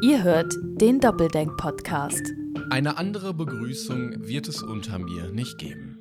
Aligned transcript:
Ihr 0.00 0.22
hört 0.22 0.54
den 0.62 1.00
Doppeldenk-Podcast. 1.00 2.32
Eine 2.70 2.98
andere 2.98 3.34
Begrüßung 3.34 4.28
wird 4.28 4.46
es 4.46 4.62
unter 4.62 5.00
mir 5.00 5.32
nicht 5.32 5.58
geben. 5.58 6.00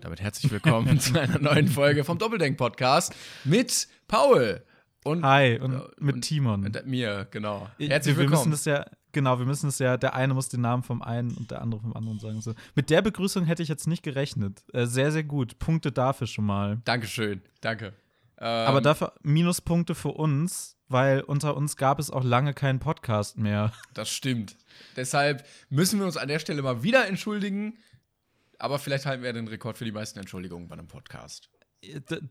Damit 0.00 0.20
herzlich 0.20 0.52
willkommen 0.52 1.00
zu 1.00 1.18
einer 1.18 1.38
neuen 1.38 1.66
Folge 1.66 2.04
vom 2.04 2.18
Doppeldenk-Podcast 2.18 3.14
mit 3.44 3.88
Paul. 4.08 4.62
Und, 5.04 5.24
Hi, 5.24 5.58
und 5.58 5.80
mit 5.98 6.16
und, 6.16 6.20
Timon. 6.20 6.66
Und 6.66 6.86
mir, 6.86 7.28
genau. 7.30 7.70
Herzlich 7.78 8.16
wir, 8.16 8.24
willkommen. 8.24 8.44
Wir 8.44 8.50
müssen 8.50 8.52
es 8.52 8.64
ja, 8.66 8.84
genau, 9.12 9.38
wir 9.38 9.46
müssen 9.46 9.68
es 9.68 9.78
ja, 9.78 9.96
der 9.96 10.14
eine 10.14 10.34
muss 10.34 10.50
den 10.50 10.60
Namen 10.60 10.82
vom 10.82 11.00
einen 11.00 11.30
und 11.30 11.50
der 11.50 11.62
andere 11.62 11.80
vom 11.80 11.94
anderen 11.94 12.18
sagen. 12.18 12.42
So. 12.42 12.52
Mit 12.74 12.90
der 12.90 13.00
Begrüßung 13.00 13.46
hätte 13.46 13.62
ich 13.62 13.70
jetzt 13.70 13.86
nicht 13.86 14.02
gerechnet. 14.02 14.62
Äh, 14.74 14.84
sehr, 14.84 15.12
sehr 15.12 15.24
gut. 15.24 15.58
Punkte 15.58 15.92
dafür 15.92 16.26
schon 16.26 16.44
mal. 16.44 16.82
Dankeschön, 16.84 17.40
danke. 17.62 17.94
Ähm, 18.36 18.68
Aber 18.68 18.82
dafür 18.82 19.14
Minuspunkte 19.22 19.94
für 19.94 20.10
uns, 20.10 20.76
weil 20.90 21.20
unter 21.20 21.56
uns 21.56 21.76
gab 21.76 21.98
es 21.98 22.10
auch 22.10 22.24
lange 22.24 22.52
keinen 22.52 22.80
Podcast 22.80 23.38
mehr. 23.38 23.72
Das 23.94 24.10
stimmt. 24.10 24.56
Deshalb 24.96 25.44
müssen 25.68 25.98
wir 25.98 26.06
uns 26.06 26.16
an 26.16 26.28
der 26.28 26.38
Stelle 26.38 26.62
mal 26.62 26.82
wieder 26.82 27.06
entschuldigen. 27.06 27.78
Aber 28.58 28.78
vielleicht 28.78 29.06
halten 29.06 29.22
wir 29.22 29.32
den 29.32 29.48
Rekord 29.48 29.78
für 29.78 29.84
die 29.84 29.92
meisten 29.92 30.18
Entschuldigungen 30.18 30.68
bei 30.68 30.74
einem 30.74 30.86
Podcast. 30.86 31.48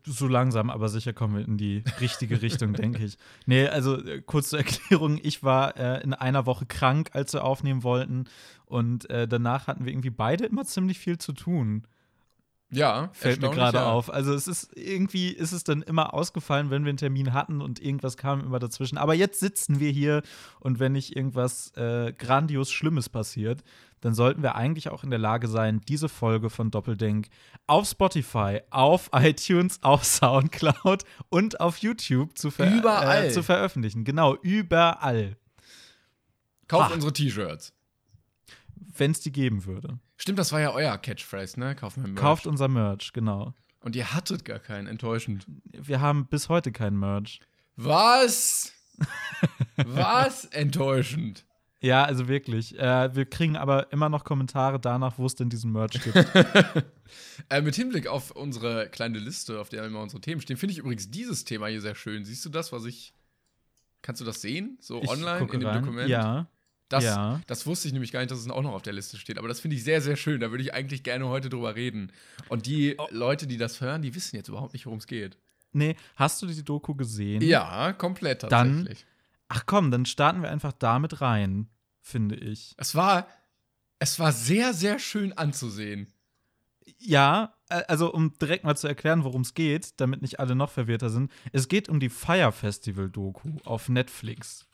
So 0.06 0.28
langsam, 0.28 0.70
aber 0.70 0.90
sicher 0.90 1.12
kommen 1.12 1.38
wir 1.38 1.46
in 1.46 1.58
die 1.58 1.84
richtige 2.00 2.42
Richtung, 2.42 2.74
denke 2.74 3.04
ich. 3.04 3.18
Nee, 3.48 3.68
also 3.68 3.98
äh, 3.98 4.22
kurz 4.22 4.50
zur 4.50 4.60
Erklärung: 4.60 5.20
Ich 5.22 5.42
war 5.42 5.76
äh, 5.76 6.04
in 6.04 6.14
einer 6.14 6.46
Woche 6.46 6.68
krank, 6.68 7.10
als 7.14 7.34
wir 7.34 7.44
aufnehmen 7.44 7.84
wollten. 7.84 8.26
Und 8.66 9.10
äh, 9.10 9.28
danach 9.28 9.66
hatten 9.68 9.86
wir 9.86 9.92
irgendwie 9.92 10.12
beide 10.12 10.46
immer 10.46 10.66
ziemlich 10.66 11.00
viel 11.00 11.18
zu 11.18 11.34
tun. 11.34 11.88
Ja, 12.72 13.10
fällt 13.14 13.42
mir 13.42 13.50
gerade 13.50 13.80
ja. 13.80 13.86
auf. 13.92 14.14
Also 14.14 14.34
es 14.34 14.48
ist 14.48 14.78
irgendwie 14.78 15.30
ist 15.30 15.54
es 15.54 15.64
dann 15.64 15.82
immer 15.82 16.14
ausgefallen, 16.14 16.70
wenn 16.70 16.84
wir 16.84 16.90
einen 16.90 16.98
Termin 16.98 17.34
hatten 17.34 17.62
und 17.62 17.82
irgendwas 17.82 18.16
kam 18.16 18.42
immer 18.42 18.60
dazwischen. 18.60 19.00
Aber 19.00 19.16
jetzt 19.16 19.40
sitzen 19.40 19.80
wir 19.80 19.90
hier 19.90 20.22
und 20.60 20.80
wenn 20.80 20.92
nicht 20.92 21.16
irgendwas 21.16 21.76
äh, 21.76 22.14
grandios 22.14 22.72
Schlimmes 22.72 23.10
passiert, 23.10 23.64
dann 24.02 24.14
sollten 24.14 24.44
wir 24.44 24.56
eigentlich 24.56 24.90
auch 24.90 25.04
in 25.04 25.10
der 25.10 25.20
Lage 25.20 25.48
sein, 25.48 25.82
diese 25.88 26.10
Folge 26.10 26.52
von 26.52 26.70
Doppeldenk 26.70 27.30
auf 27.66 27.88
Spotify, 27.88 28.62
auf 28.70 29.10
iTunes, 29.14 29.82
auf 29.82 30.06
SoundCloud 30.06 31.04
und 31.30 31.60
auf 31.60 31.78
YouTube 31.78 32.38
zu, 32.38 32.52
ver 32.52 32.72
überall. 32.72 33.26
Äh, 33.26 33.32
zu 33.32 33.42
veröffentlichen. 33.42 34.04
Genau, 34.04 34.36
überall. 34.36 35.38
Kauft 36.68 36.94
unsere 36.94 37.14
T-Shirts. 37.14 37.74
Wenn 38.76 39.12
es 39.12 39.22
die 39.22 39.32
geben 39.32 39.66
würde. 39.66 39.98
Stimmt, 40.22 40.38
das 40.38 40.52
war 40.52 40.60
ja 40.60 40.72
euer 40.74 40.98
Catchphrase, 40.98 41.58
ne? 41.60 41.76
Kauft 41.76 41.96
Merch. 41.98 42.16
Kauft 42.16 42.46
unser 42.46 42.68
Merch, 42.68 43.14
genau. 43.14 43.54
Und 43.80 43.96
ihr 43.96 44.14
hattet 44.14 44.44
gar 44.44 44.60
keinen, 44.60 44.86
enttäuschend. 44.86 45.46
Wir 45.72 46.02
haben 46.02 46.28
bis 46.28 46.50
heute 46.50 46.74
keinen 46.74 47.00
Merch. 47.00 47.40
Was? 47.78 48.74
Was? 49.78 50.44
Enttäuschend. 50.46 51.46
Ja, 51.80 52.04
also 52.04 52.28
wirklich. 52.28 52.78
Äh, 52.78 53.16
wir 53.16 53.26
kriegen 53.26 53.56
aber 53.56 53.94
immer 53.94 54.10
noch 54.10 54.26
Kommentare 54.26 54.82
danach, 54.82 55.18
wo 55.18 55.26
es 55.26 55.36
denn 55.36 55.50
diesen 55.50 55.72
Merch 55.72 55.94
gibt. 56.04 56.16
äh, 57.50 57.62
mit 57.62 57.76
Hinblick 57.76 58.08
auf 58.08 58.32
unsere 58.32 58.90
kleine 58.90 59.20
Liste, 59.20 59.62
auf 59.62 59.70
der 59.70 59.86
immer 59.86 60.02
unsere 60.02 60.20
Themen 60.20 60.42
stehen, 60.42 60.58
finde 60.58 60.74
ich 60.74 60.80
übrigens 60.80 61.10
dieses 61.10 61.46
Thema 61.46 61.68
hier 61.68 61.80
sehr 61.80 61.96
schön. 61.96 62.26
Siehst 62.26 62.44
du 62.44 62.50
das, 62.50 62.74
was 62.74 62.84
ich. 62.84 63.14
Kannst 64.02 64.20
du 64.20 64.26
das 64.26 64.42
sehen? 64.42 64.78
So 64.82 65.02
ich 65.02 65.10
online 65.10 65.40
in 65.40 65.48
dem 65.48 65.66
rein. 65.66 65.82
Dokument? 65.82 66.10
Ja. 66.10 66.50
Das, 66.90 67.04
ja. 67.04 67.40
das 67.46 67.68
wusste 67.68 67.88
ich 67.88 67.94
nämlich 67.94 68.12
gar 68.12 68.20
nicht, 68.20 68.32
dass 68.32 68.40
es 68.40 68.50
auch 68.50 68.64
noch 68.64 68.74
auf 68.74 68.82
der 68.82 68.94
Liste 68.94 69.18
steht. 69.18 69.38
Aber 69.38 69.48
das 69.48 69.60
finde 69.60 69.76
ich 69.76 69.84
sehr, 69.84 70.02
sehr 70.02 70.16
schön. 70.16 70.42
Da 70.42 70.50
würde 70.50 70.64
ich 70.64 70.74
eigentlich 70.74 71.04
gerne 71.04 71.28
heute 71.28 71.50
drüber 71.50 71.76
reden. 71.76 72.12
Und 72.50 72.66
die 72.66 72.96
oh. 72.98 73.08
Leute, 73.12 73.46
die 73.46 73.58
das 73.58 73.80
hören, 73.80 74.02
die 74.02 74.16
wissen 74.16 74.36
jetzt 74.36 74.50
überhaupt 74.50 74.74
nicht, 74.74 74.88
worum 74.88 74.98
es 74.98 75.06
geht. 75.06 75.38
Nee, 75.72 75.96
hast 76.16 76.42
du 76.42 76.48
die 76.48 76.64
Doku 76.64 76.96
gesehen? 76.96 77.42
Ja, 77.44 77.94
komplett 77.94 78.42
tatsächlich. 78.42 79.00
Dann, 79.00 79.08
ach 79.50 79.64
komm, 79.68 79.92
dann 79.92 80.08
starten 80.08 80.42
wir 80.42 80.50
einfach 80.50 80.74
damit 80.74 81.22
rein, 81.22 81.70
finde 82.02 82.36
ich. 82.36 82.74
Es 82.78 82.96
war, 82.96 83.28
es 84.00 84.18
war 84.20 84.32
sehr, 84.32 84.74
sehr 84.74 84.98
schön 84.98 85.32
anzusehen. 85.34 86.08
Ja, 86.98 87.54
also 87.68 88.12
um 88.12 88.34
direkt 88.40 88.64
mal 88.64 88.76
zu 88.76 88.88
erklären, 88.88 89.24
worum 89.24 89.42
es 89.42 89.54
geht, 89.54 90.00
damit 90.02 90.24
nicht 90.24 90.40
alle 90.40 90.56
noch 90.56 90.72
verwirrter 90.72 91.12
sind. 91.12 91.32
Es 91.52 91.68
geht 91.68 91.88
um 91.88 92.00
die 92.00 92.10
Fire 92.10 92.52
Festival 92.52 93.10
Doku 93.10 93.58
auf 93.64 93.90
Netflix. 93.90 94.66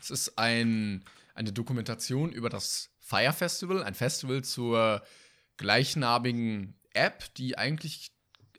Es 0.00 0.10
ist 0.10 0.38
ein 0.38 1.04
eine 1.38 1.52
Dokumentation 1.52 2.32
über 2.32 2.50
das 2.50 2.90
Fire 2.98 3.32
Festival, 3.32 3.84
ein 3.84 3.94
Festival 3.94 4.42
zur 4.42 5.02
gleichnamigen 5.56 6.74
App, 6.92 7.32
die 7.36 7.56
eigentlich 7.56 8.10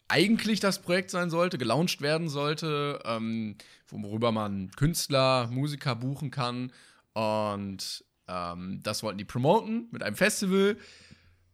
eigentlich 0.07 0.59
das 0.59 0.81
Projekt 0.81 1.11
sein 1.11 1.29
sollte, 1.29 1.59
gelauncht 1.59 2.01
werden 2.01 2.29
sollte, 2.29 2.99
ähm, 3.05 3.57
worüber 3.89 4.31
man 4.31 4.71
Künstler, 4.71 5.47
Musiker 5.51 5.95
buchen 5.95 6.31
kann. 6.31 6.71
Und 7.13 8.03
ähm, 8.27 8.79
das 8.81 9.03
wollten 9.03 9.19
die 9.19 9.25
promoten 9.25 9.87
mit 9.91 10.01
einem 10.01 10.15
Festival. 10.15 10.77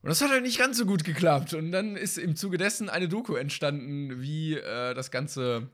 Und 0.02 0.09
das 0.09 0.22
hat 0.22 0.30
halt 0.30 0.44
nicht 0.44 0.58
ganz 0.58 0.78
so 0.78 0.85
gut 0.85 1.03
geklappt. 1.03 1.53
Und 1.53 1.74
dann 1.74 1.97
ist 1.97 2.18
im 2.18 2.38
Zuge 2.38 2.58
dessen 2.58 2.88
eine 2.88 3.09
Doku 3.09 3.35
entstanden, 3.35 4.22
wie 4.22 4.53
äh, 4.53 4.94
das 4.94 5.12
Ganze, 5.12 5.69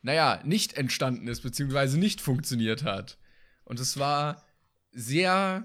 naja, 0.00 0.40
nicht 0.44 0.78
entstanden 0.78 1.28
ist, 1.28 1.42
beziehungsweise 1.42 1.98
nicht 1.98 2.22
funktioniert 2.22 2.84
hat. 2.84 3.18
Und 3.64 3.80
es 3.80 3.98
war 3.98 4.42
sehr 4.92 5.64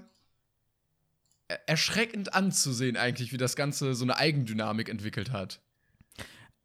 erschreckend 1.66 2.34
anzusehen, 2.34 2.96
eigentlich, 2.96 3.32
wie 3.32 3.38
das 3.38 3.56
Ganze 3.56 3.94
so 3.94 4.04
eine 4.04 4.16
Eigendynamik 4.16 4.88
entwickelt 4.88 5.30
hat. 5.30 5.62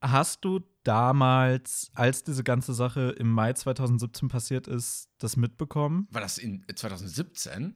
Hast 0.01 0.43
du 0.43 0.59
damals, 0.83 1.89
als 1.93 2.23
diese 2.25 2.43
ganze 2.43 2.73
Sache 2.73 3.15
im 3.17 3.29
Mai 3.29 3.53
2017 3.53 4.27
passiert 4.27 4.67
ist, 4.67 5.07
das 5.17 5.37
mitbekommen? 5.37 6.07
War 6.11 6.19
das 6.19 6.37
in 6.37 6.65
2017? 6.73 7.75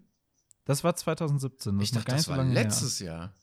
Das 0.65 0.83
war 0.83 0.95
2017. 0.95 1.77
Das 1.77 1.83
ich 1.85 1.91
dachte, 1.91 2.11
das 2.11 2.27
war 2.27 2.43
letztes 2.43 2.99
her. 2.99 3.07
Jahr. 3.07 3.35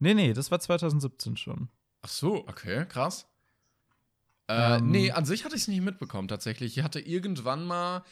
Nee, 0.00 0.14
nee, 0.14 0.32
das 0.32 0.50
war 0.50 0.58
2017 0.58 1.36
schon. 1.36 1.68
Ach 2.02 2.08
so, 2.08 2.46
okay, 2.48 2.84
krass. 2.86 3.26
Äh, 4.48 4.78
ähm, 4.78 4.90
nee, 4.90 5.12
an 5.12 5.24
sich 5.24 5.44
hatte 5.44 5.54
ich 5.54 5.62
es 5.62 5.68
nicht 5.68 5.82
mitbekommen, 5.82 6.26
tatsächlich. 6.26 6.76
Ich 6.76 6.82
hatte 6.82 6.98
irgendwann 6.98 7.64
mal 7.64 8.04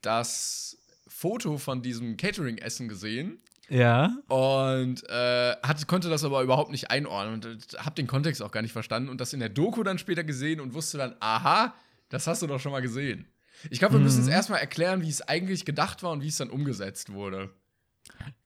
das 0.00 0.78
Foto 1.14 1.58
von 1.58 1.80
diesem 1.80 2.16
Catering-Essen 2.16 2.88
gesehen. 2.88 3.38
Ja. 3.68 4.16
Und 4.28 5.08
äh, 5.08 5.56
hat, 5.62 5.86
konnte 5.86 6.10
das 6.10 6.24
aber 6.24 6.42
überhaupt 6.42 6.72
nicht 6.72 6.90
einordnen 6.90 7.34
und 7.34 7.46
äh, 7.46 7.78
habe 7.78 7.94
den 7.94 8.08
Kontext 8.08 8.42
auch 8.42 8.50
gar 8.50 8.62
nicht 8.62 8.72
verstanden 8.72 9.08
und 9.08 9.20
das 9.20 9.32
in 9.32 9.38
der 9.38 9.48
Doku 9.48 9.84
dann 9.84 9.98
später 9.98 10.24
gesehen 10.24 10.60
und 10.60 10.74
wusste 10.74 10.98
dann, 10.98 11.14
aha, 11.20 11.72
das 12.08 12.26
hast 12.26 12.42
du 12.42 12.48
doch 12.48 12.58
schon 12.58 12.72
mal 12.72 12.82
gesehen. 12.82 13.28
Ich 13.70 13.78
glaube, 13.78 13.94
wir 13.94 13.98
mhm. 14.00 14.06
müssen 14.06 14.22
es 14.22 14.28
erstmal 14.28 14.58
erklären, 14.58 15.02
wie 15.02 15.08
es 15.08 15.22
eigentlich 15.22 15.64
gedacht 15.64 16.02
war 16.02 16.10
und 16.10 16.22
wie 16.22 16.28
es 16.28 16.36
dann 16.36 16.50
umgesetzt 16.50 17.12
wurde. 17.12 17.50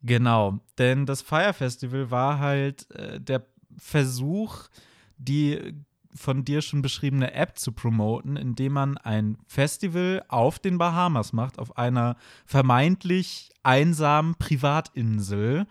Genau, 0.02 0.60
denn 0.76 1.06
das 1.06 1.22
Fire 1.22 1.54
Festival 1.54 2.10
war 2.10 2.38
halt 2.38 2.88
äh, 2.90 3.18
der 3.18 3.46
Versuch, 3.78 4.68
die 5.16 5.74
von 6.18 6.44
dir 6.44 6.62
schon 6.62 6.82
beschriebene 6.82 7.32
App 7.32 7.58
zu 7.58 7.72
promoten, 7.72 8.36
indem 8.36 8.72
man 8.72 8.98
ein 8.98 9.38
Festival 9.46 10.24
auf 10.28 10.58
den 10.58 10.78
Bahamas 10.78 11.32
macht, 11.32 11.58
auf 11.58 11.76
einer 11.78 12.16
vermeintlich 12.44 13.50
einsamen 13.62 14.34
Privatinsel, 14.34 15.66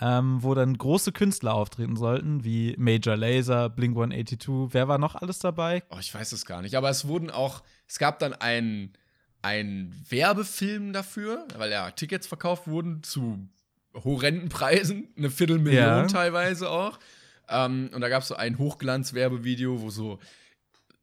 ähm, 0.00 0.42
wo 0.42 0.54
dann 0.54 0.76
große 0.76 1.12
Künstler 1.12 1.54
auftreten 1.54 1.96
sollten, 1.96 2.42
wie 2.42 2.74
Major 2.78 3.16
Laser, 3.16 3.68
Blink 3.68 3.96
182. 3.96 4.72
Wer 4.72 4.88
war 4.88 4.98
noch 4.98 5.14
alles 5.14 5.38
dabei? 5.38 5.82
Oh, 5.90 5.98
ich 6.00 6.14
weiß 6.14 6.32
es 6.32 6.46
gar 6.46 6.62
nicht. 6.62 6.76
Aber 6.76 6.88
es 6.88 7.06
wurden 7.06 7.30
auch, 7.30 7.62
es 7.86 7.98
gab 7.98 8.18
dann 8.18 8.32
einen, 8.32 8.94
einen 9.42 9.94
Werbefilm 10.08 10.92
dafür, 10.92 11.46
weil 11.56 11.70
ja 11.70 11.90
Tickets 11.90 12.26
verkauft 12.26 12.66
wurden 12.66 13.02
zu 13.02 13.46
horrenden 13.92 14.48
Preisen, 14.48 15.08
eine 15.16 15.30
Viertelmillion 15.30 15.82
ja. 15.82 16.06
teilweise 16.06 16.70
auch. 16.70 16.98
Ähm, 17.50 17.90
und 17.92 18.00
da 18.00 18.08
gab 18.08 18.22
es 18.22 18.28
so 18.28 18.36
ein 18.36 18.58
Hochglanz-Werbevideo, 18.58 19.82
wo 19.82 19.90
so 19.90 20.18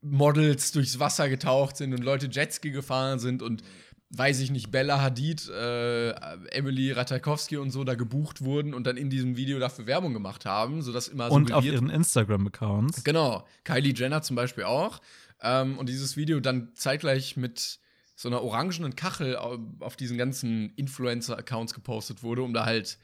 Models 0.02 0.72
durchs 0.72 1.00
Wasser 1.00 1.30
getaucht 1.30 1.78
sind 1.78 1.94
und 1.94 2.04
Leute 2.04 2.28
Jetski 2.32 2.72
gefahren 2.72 3.20
sind 3.20 3.42
und 3.42 3.64
weiß 4.10 4.40
ich 4.40 4.52
nicht, 4.52 4.72
Bella 4.72 5.02
Hadid, 5.02 5.50
äh, 5.50 6.12
Emily 6.52 6.92
Ratajkowski 6.94 7.58
und 7.58 7.72
so 7.72 7.84
da 7.84 7.96
gebucht 7.96 8.42
wurden 8.42 8.74
und 8.74 8.88
dann 8.88 8.96
in 8.96 9.10
diesem 9.10 9.36
Video 9.36 9.60
dafür 9.60 9.86
Werbung 9.86 10.14
gemacht 10.14 10.46
haben, 10.46 10.82
sodass 10.82 11.10
immer 11.10 11.30
Und 11.30 11.52
auf 11.52 11.66
ihren 11.66 11.90
Instagram-Accounts. 11.90 13.04
Genau. 13.04 13.46
Kylie 13.66 13.94
Jenner 13.94 14.22
zum 14.22 14.38
Beispiel 14.38 14.64
auch. 14.64 15.02
Ähm, 15.42 15.78
und 15.78 15.90
dieses 15.90 16.16
Video 16.16 16.40
dann 16.40 16.72
zeitgleich 16.74 17.36
mit 17.36 17.80
so 18.16 18.30
einer 18.30 18.42
orangenen 18.42 18.96
Kachel 18.96 19.36
auf 19.36 19.96
diesen 19.98 20.18
ganzen 20.18 20.72
Influencer-Accounts 20.76 21.74
gepostet 21.74 22.24
wurde, 22.24 22.44
um 22.44 22.54
da 22.54 22.66
halt 22.66 22.98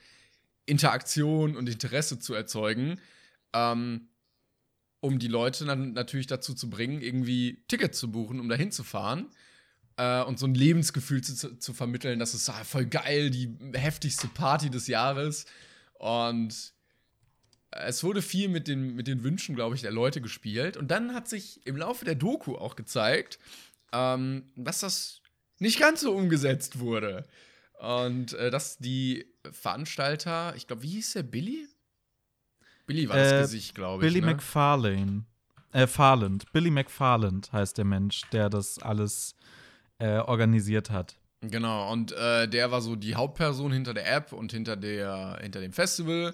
Interaktion 0.66 1.58
und 1.58 1.68
Interesse 1.68 2.18
zu 2.18 2.34
erzeugen 2.34 2.98
ähm, 3.54 4.10
um 5.00 5.20
die 5.20 5.28
Leute 5.28 5.66
dann 5.66 5.94
natürlich 5.94 6.28
dazu 6.28 6.54
zu 6.54 6.70
bringen, 6.70 7.02
irgendwie 7.02 7.64
Tickets 7.68 8.00
zu 8.00 8.12
buchen, 8.12 8.40
um 8.40 8.48
dahin 8.50 8.72
zu 8.72 8.84
fahren. 8.84 9.30
Äh, 9.98 10.24
und 10.24 10.40
so 10.40 10.46
ein 10.46 10.56
Lebensgefühl 10.56 11.22
zu, 11.22 11.58
zu 11.58 11.74
vermitteln, 11.74 12.20
das 12.20 12.34
ist 12.34 12.50
ah, 12.50 12.64
voll 12.64 12.86
geil, 12.86 13.30
die 13.30 13.56
heftigste 13.74 14.28
Party 14.28 14.70
des 14.70 14.88
Jahres. 14.88 15.46
Und 15.94 16.74
es 17.72 18.04
wurde 18.04 18.22
viel 18.22 18.50
mit 18.50 18.68
den, 18.68 18.96
mit 18.96 19.08
den 19.08 19.24
Wünschen, 19.24 19.56
glaube 19.56 19.76
ich, 19.76 19.82
der 19.82 19.92
Leute 19.92 20.22
gespielt. 20.22 20.78
Und 20.78 20.90
dann 20.90 21.14
hat 21.14 21.28
sich 21.28 21.66
im 21.66 21.78
Laufe 21.78 22.06
der 22.06 22.16
Doku 22.16 22.56
auch 22.56 22.76
gezeigt, 22.76 23.40
ähm, 23.92 24.52
dass 24.56 24.80
das 24.80 25.22
nicht 25.60 25.80
ganz 25.80 26.02
so 26.02 26.14
umgesetzt 26.14 26.80
wurde. 26.80 27.26
Und 27.80 28.34
äh, 28.34 28.52
dass 28.52 28.78
die 28.78 29.26
Veranstalter, 29.52 30.54
ich 30.56 30.68
glaube, 30.68 30.84
wie 30.84 30.92
hieß 30.92 31.14
der 31.14 31.24
Billy? 31.24 31.68
Billy 32.86 33.08
war 33.10 33.18
das 33.18 33.32
Äh, 33.32 33.42
Gesicht, 33.42 33.76
glaube 33.76 34.06
ich. 34.06 34.14
Billy 34.14 34.26
ne? 34.26 34.34
McFarlane. 34.34 35.26
Äh, 35.72 35.88
Farland. 35.88 36.52
Billy 36.52 36.70
McFarland 36.70 37.52
heißt 37.52 37.78
der 37.78 37.86
Mensch, 37.86 38.22
der 38.32 38.50
das 38.50 38.80
alles 38.80 39.36
äh, 39.98 40.18
organisiert 40.20 40.92
hat. 40.92 41.16
Genau, 41.42 41.92
und 41.92 42.12
äh, 42.14 42.48
der 42.48 42.72
war 42.72 42.82
so 42.82 42.96
die 42.96 43.16
Hauptperson 43.16 43.72
hinter 43.72 43.94
der 43.94 44.12
App 44.14 44.32
und 44.32 44.52
hinter, 44.52 44.76
der, 44.78 45.40
hinter 45.42 45.60
dem 45.60 45.74
Festival. 45.74 46.34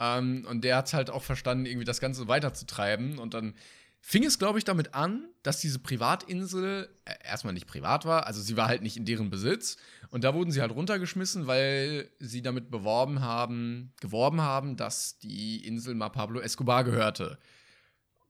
Ähm, 0.00 0.46
und 0.48 0.64
der 0.64 0.76
hat 0.76 0.86
es 0.86 0.94
halt 0.94 1.10
auch 1.10 1.22
verstanden, 1.22 1.66
irgendwie 1.66 1.84
das 1.84 2.00
Ganze 2.00 2.26
weiterzutreiben. 2.26 3.18
Und 3.18 3.34
dann 3.34 3.54
fing 4.00 4.24
es, 4.24 4.38
glaube 4.38 4.58
ich, 4.58 4.64
damit 4.64 4.94
an, 4.94 5.28
dass 5.42 5.60
diese 5.60 5.78
Privatinsel 5.78 6.88
äh, 7.04 7.14
erstmal 7.22 7.52
nicht 7.52 7.66
privat 7.66 8.06
war, 8.06 8.26
also 8.26 8.40
sie 8.40 8.56
war 8.56 8.66
halt 8.66 8.82
nicht 8.82 8.96
in 8.96 9.04
deren 9.04 9.30
Besitz. 9.30 9.76
Und 10.10 10.24
da 10.24 10.34
wurden 10.34 10.50
sie 10.50 10.60
halt 10.60 10.72
runtergeschmissen, 10.72 11.46
weil 11.46 12.10
sie 12.18 12.42
damit 12.42 12.70
beworben 12.70 13.20
haben, 13.20 13.92
geworben 14.00 14.40
haben, 14.40 14.76
dass 14.76 15.18
die 15.18 15.64
Insel 15.64 15.94
mal 15.94 16.08
Pablo 16.08 16.40
Escobar 16.40 16.82
gehörte. 16.82 17.38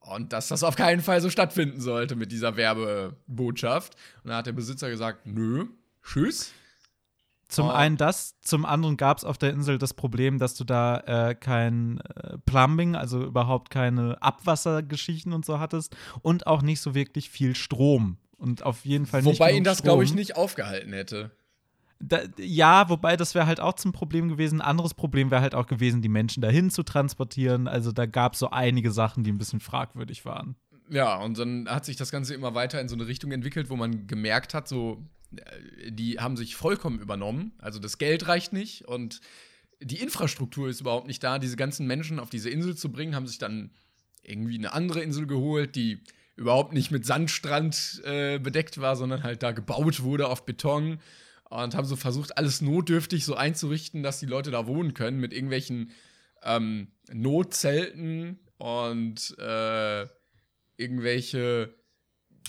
Und 0.00 0.32
dass 0.32 0.48
das 0.48 0.62
auf 0.62 0.76
keinen 0.76 1.00
Fall 1.00 1.20
so 1.20 1.30
stattfinden 1.30 1.80
sollte 1.80 2.16
mit 2.16 2.32
dieser 2.32 2.56
Werbebotschaft. 2.56 3.96
Und 4.22 4.30
da 4.30 4.38
hat 4.38 4.46
der 4.46 4.52
Besitzer 4.52 4.90
gesagt, 4.90 5.26
nö, 5.26 5.66
tschüss. 6.02 6.52
Zum 7.48 7.66
Oh. 7.66 7.70
einen 7.70 7.96
das, 7.96 8.38
zum 8.40 8.64
anderen 8.64 8.96
gab 8.96 9.18
es 9.18 9.24
auf 9.24 9.36
der 9.36 9.50
Insel 9.50 9.76
das 9.76 9.92
Problem, 9.92 10.38
dass 10.38 10.54
du 10.54 10.64
da 10.64 11.00
äh, 11.30 11.34
kein 11.34 12.00
äh, 12.00 12.38
Plumbing, 12.46 12.94
also 12.94 13.24
überhaupt 13.24 13.70
keine 13.70 14.22
Abwassergeschichten 14.22 15.32
und 15.32 15.44
so 15.44 15.58
hattest 15.58 15.96
und 16.22 16.46
auch 16.46 16.62
nicht 16.62 16.80
so 16.80 16.94
wirklich 16.94 17.28
viel 17.28 17.56
Strom. 17.56 18.18
Und 18.36 18.62
auf 18.62 18.84
jeden 18.84 19.04
Fall 19.04 19.22
nicht 19.22 19.40
Wobei 19.40 19.52
ihn 19.52 19.64
das, 19.64 19.82
glaube 19.82 20.04
ich, 20.04 20.14
nicht 20.14 20.36
aufgehalten 20.36 20.92
hätte. 20.92 21.30
Da, 22.02 22.22
ja, 22.38 22.88
wobei 22.88 23.16
das 23.16 23.34
wäre 23.34 23.46
halt 23.46 23.60
auch 23.60 23.74
zum 23.74 23.92
Problem 23.92 24.28
gewesen. 24.28 24.60
Ein 24.60 24.66
anderes 24.68 24.94
Problem 24.94 25.30
wäre 25.30 25.42
halt 25.42 25.54
auch 25.54 25.66
gewesen, 25.66 26.00
die 26.00 26.08
Menschen 26.08 26.40
dahin 26.40 26.70
zu 26.70 26.82
transportieren. 26.82 27.68
Also 27.68 27.92
da 27.92 28.06
gab 28.06 28.32
es 28.32 28.38
so 28.38 28.50
einige 28.50 28.90
Sachen, 28.90 29.22
die 29.22 29.30
ein 29.30 29.38
bisschen 29.38 29.60
fragwürdig 29.60 30.24
waren. 30.24 30.56
Ja, 30.88 31.16
und 31.22 31.38
dann 31.38 31.68
hat 31.68 31.84
sich 31.84 31.96
das 31.96 32.10
Ganze 32.10 32.34
immer 32.34 32.54
weiter 32.54 32.80
in 32.80 32.88
so 32.88 32.96
eine 32.96 33.06
Richtung 33.06 33.30
entwickelt, 33.32 33.70
wo 33.70 33.76
man 33.76 34.06
gemerkt 34.06 34.54
hat, 34.54 34.66
so, 34.66 35.06
äh, 35.36 35.92
die 35.92 36.18
haben 36.18 36.36
sich 36.36 36.56
vollkommen 36.56 37.00
übernommen. 37.00 37.52
Also 37.58 37.78
das 37.78 37.98
Geld 37.98 38.26
reicht 38.26 38.52
nicht 38.52 38.88
und 38.88 39.20
die 39.80 40.00
Infrastruktur 40.00 40.68
ist 40.68 40.80
überhaupt 40.80 41.06
nicht 41.06 41.22
da. 41.22 41.38
Diese 41.38 41.56
ganzen 41.56 41.86
Menschen 41.86 42.18
auf 42.18 42.30
diese 42.30 42.50
Insel 42.50 42.76
zu 42.76 42.90
bringen, 42.90 43.14
haben 43.14 43.26
sich 43.26 43.38
dann 43.38 43.70
irgendwie 44.22 44.58
eine 44.58 44.72
andere 44.72 45.02
Insel 45.02 45.26
geholt, 45.26 45.76
die 45.76 46.02
überhaupt 46.36 46.72
nicht 46.72 46.90
mit 46.90 47.04
Sandstrand 47.06 48.02
äh, 48.04 48.38
bedeckt 48.38 48.80
war, 48.80 48.96
sondern 48.96 49.22
halt 49.22 49.42
da 49.42 49.52
gebaut 49.52 50.02
wurde 50.02 50.28
auf 50.28 50.44
Beton. 50.44 50.98
Und 51.50 51.74
haben 51.74 51.84
so 51.84 51.96
versucht, 51.96 52.38
alles 52.38 52.60
notdürftig 52.60 53.24
so 53.24 53.34
einzurichten, 53.34 54.02
dass 54.04 54.20
die 54.20 54.26
Leute 54.26 54.52
da 54.52 54.66
wohnen 54.66 54.94
können, 54.94 55.18
mit 55.18 55.32
irgendwelchen 55.32 55.90
ähm, 56.42 56.92
Notzelten 57.12 58.38
und 58.56 59.36
äh, 59.38 60.06
irgendwelche 60.76 61.74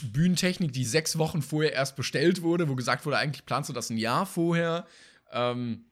Bühnentechnik, 0.03 0.71
die 0.71 0.85
sechs 0.85 1.17
Wochen 1.17 1.41
vorher 1.41 1.73
erst 1.73 1.95
bestellt 1.95 2.43
wurde, 2.43 2.69
wo 2.69 2.75
gesagt 2.75 3.05
wurde, 3.05 3.17
eigentlich 3.17 3.45
planst 3.45 3.69
du 3.69 3.73
das 3.73 3.89
ein 3.89 3.97
Jahr 3.97 4.27
vorher. 4.27 4.85
Ähm, 5.31 5.85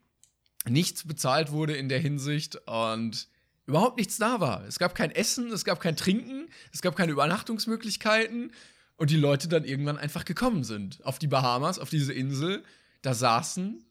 nichts 0.66 1.08
bezahlt 1.08 1.52
wurde 1.52 1.76
in 1.76 1.90
der 1.90 2.00
Hinsicht 2.00 2.58
und 2.68 3.28
überhaupt 3.66 3.98
nichts 3.98 4.18
da 4.18 4.40
war. 4.40 4.66
Es 4.66 4.78
gab 4.78 4.94
kein 4.94 5.12
Essen, 5.12 5.52
es 5.52 5.66
gab 5.66 5.80
kein 5.80 5.96
Trinken, 5.96 6.48
es 6.72 6.82
gab 6.82 6.96
keine 6.96 7.12
Übernachtungsmöglichkeiten 7.12 8.52
und 8.98 9.10
die 9.10 9.18
Leute 9.18 9.48
dann 9.48 9.64
irgendwann 9.64 9.98
einfach 9.98 10.26
gekommen 10.26 10.64
sind 10.64 11.04
auf 11.06 11.20
die 11.20 11.28
Bahamas, 11.28 11.80
auf 11.80 11.90
diese 11.90 12.14
Insel, 12.14 12.64
da 13.02 13.14
saßen 13.14 13.84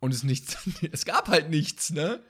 und 0.00 0.14
es 0.14 0.22
nichts, 0.22 0.56
es 0.92 1.04
gab 1.04 1.28
halt 1.28 1.50
nichts, 1.50 1.90
ne? 1.90 2.20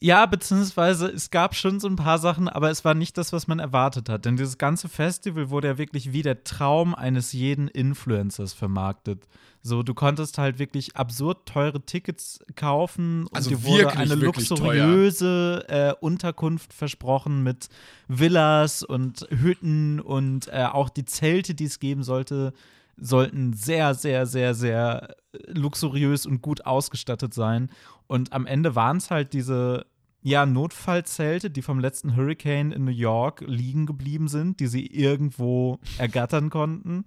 Ja, 0.00 0.26
beziehungsweise 0.26 1.08
es 1.08 1.30
gab 1.30 1.56
schon 1.56 1.80
so 1.80 1.88
ein 1.88 1.96
paar 1.96 2.18
Sachen, 2.18 2.48
aber 2.48 2.70
es 2.70 2.84
war 2.84 2.94
nicht 2.94 3.18
das, 3.18 3.32
was 3.32 3.48
man 3.48 3.58
erwartet 3.58 4.08
hat. 4.08 4.24
Denn 4.24 4.36
dieses 4.36 4.56
ganze 4.56 4.88
Festival 4.88 5.50
wurde 5.50 5.68
ja 5.68 5.78
wirklich 5.78 6.12
wie 6.12 6.22
der 6.22 6.44
Traum 6.44 6.94
eines 6.94 7.32
jeden 7.32 7.66
Influencers 7.66 8.52
vermarktet. 8.52 9.26
So, 9.60 9.82
du 9.82 9.94
konntest 9.94 10.38
halt 10.38 10.60
wirklich 10.60 10.94
absurd 10.94 11.46
teure 11.46 11.80
Tickets 11.80 12.38
kaufen 12.54 13.22
und 13.24 13.34
Also 13.34 13.50
dir 13.50 13.64
wurde 13.64 13.78
wirklich, 13.78 13.98
eine 13.98 14.20
wirklich 14.20 14.48
luxuriöse 14.48 15.64
äh, 15.68 15.92
Unterkunft 16.00 16.72
versprochen 16.72 17.42
mit 17.42 17.68
Villas 18.06 18.84
und 18.84 19.26
Hütten 19.30 19.98
und 19.98 20.46
äh, 20.48 20.66
auch 20.70 20.90
die 20.90 21.06
Zelte, 21.06 21.56
die 21.56 21.64
es 21.64 21.80
geben 21.80 22.04
sollte, 22.04 22.52
sollten 23.00 23.52
sehr, 23.52 23.94
sehr, 23.94 24.26
sehr, 24.26 24.54
sehr 24.54 25.16
luxuriös 25.46 26.26
und 26.26 26.42
gut 26.42 26.66
ausgestattet 26.66 27.34
sein. 27.34 27.70
Und 28.06 28.32
am 28.32 28.46
Ende 28.46 28.74
waren 28.74 28.96
es 28.96 29.10
halt 29.10 29.32
diese 29.32 29.86
ja, 30.22 30.46
Notfallzelte, 30.46 31.50
die 31.50 31.62
vom 31.62 31.78
letzten 31.78 32.16
Hurricane 32.16 32.72
in 32.72 32.84
New 32.84 32.90
York 32.90 33.44
liegen 33.46 33.86
geblieben 33.86 34.28
sind, 34.28 34.60
die 34.60 34.66
sie 34.66 34.86
irgendwo 34.86 35.78
ergattern 35.96 36.50
konnten. 36.50 37.04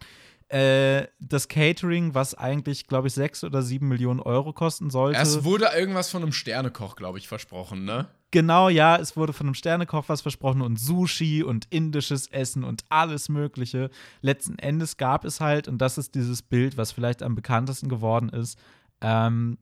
Äh, 0.47 1.07
das 1.19 1.47
Catering, 1.47 2.13
was 2.13 2.35
eigentlich, 2.35 2.87
glaube 2.87 3.07
ich, 3.07 3.13
sechs 3.13 3.43
oder 3.43 3.61
sieben 3.61 3.87
Millionen 3.87 4.19
Euro 4.19 4.53
kosten 4.53 4.89
sollte. 4.89 5.19
Es 5.19 5.43
wurde 5.43 5.69
irgendwas 5.75 6.09
von 6.09 6.23
einem 6.23 6.33
Sternekoch, 6.33 6.95
glaube 6.95 7.19
ich, 7.19 7.27
versprochen, 7.27 7.85
ne? 7.85 8.07
Genau, 8.31 8.69
ja, 8.69 8.95
es 8.95 9.17
wurde 9.17 9.33
von 9.33 9.47
einem 9.47 9.55
Sternekoch 9.55 10.05
was 10.07 10.21
versprochen 10.21 10.61
und 10.61 10.79
Sushi 10.79 11.43
und 11.43 11.67
indisches 11.69 12.27
Essen 12.27 12.63
und 12.63 12.85
alles 12.87 13.27
Mögliche. 13.27 13.89
Letzten 14.21 14.57
Endes 14.57 14.95
gab 14.95 15.25
es 15.25 15.41
halt, 15.41 15.67
und 15.67 15.79
das 15.79 15.97
ist 15.97 16.15
dieses 16.15 16.41
Bild, 16.41 16.77
was 16.77 16.93
vielleicht 16.93 17.23
am 17.23 17.35
bekanntesten 17.35 17.89
geworden 17.89 18.29
ist, 18.29 18.57
ähm, 19.01 19.57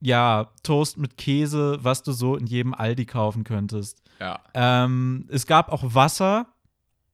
ja, 0.00 0.48
Toast 0.62 0.98
mit 0.98 1.16
Käse, 1.16 1.78
was 1.82 2.02
du 2.02 2.12
so 2.12 2.36
in 2.36 2.46
jedem 2.46 2.74
Aldi 2.74 3.06
kaufen 3.06 3.44
könntest. 3.44 4.02
Ja. 4.20 4.40
Ähm, 4.52 5.26
es 5.28 5.46
gab 5.46 5.72
auch 5.72 5.94
Wasser, 5.94 6.48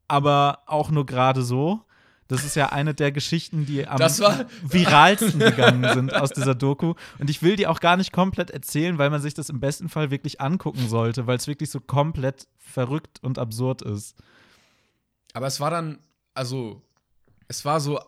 aber 0.08 0.60
auch 0.66 0.90
nur 0.90 1.06
gerade 1.06 1.42
so. 1.42 1.82
Das 2.28 2.44
ist 2.44 2.56
ja 2.56 2.68
eine 2.68 2.94
der 2.94 3.10
Geschichten, 3.10 3.64
die 3.64 3.86
am 3.86 3.98
viralsten 3.98 5.40
gegangen 5.40 5.92
sind 5.94 6.14
aus 6.14 6.30
dieser 6.30 6.54
Doku. 6.54 6.94
Und 7.18 7.30
ich 7.30 7.42
will 7.42 7.56
die 7.56 7.66
auch 7.66 7.80
gar 7.80 7.96
nicht 7.96 8.12
komplett 8.12 8.50
erzählen, 8.50 8.98
weil 8.98 9.08
man 9.08 9.22
sich 9.22 9.32
das 9.32 9.48
im 9.48 9.60
besten 9.60 9.88
Fall 9.88 10.10
wirklich 10.10 10.38
angucken 10.38 10.88
sollte, 10.88 11.26
weil 11.26 11.38
es 11.38 11.46
wirklich 11.46 11.70
so 11.70 11.80
komplett 11.80 12.46
verrückt 12.58 13.18
und 13.22 13.38
absurd 13.38 13.80
ist. 13.80 14.14
Aber 15.32 15.46
es 15.46 15.58
war 15.58 15.70
dann, 15.70 16.00
also, 16.34 16.82
es 17.48 17.64
war 17.64 17.80
so 17.80 17.98
äh, 17.98 18.02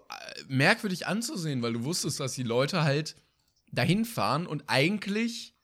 merkwürdig 0.48 1.06
anzusehen, 1.06 1.62
weil 1.62 1.72
du 1.72 1.84
wusstest, 1.84 2.20
dass 2.20 2.34
die 2.34 2.42
Leute 2.42 2.84
halt 2.84 3.16
dahin 3.72 4.04
fahren 4.04 4.46
und 4.46 4.64
eigentlich, 4.66 5.54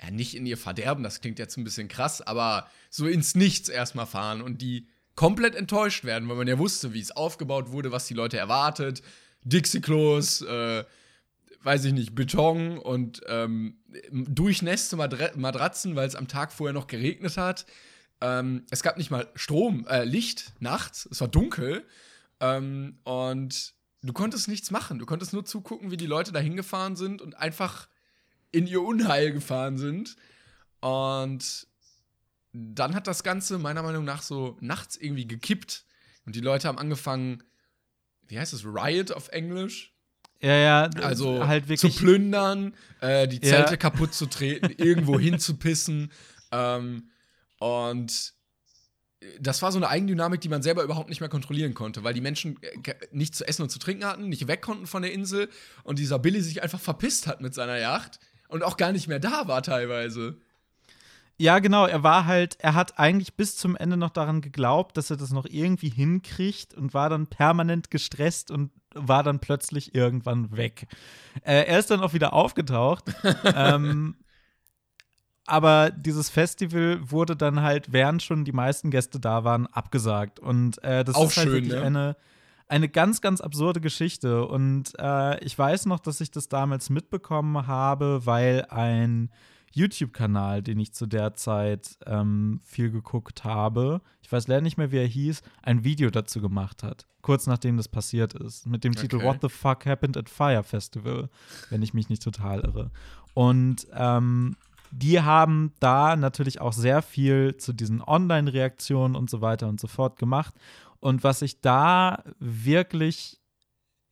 ja, 0.00 0.12
nicht 0.12 0.36
in 0.36 0.46
ihr 0.46 0.58
Verderben, 0.58 1.02
das 1.02 1.20
klingt 1.20 1.40
jetzt 1.40 1.56
ein 1.56 1.64
bisschen 1.64 1.88
krass, 1.88 2.20
aber 2.20 2.68
so 2.88 3.08
ins 3.08 3.34
Nichts 3.34 3.68
erstmal 3.68 4.06
fahren 4.06 4.42
und 4.42 4.62
die 4.62 4.86
komplett 5.14 5.54
enttäuscht 5.54 6.04
werden, 6.04 6.28
weil 6.28 6.36
man 6.36 6.48
ja 6.48 6.58
wusste, 6.58 6.92
wie 6.92 7.00
es 7.00 7.12
aufgebaut 7.12 7.70
wurde, 7.70 7.92
was 7.92 8.06
die 8.06 8.14
Leute 8.14 8.36
erwartet. 8.36 9.02
Dixie-Klos, 9.44 10.42
äh, 10.42 10.84
weiß 11.62 11.84
ich 11.84 11.92
nicht, 11.92 12.14
Beton 12.14 12.78
und 12.78 13.22
ähm, 13.26 13.78
durchnässte 14.10 14.96
Matratzen, 14.96 15.96
weil 15.96 16.08
es 16.08 16.16
am 16.16 16.28
Tag 16.28 16.52
vorher 16.52 16.74
noch 16.74 16.86
geregnet 16.86 17.36
hat. 17.36 17.66
Ähm, 18.20 18.64
es 18.70 18.82
gab 18.82 18.96
nicht 18.96 19.10
mal 19.10 19.28
Strom, 19.34 19.86
äh, 19.88 20.04
Licht 20.04 20.52
nachts, 20.60 21.08
es 21.10 21.20
war 21.20 21.28
dunkel. 21.28 21.84
Ähm, 22.40 22.98
und 23.04 23.74
du 24.02 24.12
konntest 24.12 24.48
nichts 24.48 24.70
machen. 24.70 24.98
Du 24.98 25.06
konntest 25.06 25.32
nur 25.32 25.44
zugucken, 25.44 25.90
wie 25.90 25.96
die 25.96 26.06
Leute 26.06 26.32
da 26.32 26.40
hingefahren 26.40 26.96
sind 26.96 27.22
und 27.22 27.36
einfach 27.36 27.88
in 28.52 28.66
ihr 28.66 28.82
Unheil 28.82 29.32
gefahren 29.32 29.78
sind. 29.78 30.16
Und 30.80 31.66
dann 32.56 32.94
hat 32.94 33.06
das 33.08 33.22
Ganze 33.24 33.58
meiner 33.58 33.82
Meinung 33.82 34.04
nach 34.04 34.22
so 34.22 34.56
nachts 34.60 34.96
irgendwie 34.96 35.26
gekippt. 35.26 35.84
Und 36.24 36.36
die 36.36 36.40
Leute 36.40 36.68
haben 36.68 36.78
angefangen, 36.78 37.42
wie 38.28 38.38
heißt 38.38 38.52
es, 38.54 38.64
Riot 38.64 39.12
auf 39.12 39.28
Englisch? 39.28 39.92
Ja, 40.40 40.54
ja, 40.56 40.90
Also 41.02 41.46
halt 41.46 41.64
zu 41.64 41.68
wirklich. 41.70 41.96
plündern, 41.96 42.74
äh, 43.00 43.26
die 43.28 43.40
Zelte 43.40 43.72
Ja. 43.72 43.76
kaputt 43.76 44.14
zu 44.14 44.26
treten, 44.26 44.70
irgendwo 44.78 45.18
hinzupissen. 45.18 46.12
Ähm, 46.52 47.10
und 47.58 48.34
das 49.40 49.62
war 49.62 49.72
so 49.72 49.78
eine 49.78 49.88
Eigendynamik, 49.88 50.40
die 50.42 50.48
man 50.50 50.62
selber 50.62 50.82
überhaupt 50.82 51.08
nicht 51.08 51.20
mehr 51.20 51.30
kontrollieren 51.30 51.72
konnte, 51.74 52.04
weil 52.04 52.12
die 52.14 52.20
Menschen 52.20 52.62
äh, 52.62 52.94
nichts 53.10 53.38
zu 53.38 53.48
essen 53.48 53.62
und 53.62 53.70
zu 53.70 53.78
trinken 53.78 54.04
hatten, 54.04 54.28
nicht 54.28 54.46
weg 54.46 54.60
konnten 54.62 54.86
von 54.86 55.02
der 55.02 55.12
Insel 55.12 55.48
und 55.82 55.98
dieser 55.98 56.18
Billy 56.18 56.40
sich 56.42 56.62
einfach 56.62 56.80
verpisst 56.80 57.26
hat 57.26 57.40
mit 57.40 57.54
seiner 57.54 57.78
Yacht 57.78 58.18
und 58.48 58.62
auch 58.62 58.76
gar 58.76 58.92
nicht 58.92 59.08
mehr 59.08 59.20
da 59.20 59.48
war 59.48 59.62
teilweise. 59.62 60.36
Ja, 61.36 61.58
genau. 61.58 61.86
Er 61.86 62.02
war 62.02 62.26
halt, 62.26 62.56
er 62.60 62.74
hat 62.74 62.98
eigentlich 62.98 63.34
bis 63.34 63.56
zum 63.56 63.74
Ende 63.76 63.96
noch 63.96 64.10
daran 64.10 64.40
geglaubt, 64.40 64.96
dass 64.96 65.10
er 65.10 65.16
das 65.16 65.32
noch 65.32 65.46
irgendwie 65.46 65.88
hinkriegt 65.88 66.74
und 66.74 66.94
war 66.94 67.10
dann 67.10 67.26
permanent 67.26 67.90
gestresst 67.90 68.50
und 68.50 68.70
war 68.94 69.24
dann 69.24 69.40
plötzlich 69.40 69.94
irgendwann 69.94 70.56
weg. 70.56 70.86
Äh, 71.42 71.64
er 71.64 71.78
ist 71.78 71.90
dann 71.90 72.00
auch 72.00 72.12
wieder 72.12 72.32
aufgetaucht. 72.32 73.12
ähm, 73.56 74.16
aber 75.46 75.90
dieses 75.90 76.30
Festival 76.30 77.00
wurde 77.10 77.36
dann 77.36 77.60
halt, 77.60 77.92
während 77.92 78.22
schon 78.22 78.44
die 78.44 78.52
meisten 78.52 78.90
Gäste 78.90 79.18
da 79.20 79.44
waren, 79.44 79.66
abgesagt. 79.66 80.40
Und 80.40 80.82
äh, 80.82 81.04
das 81.04 81.16
Auch 81.16 81.28
ist 81.28 81.36
halt 81.36 81.48
schön, 81.48 81.54
wirklich 81.54 81.74
ne? 81.74 81.82
eine, 81.82 82.16
eine 82.68 82.88
ganz, 82.88 83.20
ganz 83.20 83.40
absurde 83.40 83.80
Geschichte. 83.80 84.46
Und 84.46 84.92
äh, 84.98 85.42
ich 85.44 85.58
weiß 85.58 85.86
noch, 85.86 86.00
dass 86.00 86.20
ich 86.20 86.30
das 86.30 86.48
damals 86.48 86.88
mitbekommen 86.88 87.66
habe, 87.66 88.24
weil 88.24 88.66
ein 88.70 89.30
YouTube-Kanal, 89.74 90.62
den 90.62 90.78
ich 90.78 90.92
zu 90.92 91.06
der 91.06 91.34
Zeit 91.34 91.98
ähm, 92.06 92.60
viel 92.64 92.90
geguckt 92.90 93.44
habe, 93.44 94.00
ich 94.22 94.32
weiß 94.32 94.48
leider 94.48 94.62
nicht 94.62 94.78
mehr, 94.78 94.90
wie 94.90 94.98
er 94.98 95.06
hieß, 95.06 95.42
ein 95.62 95.84
Video 95.84 96.10
dazu 96.10 96.40
gemacht 96.40 96.82
hat. 96.82 97.06
Kurz 97.22 97.46
nachdem 97.46 97.76
das 97.76 97.88
passiert 97.88 98.34
ist. 98.34 98.66
Mit 98.66 98.84
dem 98.84 98.94
Titel 98.94 99.16
Okay. 99.16 99.26
What 99.26 99.38
the 99.42 99.48
fuck 99.48 99.86
happened 99.86 100.16
at 100.16 100.28
Fire 100.28 100.62
Festival, 100.62 101.28
wenn 101.70 101.82
ich 101.82 101.94
mich 101.94 102.08
nicht 102.08 102.22
total 102.22 102.60
irre. 102.60 102.90
Und 103.34 103.86
ähm, 103.92 104.56
die 104.90 105.20
haben 105.20 105.72
da 105.80 106.16
natürlich 106.16 106.60
auch 106.60 106.72
sehr 106.72 107.02
viel 107.02 107.56
zu 107.56 107.72
diesen 107.72 108.00
Online-Reaktionen 108.00 109.16
und 109.16 109.28
so 109.28 109.40
weiter 109.40 109.68
und 109.68 109.80
so 109.80 109.88
fort 109.88 110.18
gemacht. 110.18 110.54
Und 111.00 111.24
was 111.24 111.42
ich 111.42 111.60
da 111.60 112.22
wirklich 112.38 113.40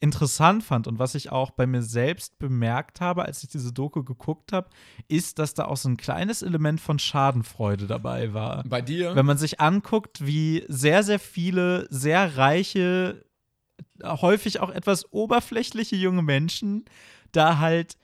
interessant 0.02 0.64
fand 0.64 0.88
und 0.88 0.98
was 0.98 1.14
ich 1.14 1.30
auch 1.30 1.52
bei 1.52 1.64
mir 1.64 1.82
selbst 1.82 2.38
bemerkt 2.40 3.00
habe, 3.00 3.24
als 3.24 3.44
ich 3.44 3.50
diese 3.50 3.72
Doku 3.72 4.02
geguckt 4.02 4.52
habe, 4.52 4.68
ist, 5.06 5.38
dass 5.38 5.54
da 5.54 5.66
auch 5.66 5.76
so 5.76 5.88
ein 5.88 5.96
kleines 5.96 6.42
Element 6.42 6.80
von 6.80 6.98
Schadenfreude 6.98 7.86
dabei 7.86 8.34
war. 8.34 8.64
Bei 8.64 8.82
dir? 8.82 9.14
Wenn 9.14 9.26
man 9.26 9.38
sich 9.38 9.60
anguckt, 9.60 10.26
wie 10.26 10.64
sehr, 10.66 11.04
sehr 11.04 11.20
viele 11.20 11.86
sehr 11.88 12.36
reiche, 12.36 13.24
häufig 14.02 14.58
auch 14.58 14.70
etwas 14.70 15.12
oberflächliche 15.12 15.94
junge 15.94 16.22
Menschen 16.22 16.84
da 17.30 17.58
halt 17.58 17.96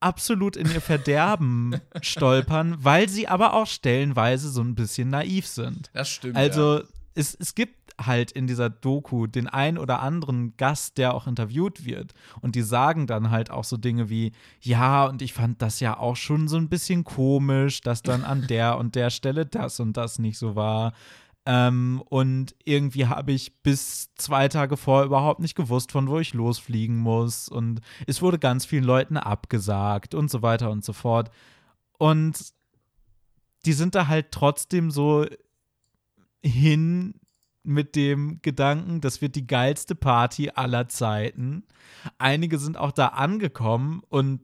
absolut 0.00 0.56
in 0.56 0.68
ihr 0.70 0.80
Verderben 0.80 1.80
stolpern, 2.02 2.76
weil 2.80 3.08
sie 3.08 3.28
aber 3.28 3.54
auch 3.54 3.68
stellenweise 3.68 4.50
so 4.50 4.62
ein 4.62 4.74
bisschen 4.74 5.10
naiv 5.10 5.46
sind. 5.46 5.90
das 5.92 6.08
stimmt. 6.08 6.36
Also 6.36 6.78
ja. 6.78 6.84
es, 7.14 7.36
es 7.36 7.54
gibt 7.54 7.85
halt 8.00 8.32
in 8.32 8.46
dieser 8.46 8.70
Doku 8.70 9.26
den 9.26 9.48
ein 9.48 9.78
oder 9.78 10.00
anderen 10.00 10.56
Gast, 10.56 10.98
der 10.98 11.14
auch 11.14 11.26
interviewt 11.26 11.84
wird. 11.84 12.12
Und 12.40 12.54
die 12.54 12.62
sagen 12.62 13.06
dann 13.06 13.30
halt 13.30 13.50
auch 13.50 13.64
so 13.64 13.76
Dinge 13.76 14.10
wie, 14.10 14.32
ja, 14.60 15.06
und 15.06 15.22
ich 15.22 15.32
fand 15.32 15.62
das 15.62 15.80
ja 15.80 15.98
auch 15.98 16.16
schon 16.16 16.48
so 16.48 16.56
ein 16.56 16.68
bisschen 16.68 17.04
komisch, 17.04 17.80
dass 17.80 18.02
dann 18.02 18.24
an 18.24 18.46
der 18.48 18.78
und 18.78 18.94
der 18.94 19.10
Stelle 19.10 19.46
das 19.46 19.80
und 19.80 19.96
das 19.96 20.18
nicht 20.18 20.38
so 20.38 20.56
war. 20.56 20.92
Ähm, 21.48 22.02
und 22.08 22.56
irgendwie 22.64 23.06
habe 23.06 23.32
ich 23.32 23.62
bis 23.62 24.12
zwei 24.16 24.48
Tage 24.48 24.76
vor 24.76 25.04
überhaupt 25.04 25.40
nicht 25.40 25.54
gewusst, 25.54 25.92
von 25.92 26.08
wo 26.08 26.18
ich 26.18 26.34
losfliegen 26.34 26.96
muss. 26.96 27.48
Und 27.48 27.80
es 28.06 28.20
wurde 28.20 28.38
ganz 28.38 28.66
vielen 28.66 28.84
Leuten 28.84 29.16
abgesagt 29.16 30.14
und 30.14 30.30
so 30.30 30.42
weiter 30.42 30.70
und 30.70 30.84
so 30.84 30.92
fort. 30.92 31.30
Und 31.98 32.52
die 33.64 33.72
sind 33.72 33.94
da 33.94 34.08
halt 34.08 34.32
trotzdem 34.32 34.90
so 34.90 35.24
hin 36.42 37.14
mit 37.66 37.96
dem 37.96 38.40
Gedanken, 38.42 39.00
das 39.00 39.20
wird 39.20 39.34
die 39.34 39.46
geilste 39.46 39.94
Party 39.94 40.50
aller 40.54 40.88
Zeiten. 40.88 41.64
Einige 42.18 42.58
sind 42.58 42.76
auch 42.76 42.92
da 42.92 43.08
angekommen 43.08 44.02
und 44.08 44.40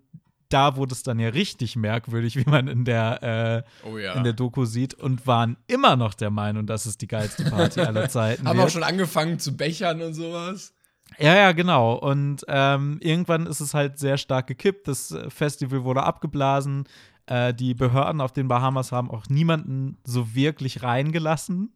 da 0.49 0.76
wurde 0.76 0.93
es 0.93 1.02
dann 1.02 1.19
ja 1.19 1.31
richtig 1.31 1.76
merkwürdig, 1.76 2.37
wie 2.37 2.49
man 2.49 2.69
in 2.69 2.85
der, 2.85 3.64
äh, 3.85 3.88
oh 3.88 3.97
ja. 3.97 4.12
in 4.14 4.25
der 4.25 4.35
Doku 4.35 4.64
sieht, 4.64 4.95
und 4.95 5.26
waren 5.26 5.57
immer 5.67 5.97
noch 5.97 6.14
der 6.14 6.31
Meinung, 6.31 6.67
dass 6.67 6.85
es 6.85 6.99
die 6.99 7.09
geilste 7.09 7.45
Party 7.45 7.81
aller 7.81 8.09
Zeiten 8.09 8.47
Haben 8.47 8.59
wird. 8.59 8.69
auch 8.69 8.73
schon 8.73 8.83
angefangen 8.83 9.38
zu 9.38 9.57
bechern 9.57 10.02
und 10.02 10.14
sowas. 10.14 10.75
Ja, 11.19 11.35
ja, 11.35 11.52
genau. 11.52 11.95
Und 11.95 12.45
ähm, 12.49 12.99
irgendwann 13.00 13.47
ist 13.47 13.61
es 13.61 13.75
halt 13.75 13.99
sehr 13.99 14.19
stark 14.19 14.47
gekippt. 14.47 14.88
Das 14.88 15.11
äh, 15.12 15.31
Festival 15.31 15.85
wurde 15.85 16.02
abgeblasen. 16.02 16.85
Äh, 17.26 17.55
die 17.55 17.75
Behörden 17.75 18.21
auf 18.21 18.33
den 18.33 18.49
Bahamas 18.49 18.93
haben 18.93 19.11
auch 19.11 19.29
niemanden 19.29 19.99
so 20.05 20.35
wirklich 20.35 20.83
reingelassen. 20.83 21.73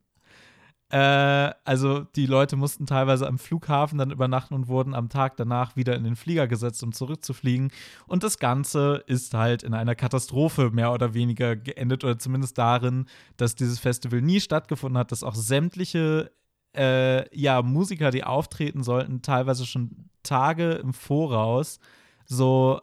Äh, 0.90 1.50
also 1.64 2.00
die 2.14 2.26
Leute 2.26 2.56
mussten 2.56 2.86
teilweise 2.86 3.26
am 3.26 3.38
Flughafen 3.38 3.98
dann 3.98 4.10
übernachten 4.10 4.54
und 4.54 4.68
wurden 4.68 4.94
am 4.94 5.08
Tag 5.08 5.36
danach 5.36 5.74
wieder 5.74 5.96
in 5.96 6.04
den 6.04 6.16
Flieger 6.16 6.46
gesetzt, 6.46 6.82
um 6.82 6.92
zurückzufliegen. 6.92 7.72
Und 8.06 8.22
das 8.22 8.38
Ganze 8.38 9.02
ist 9.06 9.34
halt 9.34 9.62
in 9.64 9.74
einer 9.74 9.96
Katastrophe 9.96 10.70
mehr 10.70 10.92
oder 10.92 11.12
weniger 11.14 11.56
geendet 11.56 12.04
oder 12.04 12.18
zumindest 12.18 12.58
darin, 12.58 13.06
dass 13.36 13.56
dieses 13.56 13.80
Festival 13.80 14.22
nie 14.22 14.40
stattgefunden 14.40 14.98
hat, 14.98 15.10
dass 15.10 15.24
auch 15.24 15.34
sämtliche 15.34 16.30
äh, 16.76 17.36
ja, 17.36 17.62
Musiker, 17.62 18.10
die 18.10 18.24
auftreten 18.24 18.82
sollten, 18.82 19.22
teilweise 19.22 19.66
schon 19.66 20.10
Tage 20.22 20.72
im 20.72 20.92
Voraus 20.92 21.78
so 22.26 22.80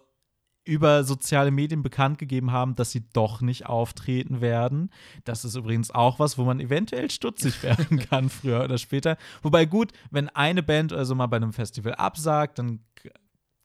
über 0.66 1.04
soziale 1.04 1.52
Medien 1.52 1.84
bekannt 1.84 2.18
gegeben 2.18 2.52
haben, 2.52 2.76
dass 2.76 2.92
sie 2.92 3.04
doch 3.12 3.42
nicht 3.42 3.66
auftreten 3.66 4.42
werden. 4.42 4.90
Das 5.26 5.44
ist 5.44 5.56
übrigens 5.56 5.92
auch 5.92 6.20
was, 6.20 6.38
wo 6.38 6.44
man 6.44 6.60
eventuell 6.60 7.12
stutzig 7.12 7.62
werden 7.64 8.00
kann, 8.10 8.30
früher 8.30 8.64
oder 8.64 8.78
später. 8.78 9.18
Wobei 9.42 9.66
gut, 9.66 9.92
wenn 10.10 10.30
eine 10.30 10.64
Band 10.64 10.94
oder 10.94 11.06
so 11.06 11.16
mal 11.16 11.28
bei 11.28 11.38
einem 11.38 11.54
Festival 11.54 11.96
absagt, 11.96 12.60
dann 12.60 12.80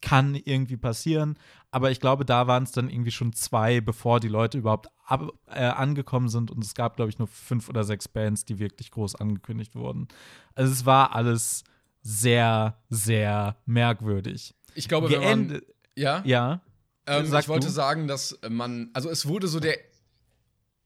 kann 0.00 0.34
irgendwie 0.34 0.76
passieren. 0.76 1.38
Aber 1.70 1.90
ich 1.90 2.00
glaube, 2.00 2.24
da 2.24 2.46
waren 2.46 2.62
es 2.62 2.72
dann 2.72 2.88
irgendwie 2.88 3.10
schon 3.10 3.32
zwei, 3.32 3.80
bevor 3.80 4.20
die 4.20 4.28
Leute 4.28 4.58
überhaupt 4.58 4.88
ab, 5.04 5.32
äh, 5.46 5.64
angekommen 5.64 6.28
sind. 6.28 6.50
Und 6.50 6.64
es 6.64 6.74
gab, 6.74 6.96
glaube 6.96 7.10
ich, 7.10 7.18
nur 7.18 7.28
fünf 7.28 7.68
oder 7.68 7.84
sechs 7.84 8.08
Bands, 8.08 8.44
die 8.44 8.58
wirklich 8.58 8.90
groß 8.90 9.16
angekündigt 9.16 9.74
wurden. 9.74 10.08
Also 10.54 10.72
es 10.72 10.86
war 10.86 11.14
alles 11.14 11.64
sehr, 12.00 12.78
sehr 12.88 13.56
merkwürdig. 13.66 14.54
Ich 14.74 14.88
glaube, 14.88 15.10
wenn 15.10 15.20
man, 15.20 15.48
Geendet, 15.48 15.64
ja, 15.96 16.22
ja. 16.24 16.60
Ähm, 17.08 17.34
ich 17.34 17.48
wollte 17.48 17.66
du. 17.66 17.72
sagen, 17.72 18.06
dass 18.06 18.38
man, 18.48 18.90
also 18.92 19.08
es 19.10 19.26
wurde 19.26 19.48
so 19.48 19.60
der, 19.60 19.78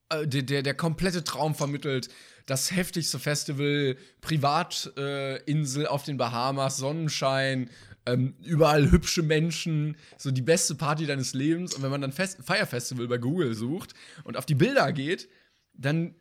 äh, 0.09 0.27
der, 0.27 0.43
der, 0.43 0.63
der 0.63 0.73
komplette 0.73 1.23
Traum 1.23 1.55
vermittelt. 1.55 2.09
Das 2.45 2.71
heftigste 2.71 3.19
Festival, 3.19 3.97
Privatinsel 4.21 5.83
äh, 5.83 5.87
auf 5.87 6.03
den 6.03 6.17
Bahamas, 6.17 6.77
Sonnenschein, 6.77 7.69
ähm, 8.05 8.35
überall 8.43 8.91
hübsche 8.91 9.23
Menschen, 9.23 9.95
so 10.17 10.29
die 10.31 10.41
beste 10.41 10.75
Party 10.75 11.05
deines 11.05 11.33
Lebens. 11.33 11.73
Und 11.73 11.83
wenn 11.83 11.91
man 11.91 12.01
dann 12.01 12.11
Fest 12.11 12.39
Fire 12.43 12.65
Festival 12.65 13.07
bei 13.07 13.17
Google 13.17 13.53
sucht 13.53 13.93
und 14.23 14.35
auf 14.35 14.45
die 14.45 14.55
Bilder 14.55 14.91
geht, 14.91 15.29
dann 15.73 16.15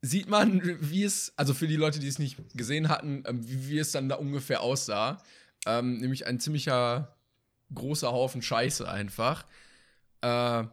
sieht 0.00 0.28
man, 0.28 0.62
wie 0.80 1.04
es, 1.04 1.32
also 1.36 1.54
für 1.54 1.66
die 1.66 1.76
Leute, 1.76 1.98
die 1.98 2.08
es 2.08 2.18
nicht 2.18 2.38
gesehen 2.54 2.88
hatten, 2.88 3.24
ähm, 3.26 3.46
wie, 3.46 3.68
wie 3.68 3.78
es 3.78 3.92
dann 3.92 4.08
da 4.08 4.16
ungefähr 4.16 4.62
aussah. 4.62 5.22
Ähm, 5.66 5.98
nämlich 5.98 6.26
ein 6.26 6.40
ziemlicher 6.40 7.17
großer 7.74 8.10
Haufen 8.10 8.42
Scheiße 8.42 8.88
einfach. 8.88 9.46
Äh, 10.20 10.64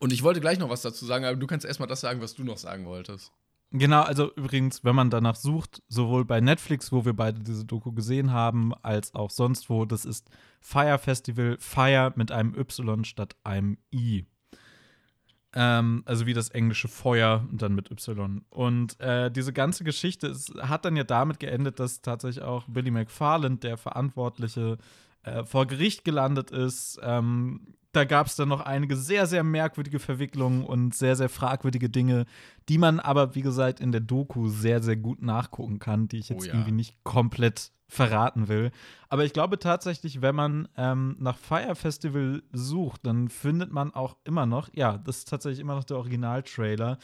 und 0.00 0.12
ich 0.12 0.22
wollte 0.22 0.40
gleich 0.40 0.58
noch 0.58 0.70
was 0.70 0.82
dazu 0.82 1.04
sagen, 1.06 1.24
aber 1.24 1.36
du 1.36 1.46
kannst 1.46 1.64
erstmal 1.64 1.88
das 1.88 2.00
sagen, 2.00 2.20
was 2.20 2.34
du 2.34 2.44
noch 2.44 2.58
sagen 2.58 2.86
wolltest. 2.86 3.32
Genau, 3.72 4.02
also 4.02 4.32
übrigens, 4.34 4.84
wenn 4.84 4.94
man 4.94 5.10
danach 5.10 5.34
sucht, 5.34 5.82
sowohl 5.88 6.24
bei 6.24 6.40
Netflix, 6.40 6.92
wo 6.92 7.04
wir 7.04 7.14
beide 7.14 7.40
diese 7.40 7.64
Doku 7.64 7.92
gesehen 7.92 8.30
haben, 8.30 8.72
als 8.82 9.14
auch 9.14 9.30
sonst 9.30 9.68
wo, 9.68 9.84
das 9.84 10.04
ist 10.04 10.30
Fire 10.60 10.98
Festival, 10.98 11.56
Fire 11.58 12.12
mit 12.16 12.30
einem 12.30 12.54
Y 12.54 13.04
statt 13.04 13.36
einem 13.42 13.78
I. 13.92 14.24
Ähm, 15.52 16.02
also 16.04 16.26
wie 16.26 16.34
das 16.34 16.50
englische 16.50 16.86
Feuer 16.88 17.44
und 17.50 17.60
dann 17.60 17.74
mit 17.74 17.90
Y. 17.90 18.44
Und 18.50 19.00
äh, 19.00 19.30
diese 19.30 19.52
ganze 19.52 19.84
Geschichte 19.84 20.28
ist, 20.28 20.54
hat 20.54 20.84
dann 20.84 20.96
ja 20.96 21.04
damit 21.04 21.40
geendet, 21.40 21.80
dass 21.80 22.02
tatsächlich 22.02 22.44
auch 22.44 22.64
Billy 22.68 22.90
McFarland, 22.90 23.64
der 23.64 23.76
Verantwortliche, 23.76 24.78
äh, 25.26 25.44
vor 25.44 25.66
Gericht 25.66 26.04
gelandet 26.04 26.50
ist. 26.50 26.98
Ähm, 27.02 27.74
da 27.92 28.04
gab 28.04 28.26
es 28.26 28.36
dann 28.36 28.48
noch 28.48 28.60
einige 28.60 28.96
sehr, 28.96 29.26
sehr 29.26 29.42
merkwürdige 29.42 29.98
Verwicklungen 29.98 30.64
und 30.64 30.94
sehr, 30.94 31.16
sehr 31.16 31.30
fragwürdige 31.30 31.88
Dinge, 31.88 32.26
die 32.68 32.76
man 32.78 33.00
aber, 33.00 33.34
wie 33.34 33.40
gesagt, 33.40 33.80
in 33.80 33.90
der 33.90 34.02
Doku 34.02 34.48
sehr, 34.48 34.82
sehr 34.82 34.96
gut 34.96 35.22
nachgucken 35.22 35.78
kann, 35.78 36.06
die 36.06 36.18
ich 36.18 36.28
jetzt 36.28 36.44
Oh 36.44 36.46
ja. 36.46 36.52
irgendwie 36.54 36.72
nicht 36.72 37.02
komplett 37.04 37.72
verraten 37.88 38.48
will. 38.48 38.70
Aber 39.08 39.24
ich 39.24 39.32
glaube 39.32 39.58
tatsächlich, 39.58 40.20
wenn 40.20 40.34
man 40.34 40.68
ähm, 40.76 41.16
nach 41.20 41.38
Fire 41.38 41.74
Festival 41.74 42.42
sucht, 42.52 43.06
dann 43.06 43.28
findet 43.28 43.72
man 43.72 43.94
auch 43.94 44.16
immer 44.24 44.44
noch, 44.44 44.68
ja, 44.74 44.98
das 44.98 45.18
ist 45.18 45.28
tatsächlich 45.28 45.60
immer 45.60 45.76
noch 45.76 45.84
der 45.84 45.96
Original-Trailer, 45.96 46.98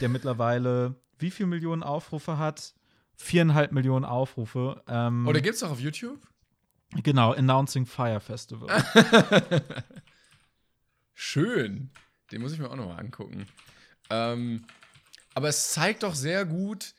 der 0.00 0.08
mittlerweile 0.08 0.94
wie 1.18 1.30
viel 1.30 1.46
Millionen 1.46 1.82
Aufrufe 1.82 2.38
hat? 2.38 2.74
Viereinhalb 3.16 3.72
Millionen 3.72 4.04
Aufrufe. 4.04 4.82
Ähm, 4.88 5.26
Oder 5.26 5.40
gibt's 5.40 5.62
auch 5.62 5.70
auf 5.72 5.80
YouTube? 5.80 6.18
Genau, 7.02 7.32
Announcing 7.32 7.86
Fire 7.86 8.20
Festival. 8.20 8.68
Schön. 11.14 11.90
Den 12.32 12.40
muss 12.40 12.52
ich 12.52 12.58
mir 12.58 12.70
auch 12.70 12.76
noch 12.76 12.86
mal 12.86 12.98
angucken. 12.98 13.46
Ähm, 14.08 14.64
aber 15.34 15.48
es 15.48 15.70
zeigt 15.70 16.02
doch 16.02 16.14
sehr 16.14 16.44
gut, 16.44 16.94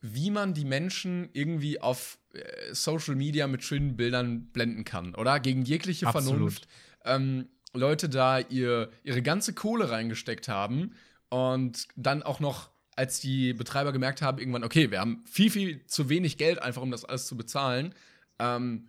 wie 0.00 0.30
man 0.30 0.54
die 0.54 0.64
Menschen 0.64 1.28
irgendwie 1.32 1.80
auf 1.80 2.18
äh, 2.32 2.72
Social 2.72 3.14
Media 3.14 3.46
mit 3.46 3.64
schönen 3.64 3.96
Bildern 3.96 4.46
blenden 4.52 4.84
kann, 4.84 5.14
oder? 5.14 5.40
Gegen 5.40 5.62
jegliche 5.62 6.06
Absolut. 6.06 6.28
Vernunft. 6.30 6.68
Ähm, 7.04 7.48
Leute 7.72 8.08
da 8.08 8.38
ihr, 8.38 8.90
ihre 9.02 9.22
ganze 9.22 9.52
Kohle 9.52 9.90
reingesteckt 9.90 10.48
haben 10.48 10.94
und 11.28 11.88
dann 11.96 12.22
auch 12.22 12.40
noch, 12.40 12.70
als 12.96 13.20
die 13.20 13.52
Betreiber 13.52 13.92
gemerkt 13.92 14.22
haben, 14.22 14.38
irgendwann, 14.38 14.64
okay, 14.64 14.90
wir 14.90 15.00
haben 15.00 15.22
viel, 15.26 15.50
viel 15.50 15.86
zu 15.86 16.08
wenig 16.08 16.38
Geld 16.38 16.60
einfach, 16.60 16.82
um 16.82 16.90
das 16.90 17.04
alles 17.04 17.26
zu 17.26 17.36
bezahlen, 17.36 17.94
ähm, 18.38 18.88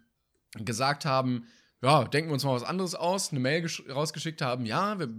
gesagt 0.57 1.05
haben, 1.05 1.45
ja, 1.81 2.03
denken 2.05 2.29
wir 2.29 2.33
uns 2.33 2.43
mal 2.43 2.53
was 2.55 2.63
anderes 2.63 2.95
aus, 2.95 3.31
eine 3.31 3.39
Mail 3.39 3.65
gesch- 3.65 3.89
rausgeschickt 3.91 4.41
haben, 4.41 4.65
ja, 4.65 4.99
wir 4.99 5.09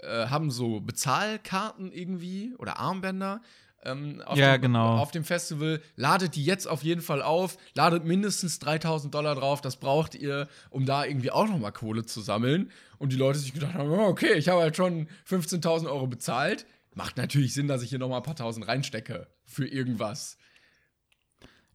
äh, 0.00 0.26
haben 0.28 0.50
so 0.50 0.80
Bezahlkarten 0.80 1.92
irgendwie 1.92 2.54
oder 2.58 2.78
Armbänder, 2.78 3.42
ähm, 3.82 4.22
auf, 4.26 4.36
Ja, 4.36 4.56
dem, 4.58 4.62
genau. 4.62 4.98
auf 4.98 5.10
dem 5.10 5.24
Festival. 5.24 5.80
Ladet 5.96 6.36
die 6.36 6.44
jetzt 6.44 6.66
auf 6.68 6.82
jeden 6.82 7.00
Fall 7.00 7.22
auf. 7.22 7.56
Ladet 7.74 8.04
mindestens 8.04 8.58
3000 8.58 9.14
Dollar 9.14 9.34
drauf. 9.34 9.62
Das 9.62 9.76
braucht 9.76 10.14
ihr, 10.14 10.48
um 10.68 10.84
da 10.84 11.04
irgendwie 11.06 11.30
auch 11.30 11.48
noch 11.48 11.58
mal 11.58 11.70
Kohle 11.70 12.04
zu 12.04 12.20
sammeln. 12.20 12.70
Und 12.98 13.12
die 13.12 13.16
Leute 13.16 13.38
sich 13.38 13.54
gedacht 13.54 13.72
haben: 13.72 13.88
oh, 13.90 14.06
okay, 14.06 14.34
ich 14.34 14.50
habe 14.50 14.60
halt 14.60 14.76
schon 14.76 15.08
15.000 15.26 15.86
Euro 15.86 16.06
bezahlt. 16.06 16.66
Macht 16.94 17.16
natürlich 17.16 17.54
Sinn, 17.54 17.68
dass 17.68 17.82
ich 17.82 17.88
hier 17.88 17.98
noch 17.98 18.10
mal 18.10 18.18
ein 18.18 18.22
paar 18.22 18.36
tausend 18.36 18.68
reinstecke 18.68 19.28
für 19.46 19.66
irgendwas. 19.66 20.36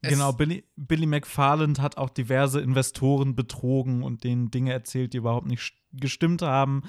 Genau, 0.09 0.31
Billy, 0.33 0.63
Billy 0.75 1.05
McFarland 1.05 1.81
hat 1.81 1.97
auch 1.97 2.09
diverse 2.09 2.59
Investoren 2.62 3.35
betrogen 3.35 4.03
und 4.03 4.24
denen 4.24 4.51
Dinge 4.51 4.71
erzählt, 4.74 5.13
die 5.13 5.17
überhaupt 5.17 5.47
nicht 5.47 5.62
st- 5.62 5.74
gestimmt 5.93 6.41
haben, 6.41 6.83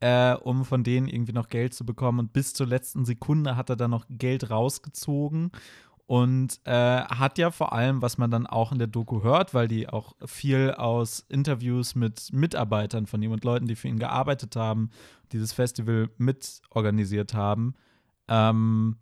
äh, 0.00 0.34
um 0.34 0.64
von 0.64 0.84
denen 0.84 1.08
irgendwie 1.08 1.32
noch 1.32 1.48
Geld 1.48 1.74
zu 1.74 1.84
bekommen. 1.86 2.18
Und 2.18 2.32
bis 2.32 2.54
zur 2.54 2.66
letzten 2.66 3.04
Sekunde 3.04 3.56
hat 3.56 3.70
er 3.70 3.76
dann 3.76 3.90
noch 3.90 4.06
Geld 4.08 4.50
rausgezogen 4.50 5.50
und 6.06 6.60
äh, 6.64 7.02
hat 7.04 7.38
ja 7.38 7.50
vor 7.50 7.72
allem, 7.72 8.02
was 8.02 8.18
man 8.18 8.30
dann 8.30 8.46
auch 8.46 8.72
in 8.72 8.78
der 8.78 8.88
Doku 8.88 9.22
hört, 9.22 9.54
weil 9.54 9.68
die 9.68 9.88
auch 9.88 10.14
viel 10.26 10.72
aus 10.72 11.20
Interviews 11.28 11.94
mit 11.94 12.32
Mitarbeitern 12.32 13.06
von 13.06 13.22
ihm 13.22 13.32
und 13.32 13.44
Leuten, 13.44 13.66
die 13.66 13.76
für 13.76 13.88
ihn 13.88 13.98
gearbeitet 13.98 14.56
haben, 14.56 14.90
dieses 15.32 15.52
Festival 15.52 16.10
mitorganisiert 16.18 17.34
haben, 17.34 17.74
ähm, 18.28 18.96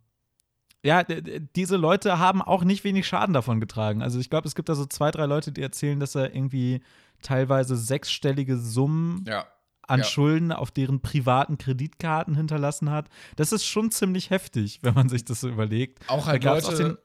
ja, 0.84 1.02
diese 1.04 1.76
Leute 1.76 2.18
haben 2.18 2.40
auch 2.42 2.64
nicht 2.64 2.84
wenig 2.84 3.06
Schaden 3.06 3.34
davon 3.34 3.60
getragen. 3.60 4.02
Also 4.02 4.18
ich 4.18 4.30
glaube, 4.30 4.48
es 4.48 4.54
gibt 4.54 4.68
da 4.68 4.74
so 4.74 4.86
zwei, 4.86 5.10
drei 5.10 5.26
Leute, 5.26 5.52
die 5.52 5.60
erzählen, 5.62 6.00
dass 6.00 6.14
er 6.14 6.34
irgendwie 6.34 6.80
teilweise 7.22 7.76
sechsstellige 7.76 8.56
Summen 8.56 9.24
Ja. 9.28 9.46
an 9.86 10.00
ja. 10.00 10.04
Schulden 10.06 10.52
auf 10.52 10.70
deren 10.70 11.00
privaten 11.00 11.58
Kreditkarten 11.58 12.34
hinterlassen 12.34 12.90
hat. 12.90 13.08
Das 13.36 13.52
ist 13.52 13.64
schon 13.66 13.90
ziemlich 13.90 14.30
heftig, 14.30 14.78
wenn 14.82 14.94
man 14.94 15.08
sich 15.10 15.24
das 15.24 15.40
so 15.40 15.48
überlegt. 15.48 15.98
Auch 16.08 16.26
halt 16.26 16.42
gab's 16.42 16.64
auch 16.64 16.70
Leute. 16.72 16.98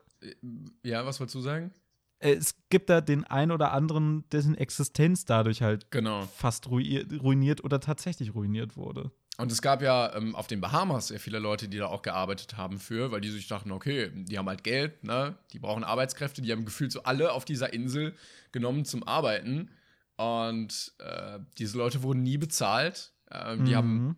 ja, 0.84 1.06
was 1.06 1.20
wolltest 1.20 1.36
du 1.36 1.42
sagen? 1.42 1.72
Äh, 2.20 2.36
Es 2.36 2.56
gibt 2.70 2.90
da 2.90 3.02
den 3.02 3.26
einen 3.26 3.52
oder 3.52 3.74
anderen, 3.74 4.24
dessen 4.32 4.56
Existenz 4.56 5.26
dadurch 5.26 5.62
halt 5.62 5.92
Genau. 5.92 6.22
fast 6.34 6.70
ruiniert 6.70 7.62
oder 7.64 7.82
tatsächlich 7.82 8.34
ruiniert 8.34 8.78
wurde. 8.78 9.12
Und 9.38 9.52
es 9.52 9.62
gab 9.62 9.82
ja 9.82 10.16
ähm, 10.16 10.34
auf 10.34 10.48
den 10.48 10.62
Bahamas 10.62 11.08
sehr 11.10 11.20
viele 11.20 11.40
Leute, 11.40 11.68
die 11.68 11.78
da 11.78 11.88
auch 11.88 12.02
gearbeitet 12.02 12.56
haben 12.56 12.80
für, 12.80 13.12
weil 13.12 13.20
die 13.22 13.30
sich 13.30 13.48
dachten, 13.48 13.72
okay, 13.72 14.10
die 14.14 14.38
haben 14.38 14.48
halt 14.48 14.64
Geld, 14.64 15.04
ne? 15.04 15.38
Die 15.52 15.60
brauchen 15.60 15.84
Arbeitskräfte, 15.84 16.42
die 16.42 16.52
haben 16.52 16.64
gefühlt 16.64 16.92
so 16.92 17.04
alle 17.04 17.34
auf 17.34 17.44
dieser 17.44 17.74
Insel 17.74 18.16
genommen 18.54 18.86
zum 18.86 19.04
Arbeiten. 19.04 19.70
Und 20.16 20.94
äh, 21.00 21.40
diese 21.58 21.78
Leute 21.78 22.02
wurden 22.02 22.24
nie 22.24 22.38
bezahlt. 22.38 23.12
Ähm, 23.30 23.66
die 23.66 23.76
haben 23.76 24.06
Mhm. 24.06 24.16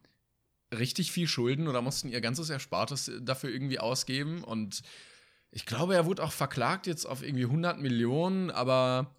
richtig 0.78 1.12
viel 1.12 1.28
Schulden 1.28 1.68
oder 1.68 1.82
mussten 1.82 2.10
ihr 2.10 2.22
ganzes 2.22 2.52
Erspartes 2.52 3.12
dafür 3.22 3.50
irgendwie 3.50 3.80
ausgeben. 3.80 4.44
Und 4.44 4.84
ich 5.50 5.66
glaube, 5.66 5.96
er 5.96 6.06
wurde 6.06 6.24
auch 6.24 6.32
verklagt 6.34 6.86
jetzt 6.86 7.06
auf 7.06 7.24
irgendwie 7.24 7.46
100 7.46 7.80
Millionen, 7.80 8.52
aber 8.52 9.16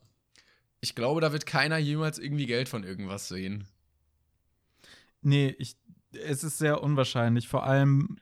ich 0.81 0.95
glaube, 0.95 1.21
da 1.21 1.33
wird 1.33 1.47
keiner 1.47 1.79
jemals 1.79 2.21
irgendwie 2.21 2.47
Geld 2.47 2.69
von 2.69 2.85
irgendwas 2.85 3.27
sehen. 3.27 3.67
Nee, 5.23 5.55
ich, 5.59 5.77
es 6.27 6.45
ist 6.45 6.59
sehr 6.59 6.83
unwahrscheinlich. 6.83 7.49
Vor 7.49 7.65
allem, 7.65 8.17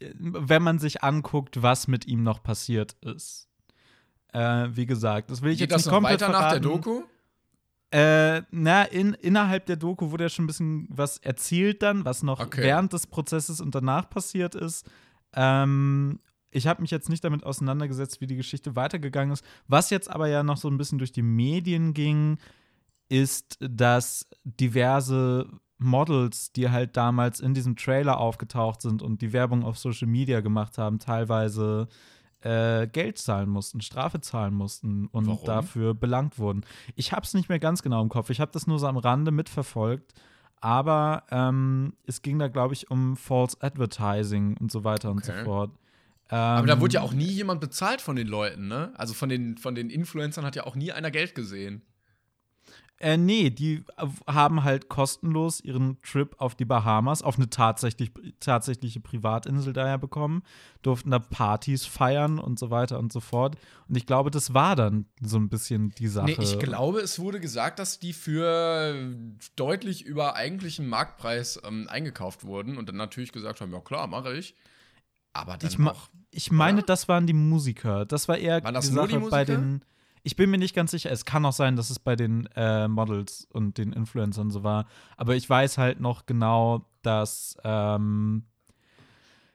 äh, 0.00 0.10
wenn 0.14 0.62
man 0.62 0.78
sich 0.78 1.02
anguckt, 1.02 1.62
was 1.62 1.88
mit 1.88 2.06
ihm 2.06 2.22
noch 2.22 2.42
passiert 2.42 2.96
ist. 3.02 3.48
Äh, 4.32 4.68
wie 4.72 4.86
gesagt, 4.86 5.30
das 5.30 5.42
will 5.42 5.52
ich 5.52 5.58
Geht 5.58 5.70
jetzt 5.70 5.80
das 5.80 5.86
nicht 5.86 5.94
komplett 5.94 6.20
weiter 6.22 6.32
nach 6.32 6.52
der 6.52 6.62
verraten. 6.62 6.82
Doku? 6.82 7.02
Äh, 7.90 8.42
na, 8.50 8.84
in, 8.84 9.12
innerhalb 9.12 9.66
der 9.66 9.76
Doku 9.76 10.10
wurde 10.10 10.24
ja 10.24 10.28
schon 10.30 10.44
ein 10.44 10.48
bisschen 10.48 10.86
was 10.88 11.18
erzählt 11.18 11.82
dann, 11.82 12.06
was 12.06 12.22
noch 12.22 12.40
Okay. 12.40 12.62
während 12.62 12.94
des 12.94 13.06
Prozesses 13.06 13.60
und 13.60 13.74
danach 13.74 14.08
passiert 14.08 14.54
ist. 14.54 14.90
Ähm, 15.34 16.18
ich 16.50 16.66
habe 16.66 16.80
mich 16.80 16.90
jetzt 16.90 17.10
nicht 17.10 17.22
damit 17.24 17.44
auseinandergesetzt, 17.44 18.22
wie 18.22 18.26
die 18.26 18.36
Geschichte 18.36 18.76
weitergegangen 18.76 19.32
ist. 19.32 19.44
Was 19.68 19.90
jetzt 19.90 20.10
aber 20.10 20.28
ja 20.28 20.42
noch 20.42 20.56
so 20.56 20.68
ein 20.68 20.78
bisschen 20.78 20.96
durch 20.98 21.12
die 21.12 21.22
Medien 21.22 21.92
ging, 21.92 22.38
ist, 23.10 23.58
dass 23.60 24.26
diverse 24.44 25.46
Models, 25.82 26.52
die 26.52 26.70
halt 26.70 26.96
damals 26.96 27.40
in 27.40 27.54
diesem 27.54 27.76
Trailer 27.76 28.18
aufgetaucht 28.18 28.82
sind 28.82 29.02
und 29.02 29.20
die 29.22 29.32
Werbung 29.32 29.64
auf 29.64 29.78
Social 29.78 30.08
Media 30.08 30.40
gemacht 30.40 30.78
haben, 30.78 30.98
teilweise 30.98 31.88
äh, 32.40 32.86
Geld 32.88 33.18
zahlen 33.18 33.48
mussten, 33.48 33.80
Strafe 33.80 34.20
zahlen 34.20 34.54
mussten 34.54 35.06
und 35.06 35.26
Warum? 35.26 35.44
dafür 35.46 35.94
belangt 35.94 36.38
wurden. 36.38 36.62
Ich 36.96 37.12
habe 37.12 37.22
es 37.24 37.34
nicht 37.34 37.48
mehr 37.48 37.58
ganz 37.60 37.82
genau 37.82 38.02
im 38.02 38.08
Kopf. 38.08 38.30
Ich 38.30 38.40
habe 38.40 38.50
das 38.52 38.66
nur 38.66 38.78
so 38.78 38.86
am 38.86 38.96
Rande 38.96 39.30
mitverfolgt. 39.30 40.12
Aber 40.60 41.24
ähm, 41.30 41.94
es 42.06 42.22
ging 42.22 42.38
da, 42.38 42.46
glaube 42.48 42.74
ich, 42.74 42.88
um 42.90 43.16
False 43.16 43.56
Advertising 43.60 44.56
und 44.58 44.70
so 44.70 44.84
weiter 44.84 45.10
und 45.10 45.24
so 45.24 45.32
Okay. 45.32 45.44
fort. 45.44 45.70
Aber 46.28 46.66
da 46.66 46.74
Ähm, 46.74 46.80
wurde 46.80 46.94
ja 46.94 47.02
auch 47.02 47.12
nie 47.12 47.26
jemand 47.30 47.60
bezahlt 47.60 48.00
von 48.00 48.16
den 48.16 48.26
Leuten, 48.28 48.68
ne? 48.68 48.92
Also 48.94 49.12
von 49.12 49.28
den, 49.28 49.58
von 49.58 49.74
den 49.74 49.90
Influencern 49.90 50.44
hat 50.44 50.56
ja 50.56 50.64
auch 50.64 50.76
nie 50.76 50.92
einer 50.92 51.10
Geld 51.10 51.34
gesehen. 51.34 51.82
Äh, 53.02 53.16
nee, 53.16 53.50
die 53.50 53.84
haben 54.28 54.62
halt 54.62 54.88
kostenlos 54.88 55.60
ihren 55.60 56.00
Trip 56.02 56.36
auf 56.38 56.54
die 56.54 56.64
Bahamas, 56.64 57.22
auf 57.22 57.36
eine 57.36 57.50
tatsächlich, 57.50 58.12
tatsächliche 58.38 59.00
Privatinsel 59.00 59.72
daher 59.72 59.98
bekommen, 59.98 60.44
durften 60.82 61.10
da 61.10 61.18
Partys 61.18 61.84
feiern 61.84 62.38
und 62.38 62.60
so 62.60 62.70
weiter 62.70 63.00
und 63.00 63.12
so 63.12 63.18
fort. 63.18 63.56
Und 63.88 63.96
ich 63.96 64.06
glaube, 64.06 64.30
das 64.30 64.54
war 64.54 64.76
dann 64.76 65.06
so 65.20 65.36
ein 65.36 65.48
bisschen 65.48 65.90
die 65.98 66.06
Sache. 66.06 66.26
Nee, 66.26 66.36
ich 66.38 66.60
glaube, 66.60 67.00
es 67.00 67.18
wurde 67.18 67.40
gesagt, 67.40 67.80
dass 67.80 67.98
die 67.98 68.12
für 68.12 68.94
deutlich 69.56 70.04
über 70.04 70.36
eigentlichen 70.36 70.86
Marktpreis 70.86 71.60
ähm, 71.64 71.88
eingekauft 71.88 72.44
wurden 72.44 72.78
und 72.78 72.88
dann 72.88 72.96
natürlich 72.96 73.32
gesagt 73.32 73.60
haben, 73.60 73.72
ja 73.72 73.80
klar, 73.80 74.06
mache 74.06 74.32
ich. 74.36 74.54
Aber 75.32 75.56
dann 75.56 75.68
Ich 75.70 75.78
ma- 75.78 75.90
auch. 75.90 76.08
Ich 76.30 76.52
meine, 76.52 76.78
Oder? 76.78 76.86
das 76.86 77.08
waren 77.08 77.26
die 77.26 77.32
Musiker. 77.32 78.06
Das 78.06 78.28
war 78.28 78.38
eher 78.38 78.60
das 78.60 78.86
die 78.88 78.94
Sache 78.94 79.18
bei 79.28 79.44
den. 79.44 79.82
Ich 80.22 80.36
bin 80.36 80.50
mir 80.50 80.58
nicht 80.58 80.74
ganz 80.74 80.92
sicher. 80.92 81.10
Es 81.10 81.24
kann 81.24 81.44
auch 81.44 81.52
sein, 81.52 81.76
dass 81.76 81.90
es 81.90 81.98
bei 81.98 82.14
den 82.14 82.46
äh, 82.54 82.86
Models 82.86 83.48
und 83.52 83.78
den 83.78 83.92
Influencern 83.92 84.50
so 84.50 84.62
war. 84.62 84.86
Aber 85.16 85.34
ich 85.34 85.48
weiß 85.48 85.78
halt 85.78 86.00
noch 86.00 86.26
genau, 86.26 86.86
dass 87.02 87.56
ähm, 87.64 88.44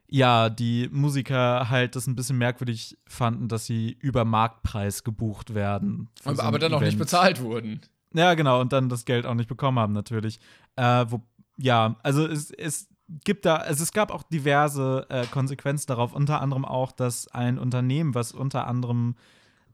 ja 0.07 0.49
die 0.49 0.89
Musiker 0.91 1.69
halt 1.69 1.95
das 1.95 2.07
ein 2.07 2.15
bisschen 2.15 2.37
merkwürdig 2.37 2.97
fanden, 3.07 3.47
dass 3.47 3.65
sie 3.65 3.97
über 4.01 4.25
Marktpreis 4.25 5.03
gebucht 5.03 5.53
werden. 5.53 6.09
Aber, 6.25 6.35
so 6.35 6.41
aber 6.41 6.59
dann 6.59 6.73
auch 6.73 6.81
nicht 6.81 6.99
bezahlt 6.99 7.41
wurden. 7.41 7.81
Ja, 8.13 8.33
genau, 8.33 8.61
und 8.61 8.73
dann 8.73 8.89
das 8.89 9.05
Geld 9.05 9.25
auch 9.25 9.35
nicht 9.35 9.49
bekommen 9.49 9.79
haben, 9.79 9.93
natürlich. 9.93 10.39
Äh, 10.75 11.05
wo, 11.09 11.21
ja, 11.57 11.95
also 12.03 12.25
es, 12.25 12.51
es 12.51 12.89
gibt 13.23 13.45
da, 13.45 13.57
also 13.57 13.83
es 13.83 13.91
gab 13.91 14.11
auch 14.11 14.23
diverse 14.23 15.05
äh, 15.09 15.25
Konsequenzen 15.27 15.87
darauf, 15.87 16.13
unter 16.13 16.41
anderem 16.41 16.65
auch, 16.65 16.91
dass 16.91 17.27
ein 17.29 17.57
Unternehmen, 17.57 18.15
was 18.15 18.31
unter 18.31 18.67
anderem 18.67 19.15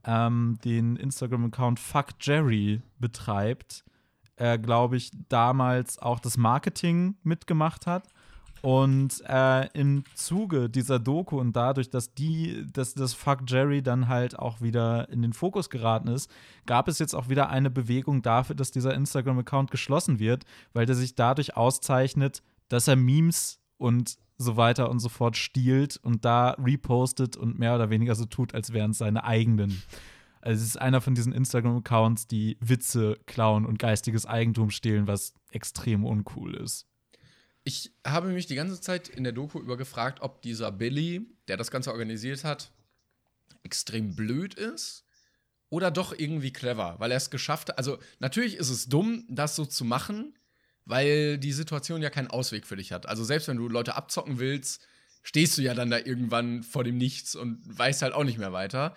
ähm, 0.06 0.58
den 0.64 0.96
Instagram-Account 0.96 1.80
Fuck 1.80 2.08
Jerry 2.20 2.82
betreibt, 3.00 3.84
äh, 4.36 4.58
glaube 4.58 4.98
ich, 4.98 5.12
damals 5.30 6.00
auch 6.00 6.20
das 6.20 6.38
Marketing 6.38 7.16
mitgemacht 7.24 7.88
hat. 7.88 8.08
Und 8.62 9.22
äh, 9.28 9.68
im 9.74 10.06
Zuge 10.16 10.70
dieser 10.70 10.98
Doku 10.98 11.38
und 11.38 11.54
dadurch, 11.54 11.90
dass 11.90 12.14
die, 12.14 12.66
dass 12.72 12.94
das 12.94 13.14
Fuck 13.14 13.42
Jerry 13.46 13.82
dann 13.84 14.08
halt 14.08 14.40
auch 14.40 14.62
wieder 14.62 15.10
in 15.10 15.22
den 15.22 15.34
Fokus 15.34 15.70
geraten 15.70 16.08
ist, 16.08 16.32
gab 16.66 16.88
es 16.88 16.98
jetzt 16.98 17.14
auch 17.14 17.28
wieder 17.28 17.50
eine 17.50 17.70
Bewegung 17.70 18.22
dafür, 18.22 18.56
dass 18.56 18.72
dieser 18.72 18.94
Instagram-Account 18.94 19.70
geschlossen 19.70 20.18
wird, 20.20 20.46
weil 20.72 20.86
der 20.86 20.96
sich 20.96 21.14
dadurch 21.14 21.58
auszeichnet, 21.58 22.42
dass 22.70 22.88
er 22.88 22.96
Memes 22.96 23.60
und 23.78 24.18
so 24.38 24.58
weiter 24.58 24.90
und 24.90 25.00
so 25.00 25.10
fort 25.10 25.38
stiehlt 25.38 25.98
und 25.98 26.26
da 26.26 26.52
repostet 26.52 27.38
und 27.38 27.60
mehr 27.60 27.76
oder 27.76 27.90
weniger 27.90 28.16
so 28.16 28.26
tut, 28.26 28.54
als 28.54 28.74
wären 28.74 28.92
es 28.92 28.98
seine 28.98 29.24
eigenen. 29.24 29.82
Also 30.42 30.62
es 30.62 30.70
ist 30.70 30.78
einer 30.78 31.00
von 31.00 31.16
diesen 31.16 31.32
Instagram-Accounts, 31.32 32.28
die 32.28 32.58
Witze 32.60 33.18
klauen 33.26 33.66
und 33.66 33.80
geistiges 33.80 34.26
Eigentum 34.26 34.72
stehlen, 34.72 35.08
was 35.08 35.34
extrem 35.52 36.06
uncool 36.06 36.56
ist. 36.56 36.86
Ich 37.64 37.94
habe 38.06 38.28
mich 38.28 38.46
die 38.46 38.56
ganze 38.56 38.82
Zeit 38.82 39.08
in 39.08 39.24
der 39.24 39.32
Doku 39.32 39.60
über 39.60 39.78
gefragt, 39.78 40.20
ob 40.22 40.42
dieser 40.42 40.72
Billy, 40.72 41.22
der 41.48 41.56
das 41.56 41.72
Ganze 41.72 41.92
organisiert 41.92 42.44
hat, 42.44 42.72
extrem 43.64 44.16
blöd 44.16 44.54
ist 44.56 45.06
oder 45.70 45.90
doch 45.90 46.14
irgendwie 46.18 46.52
clever, 46.52 46.96
weil 47.00 47.12
er 47.12 47.18
es 47.18 47.30
geschafft 47.30 47.70
hat. 47.70 47.78
Also, 47.78 47.98
natürlich 48.20 48.58
ist 48.58 48.70
es 48.70 48.88
dumm, 48.88 49.26
das 49.30 49.56
so 49.56 49.66
zu 49.66 49.86
machen, 49.86 50.38
weil 50.86 51.38
die 51.38 51.54
Situation 51.54 52.02
ja 52.02 52.10
keinen 52.10 52.28
Ausweg 52.28 52.66
für 52.66 52.76
dich 52.76 52.92
hat. 52.92 53.08
Also, 53.08 53.24
selbst 53.24 53.48
wenn 53.48 53.58
du 53.58 53.68
Leute 53.68 53.96
abzocken 53.96 54.40
willst, 54.40 54.86
stehst 55.24 55.58
du 55.58 55.62
ja 55.62 55.74
dann 55.74 55.90
da 55.90 55.98
irgendwann 56.00 56.64
vor 56.64 56.84
dem 56.84 56.98
Nichts 56.98 57.36
und 57.36 57.62
weißt 57.66 58.02
halt 58.02 58.14
auch 58.14 58.24
nicht 58.26 58.38
mehr 58.38 58.54
weiter. 58.54 58.96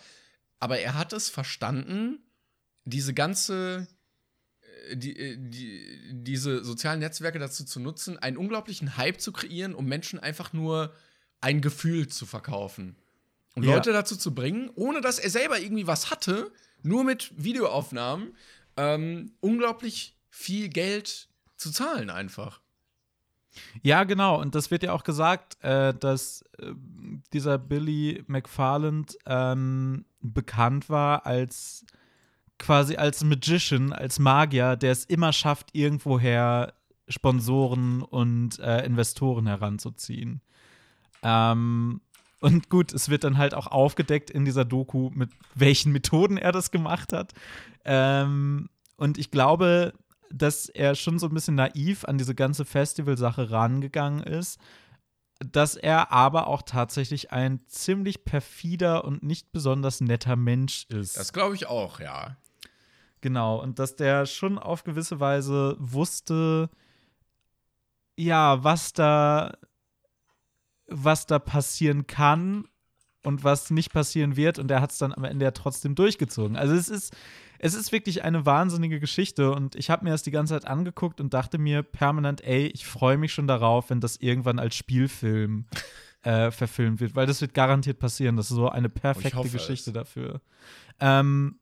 Aber 0.58 0.78
er 0.78 0.94
hat 0.94 1.12
es 1.12 1.28
verstanden, 1.28 2.18
diese 2.84 3.14
ganze 3.14 3.86
die, 4.92 5.16
äh, 5.16 5.36
die, 5.38 5.98
diese 6.12 6.64
sozialen 6.64 7.00
Netzwerke 7.00 7.38
dazu 7.38 7.64
zu 7.64 7.80
nutzen, 7.80 8.18
einen 8.18 8.36
unglaublichen 8.36 8.96
Hype 8.96 9.20
zu 9.20 9.32
kreieren, 9.32 9.74
um 9.74 9.86
Menschen 9.86 10.18
einfach 10.20 10.52
nur 10.52 10.92
ein 11.40 11.60
Gefühl 11.60 12.08
zu 12.08 12.26
verkaufen. 12.26 12.96
Und 13.54 13.64
Ja. 13.64 13.74
Leute 13.74 13.92
dazu 13.92 14.16
zu 14.16 14.34
bringen, 14.34 14.70
ohne 14.74 15.00
dass 15.00 15.18
er 15.18 15.30
selber 15.30 15.60
irgendwie 15.60 15.86
was 15.86 16.10
hatte, 16.10 16.52
nur 16.82 17.04
mit 17.04 17.32
Videoaufnahmen, 17.36 18.36
ähm, 18.76 19.32
unglaublich 19.40 20.16
viel 20.28 20.68
Geld 20.68 21.28
zu 21.56 21.70
zahlen 21.70 22.10
einfach. 22.10 22.60
Ja, 23.82 24.04
genau. 24.04 24.40
Und 24.40 24.54
das 24.54 24.70
wird 24.70 24.82
ja 24.82 24.92
auch 24.92 25.04
gesagt, 25.04 25.62
äh, 25.62 25.94
dass 25.94 26.42
äh, 26.58 26.72
dieser 27.32 27.58
Billy 27.58 28.22
McFarland 28.26 29.16
ähm, 29.26 30.04
bekannt 30.20 30.90
war 30.90 31.26
als 31.26 31.84
quasi 32.58 32.96
als 32.96 33.22
Magician, 33.22 33.92
als 33.92 34.18
Magier, 34.18 34.76
der 34.76 34.92
es 34.92 35.04
immer 35.04 35.32
schafft, 35.32 35.74
irgendwoher 35.74 36.74
Sponsoren 37.08 38.02
und 38.02 38.58
äh, 38.58 38.84
Investoren 38.84 39.46
heranzuziehen. 39.46 40.40
Ähm, 41.22 42.00
und 42.40 42.68
gut, 42.68 42.92
es 42.92 43.08
wird 43.08 43.24
dann 43.24 43.38
halt 43.38 43.54
auch 43.54 43.66
aufgedeckt 43.66 44.30
in 44.30 44.44
dieser 44.44 44.64
Doku, 44.64 45.10
mit 45.14 45.30
welchen 45.54 45.92
Methoden 45.92 46.36
er 46.36 46.52
das 46.52 46.70
gemacht 46.70 47.12
hat. 47.12 47.32
Ähm, 47.84 48.68
und 48.96 49.18
ich 49.18 49.30
glaube, 49.30 49.92
dass 50.30 50.68
er 50.68 50.94
schon 50.94 51.18
so 51.18 51.26
ein 51.26 51.34
bisschen 51.34 51.54
naiv 51.54 52.04
an 52.04 52.18
diese 52.18 52.34
ganze 52.34 52.64
Festival-Sache 52.64 53.50
rangegangen 53.50 54.22
ist, 54.22 54.60
dass 55.38 55.76
er 55.76 56.12
aber 56.12 56.46
auch 56.46 56.62
tatsächlich 56.62 57.32
ein 57.32 57.60
ziemlich 57.66 58.24
perfider 58.24 59.04
und 59.04 59.22
nicht 59.22 59.52
besonders 59.52 60.00
netter 60.00 60.36
Mensch 60.36 60.86
ist. 60.88 61.16
Das 61.16 61.32
glaube 61.32 61.54
ich 61.54 61.66
auch, 61.66 62.00
ja. 62.00 62.36
Genau, 63.20 63.60
und 63.60 63.78
dass 63.78 63.96
der 63.96 64.26
schon 64.26 64.58
auf 64.58 64.84
gewisse 64.84 65.20
Weise 65.20 65.76
wusste, 65.78 66.70
ja, 68.16 68.62
was 68.64 68.92
da, 68.92 69.58
was 70.86 71.26
da 71.26 71.38
passieren 71.38 72.06
kann 72.06 72.66
und 73.22 73.44
was 73.44 73.70
nicht 73.70 73.92
passieren 73.92 74.36
wird. 74.36 74.58
Und 74.58 74.70
er 74.70 74.80
hat 74.80 74.92
es 74.92 74.98
dann 74.98 75.12
am 75.12 75.24
Ende 75.24 75.44
ja 75.44 75.50
trotzdem 75.50 75.94
durchgezogen. 75.94 76.56
Also 76.56 76.74
es 76.74 76.88
ist, 76.88 77.14
es 77.58 77.74
ist 77.74 77.92
wirklich 77.92 78.24
eine 78.24 78.46
wahnsinnige 78.46 79.00
Geschichte. 79.00 79.52
Und 79.52 79.74
ich 79.76 79.90
habe 79.90 80.04
mir 80.04 80.10
das 80.10 80.22
die 80.22 80.30
ganze 80.30 80.54
Zeit 80.54 80.66
angeguckt 80.66 81.20
und 81.20 81.34
dachte 81.34 81.58
mir 81.58 81.82
permanent, 81.82 82.42
ey, 82.44 82.66
ich 82.66 82.86
freue 82.86 83.18
mich 83.18 83.32
schon 83.32 83.46
darauf, 83.46 83.90
wenn 83.90 84.00
das 84.00 84.16
irgendwann 84.16 84.58
als 84.58 84.74
Spielfilm 84.74 85.66
äh, 86.22 86.50
verfilmt 86.50 87.00
wird, 87.00 87.14
weil 87.14 87.26
das 87.26 87.40
wird 87.40 87.54
garantiert 87.54 87.98
passieren. 87.98 88.36
Das 88.36 88.50
ist 88.50 88.56
so 88.56 88.68
eine 88.68 88.88
perfekte 88.88 89.48
Geschichte 89.48 89.90
es. 89.90 89.94
dafür. 89.94 90.40
Ähm, 91.00 91.58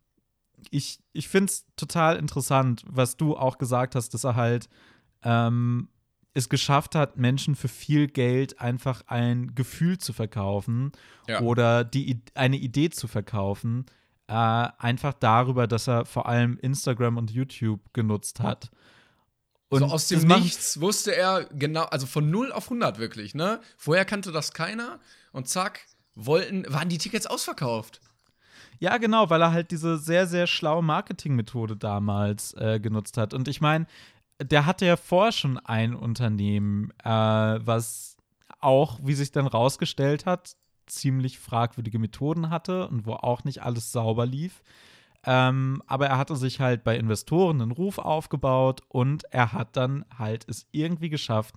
ich 0.70 1.00
ich 1.12 1.28
finde 1.28 1.50
es 1.50 1.66
total 1.76 2.16
interessant, 2.16 2.82
was 2.86 3.16
du 3.16 3.36
auch 3.36 3.58
gesagt 3.58 3.94
hast, 3.94 4.14
dass 4.14 4.24
er 4.24 4.36
halt 4.36 4.68
ähm, 5.22 5.88
es 6.34 6.48
geschafft 6.48 6.94
hat, 6.94 7.16
Menschen 7.16 7.54
für 7.54 7.68
viel 7.68 8.08
Geld 8.08 8.60
einfach 8.60 9.02
ein 9.06 9.54
Gefühl 9.54 9.98
zu 9.98 10.12
verkaufen 10.12 10.92
ja. 11.28 11.40
oder 11.40 11.84
die, 11.84 12.20
eine 12.34 12.56
Idee 12.56 12.90
zu 12.90 13.06
verkaufen. 13.06 13.86
Äh, 14.26 14.32
einfach 14.32 15.12
darüber, 15.14 15.66
dass 15.66 15.86
er 15.86 16.06
vor 16.06 16.26
allem 16.26 16.58
Instagram 16.58 17.18
und 17.18 17.30
YouTube 17.30 17.80
genutzt 17.92 18.40
hat. 18.40 18.70
Und 19.68 19.80
so 19.80 19.86
aus 19.86 20.08
dem 20.08 20.26
Nichts 20.26 20.80
wusste 20.80 21.14
er 21.14 21.44
genau, 21.52 21.84
also 21.84 22.06
von 22.06 22.30
0 22.30 22.52
auf 22.52 22.64
100 22.64 22.98
wirklich, 22.98 23.34
ne? 23.34 23.60
Vorher 23.76 24.04
kannte 24.04 24.32
das 24.32 24.52
keiner 24.52 25.00
und 25.32 25.48
zack, 25.48 25.80
wollten, 26.14 26.64
waren 26.72 26.88
die 26.88 26.98
Tickets 26.98 27.26
ausverkauft. 27.26 28.00
Ja, 28.78 28.98
genau, 28.98 29.30
weil 29.30 29.42
er 29.42 29.52
halt 29.52 29.70
diese 29.70 29.98
sehr, 29.98 30.26
sehr 30.26 30.46
schlaue 30.46 30.82
Marketingmethode 30.82 31.76
damals 31.76 32.54
äh, 32.54 32.80
genutzt 32.80 33.16
hat. 33.16 33.34
Und 33.34 33.48
ich 33.48 33.60
meine, 33.60 33.86
der 34.40 34.66
hatte 34.66 34.86
ja 34.86 34.96
vorher 34.96 35.32
schon 35.32 35.58
ein 35.58 35.94
Unternehmen, 35.94 36.90
äh, 37.02 37.08
was 37.08 38.16
auch, 38.60 38.98
wie 39.02 39.14
sich 39.14 39.32
dann 39.32 39.46
rausgestellt 39.46 40.26
hat, 40.26 40.56
ziemlich 40.86 41.38
fragwürdige 41.38 41.98
Methoden 41.98 42.50
hatte 42.50 42.88
und 42.88 43.06
wo 43.06 43.14
auch 43.14 43.44
nicht 43.44 43.62
alles 43.62 43.92
sauber 43.92 44.26
lief. 44.26 44.62
Ähm, 45.26 45.82
aber 45.86 46.08
er 46.08 46.18
hatte 46.18 46.36
sich 46.36 46.60
halt 46.60 46.84
bei 46.84 46.96
Investoren 46.96 47.62
einen 47.62 47.70
Ruf 47.70 47.98
aufgebaut 47.98 48.82
und 48.88 49.24
er 49.32 49.52
hat 49.52 49.76
dann 49.76 50.04
halt 50.18 50.46
es 50.48 50.66
irgendwie 50.70 51.08
geschafft, 51.08 51.54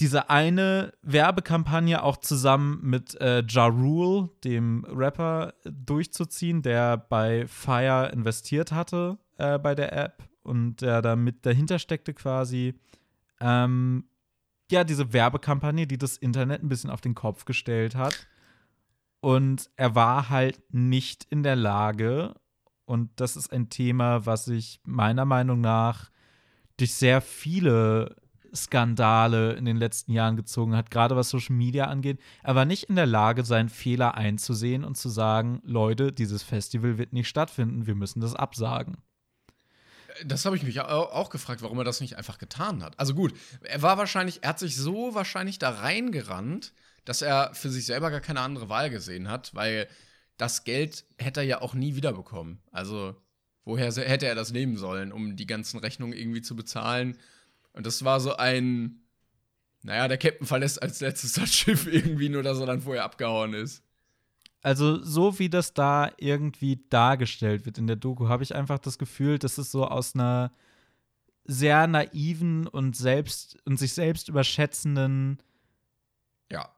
diese 0.00 0.30
eine 0.30 0.92
Werbekampagne 1.02 2.02
auch 2.02 2.18
zusammen 2.18 2.78
mit 2.82 3.20
äh, 3.20 3.42
Ja 3.48 3.66
Rule, 3.66 4.30
dem 4.44 4.84
Rapper, 4.88 5.54
durchzuziehen, 5.64 6.62
der 6.62 6.96
bei 6.96 7.46
Fire 7.48 8.10
investiert 8.12 8.70
hatte 8.70 9.18
äh, 9.38 9.58
bei 9.58 9.74
der 9.74 9.92
App 9.92 10.22
und 10.42 10.82
der 10.82 11.02
da 11.02 11.16
mit 11.16 11.44
dahinter 11.44 11.78
steckte 11.78 12.14
quasi. 12.14 12.74
Ähm, 13.40 14.04
ja, 14.70 14.84
diese 14.84 15.12
Werbekampagne, 15.12 15.86
die 15.86 15.98
das 15.98 16.16
Internet 16.16 16.62
ein 16.62 16.68
bisschen 16.68 16.90
auf 16.90 17.00
den 17.00 17.14
Kopf 17.14 17.44
gestellt 17.44 17.94
hat. 17.94 18.26
Und 19.20 19.70
er 19.76 19.94
war 19.94 20.28
halt 20.28 20.60
nicht 20.72 21.26
in 21.30 21.42
der 21.42 21.56
Lage, 21.56 22.34
und 22.84 23.10
das 23.16 23.36
ist 23.36 23.52
ein 23.52 23.68
Thema, 23.68 24.24
was 24.24 24.46
sich 24.46 24.80
meiner 24.84 25.26
Meinung 25.26 25.60
nach 25.60 26.10
durch 26.78 26.94
sehr 26.94 27.20
viele 27.20 28.16
Skandale 28.54 29.52
in 29.52 29.66
den 29.66 29.76
letzten 29.76 30.12
Jahren 30.12 30.36
gezogen 30.36 30.74
hat, 30.74 30.90
gerade 30.90 31.14
was 31.14 31.28
Social 31.28 31.54
Media 31.54 31.84
angeht. 31.84 32.18
Er 32.42 32.54
war 32.54 32.64
nicht 32.64 32.84
in 32.84 32.96
der 32.96 33.04
Lage, 33.04 33.44
seinen 33.44 33.68
Fehler 33.68 34.14
einzusehen 34.14 34.84
und 34.84 34.96
zu 34.96 35.10
sagen, 35.10 35.60
Leute, 35.64 36.12
dieses 36.12 36.42
Festival 36.42 36.96
wird 36.96 37.12
nicht 37.12 37.28
stattfinden, 37.28 37.86
wir 37.86 37.94
müssen 37.94 38.20
das 38.20 38.34
absagen. 38.34 38.96
Das 40.24 40.44
habe 40.44 40.56
ich 40.56 40.62
mich 40.62 40.80
auch 40.80 41.30
gefragt, 41.30 41.62
warum 41.62 41.78
er 41.78 41.84
das 41.84 42.00
nicht 42.00 42.16
einfach 42.16 42.38
getan 42.38 42.82
hat. 42.82 42.98
Also 42.98 43.14
gut, 43.14 43.34
er 43.62 43.82
war 43.82 43.98
wahrscheinlich, 43.98 44.42
er 44.42 44.50
hat 44.50 44.58
sich 44.58 44.76
so 44.76 45.14
wahrscheinlich 45.14 45.58
da 45.58 45.70
reingerannt, 45.70 46.72
dass 47.04 47.22
er 47.22 47.54
für 47.54 47.70
sich 47.70 47.86
selber 47.86 48.10
gar 48.10 48.20
keine 48.20 48.40
andere 48.40 48.68
Wahl 48.68 48.90
gesehen 48.90 49.28
hat, 49.30 49.54
weil 49.54 49.88
das 50.36 50.64
Geld 50.64 51.04
hätte 51.18 51.40
er 51.40 51.46
ja 51.46 51.60
auch 51.62 51.74
nie 51.74 51.96
wiederbekommen. 51.96 52.60
Also 52.70 53.16
woher 53.64 53.92
hätte 53.92 54.26
er 54.26 54.34
das 54.34 54.52
nehmen 54.52 54.76
sollen, 54.76 55.12
um 55.12 55.36
die 55.36 55.46
ganzen 55.46 55.78
Rechnungen 55.78 56.16
irgendwie 56.16 56.42
zu 56.42 56.56
bezahlen? 56.56 57.18
Und 57.72 57.86
das 57.86 58.04
war 58.04 58.20
so 58.20 58.36
ein, 58.36 59.02
naja, 59.82 60.08
der 60.08 60.18
Captain 60.18 60.46
verlässt 60.46 60.82
als 60.82 61.00
letztes 61.00 61.34
das 61.34 61.54
Schiff 61.54 61.86
irgendwie, 61.90 62.28
nur 62.28 62.42
dass 62.42 62.60
er 62.60 62.66
dann 62.66 62.80
vorher 62.80 63.04
abgehauen 63.04 63.54
ist. 63.54 63.82
Also, 64.62 65.02
so 65.02 65.38
wie 65.38 65.48
das 65.48 65.72
da 65.72 66.10
irgendwie 66.18 66.84
dargestellt 66.90 67.64
wird 67.64 67.78
in 67.78 67.86
der 67.86 67.96
Doku, 67.96 68.28
habe 68.28 68.42
ich 68.42 68.54
einfach 68.54 68.78
das 68.78 68.98
Gefühl, 68.98 69.38
dass 69.38 69.56
es 69.58 69.70
so 69.70 69.86
aus 69.86 70.14
einer 70.14 70.52
sehr 71.44 71.86
naiven 71.86 72.66
und 72.66 72.96
selbst 72.96 73.56
und 73.64 73.78
sich 73.78 73.94
selbst 73.94 74.28
überschätzenden 74.28 75.38
ja. 76.52 76.68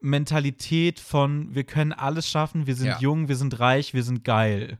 Mentalität 0.00 0.98
von 0.98 1.54
wir 1.54 1.64
können 1.64 1.92
alles 1.92 2.28
schaffen, 2.28 2.66
wir 2.66 2.74
sind 2.74 2.88
ja. 2.88 2.98
jung, 2.98 3.28
wir 3.28 3.36
sind 3.36 3.60
reich, 3.60 3.94
wir 3.94 4.02
sind 4.02 4.24
geil. 4.24 4.78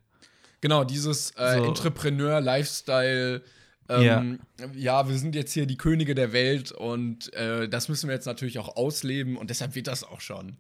Genau, 0.61 0.83
dieses 0.85 1.31
äh, 1.37 1.59
so. 1.59 1.65
Entrepreneur-Lifestyle, 1.67 3.43
ähm, 3.89 4.41
ja. 4.59 4.67
ja. 4.75 5.09
wir 5.09 5.17
sind 5.17 5.37
jetzt 5.37 5.53
hier 5.53 5.67
die 5.67 5.77
Könige 5.77 6.17
der 6.17 6.33
Welt 6.33 6.73
und 6.73 7.33
äh, 7.35 7.69
das 7.69 7.89
müssen 7.89 8.09
wir 8.09 8.15
jetzt 8.15 8.27
natürlich 8.27 8.59
auch 8.59 8.77
ausleben 8.77 9.37
und 9.37 9.51
deshalb 9.51 9.77
wird 9.77 9.87
das 9.87 10.03
auch 10.03 10.21
schon. 10.21 10.57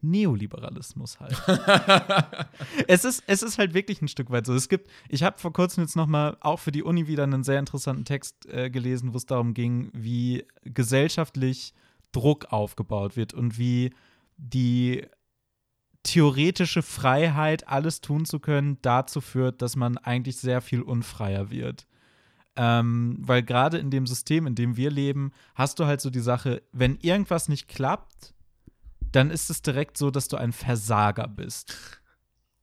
Neoliberalismus 0.00 1.18
halt. 1.20 1.36
es, 2.88 3.04
ist, 3.04 3.22
es 3.26 3.42
ist 3.42 3.58
halt 3.58 3.74
wirklich 3.74 4.02
ein 4.02 4.08
Stück 4.08 4.30
weit 4.30 4.46
so. 4.46 4.54
Es 4.54 4.68
gibt, 4.68 4.88
ich 5.08 5.22
habe 5.22 5.38
vor 5.38 5.52
kurzem 5.52 5.82
jetzt 5.84 5.96
noch 5.96 6.06
mal 6.06 6.36
auch 6.40 6.58
für 6.58 6.72
die 6.72 6.82
Uni 6.82 7.06
wieder 7.06 7.24
einen 7.24 7.44
sehr 7.44 7.58
interessanten 7.58 8.04
Text 8.04 8.46
äh, 8.46 8.70
gelesen, 8.70 9.12
wo 9.12 9.16
es 9.16 9.26
darum 9.26 9.54
ging, 9.54 9.90
wie 9.92 10.44
gesellschaftlich 10.64 11.74
Druck 12.12 12.46
aufgebaut 12.52 13.16
wird 13.16 13.34
und 13.34 13.58
wie 13.58 13.90
die 14.36 15.06
theoretische 16.02 16.82
Freiheit, 16.82 17.68
alles 17.68 18.00
tun 18.00 18.24
zu 18.24 18.40
können, 18.40 18.78
dazu 18.82 19.20
führt, 19.20 19.60
dass 19.60 19.76
man 19.76 19.98
eigentlich 19.98 20.38
sehr 20.38 20.60
viel 20.60 20.80
unfreier 20.80 21.50
wird. 21.50 21.86
Ähm, 22.56 23.18
weil 23.20 23.42
gerade 23.42 23.78
in 23.78 23.90
dem 23.90 24.06
System, 24.06 24.46
in 24.46 24.54
dem 24.54 24.76
wir 24.76 24.90
leben, 24.90 25.32
hast 25.54 25.78
du 25.78 25.86
halt 25.86 26.00
so 26.00 26.10
die 26.10 26.20
Sache, 26.20 26.62
wenn 26.72 26.96
irgendwas 26.96 27.48
nicht 27.48 27.68
klappt, 27.68 28.34
dann 29.12 29.30
ist 29.30 29.50
es 29.50 29.62
direkt 29.62 29.96
so, 29.96 30.10
dass 30.10 30.28
du 30.28 30.36
ein 30.36 30.52
Versager 30.52 31.28
bist. 31.28 32.00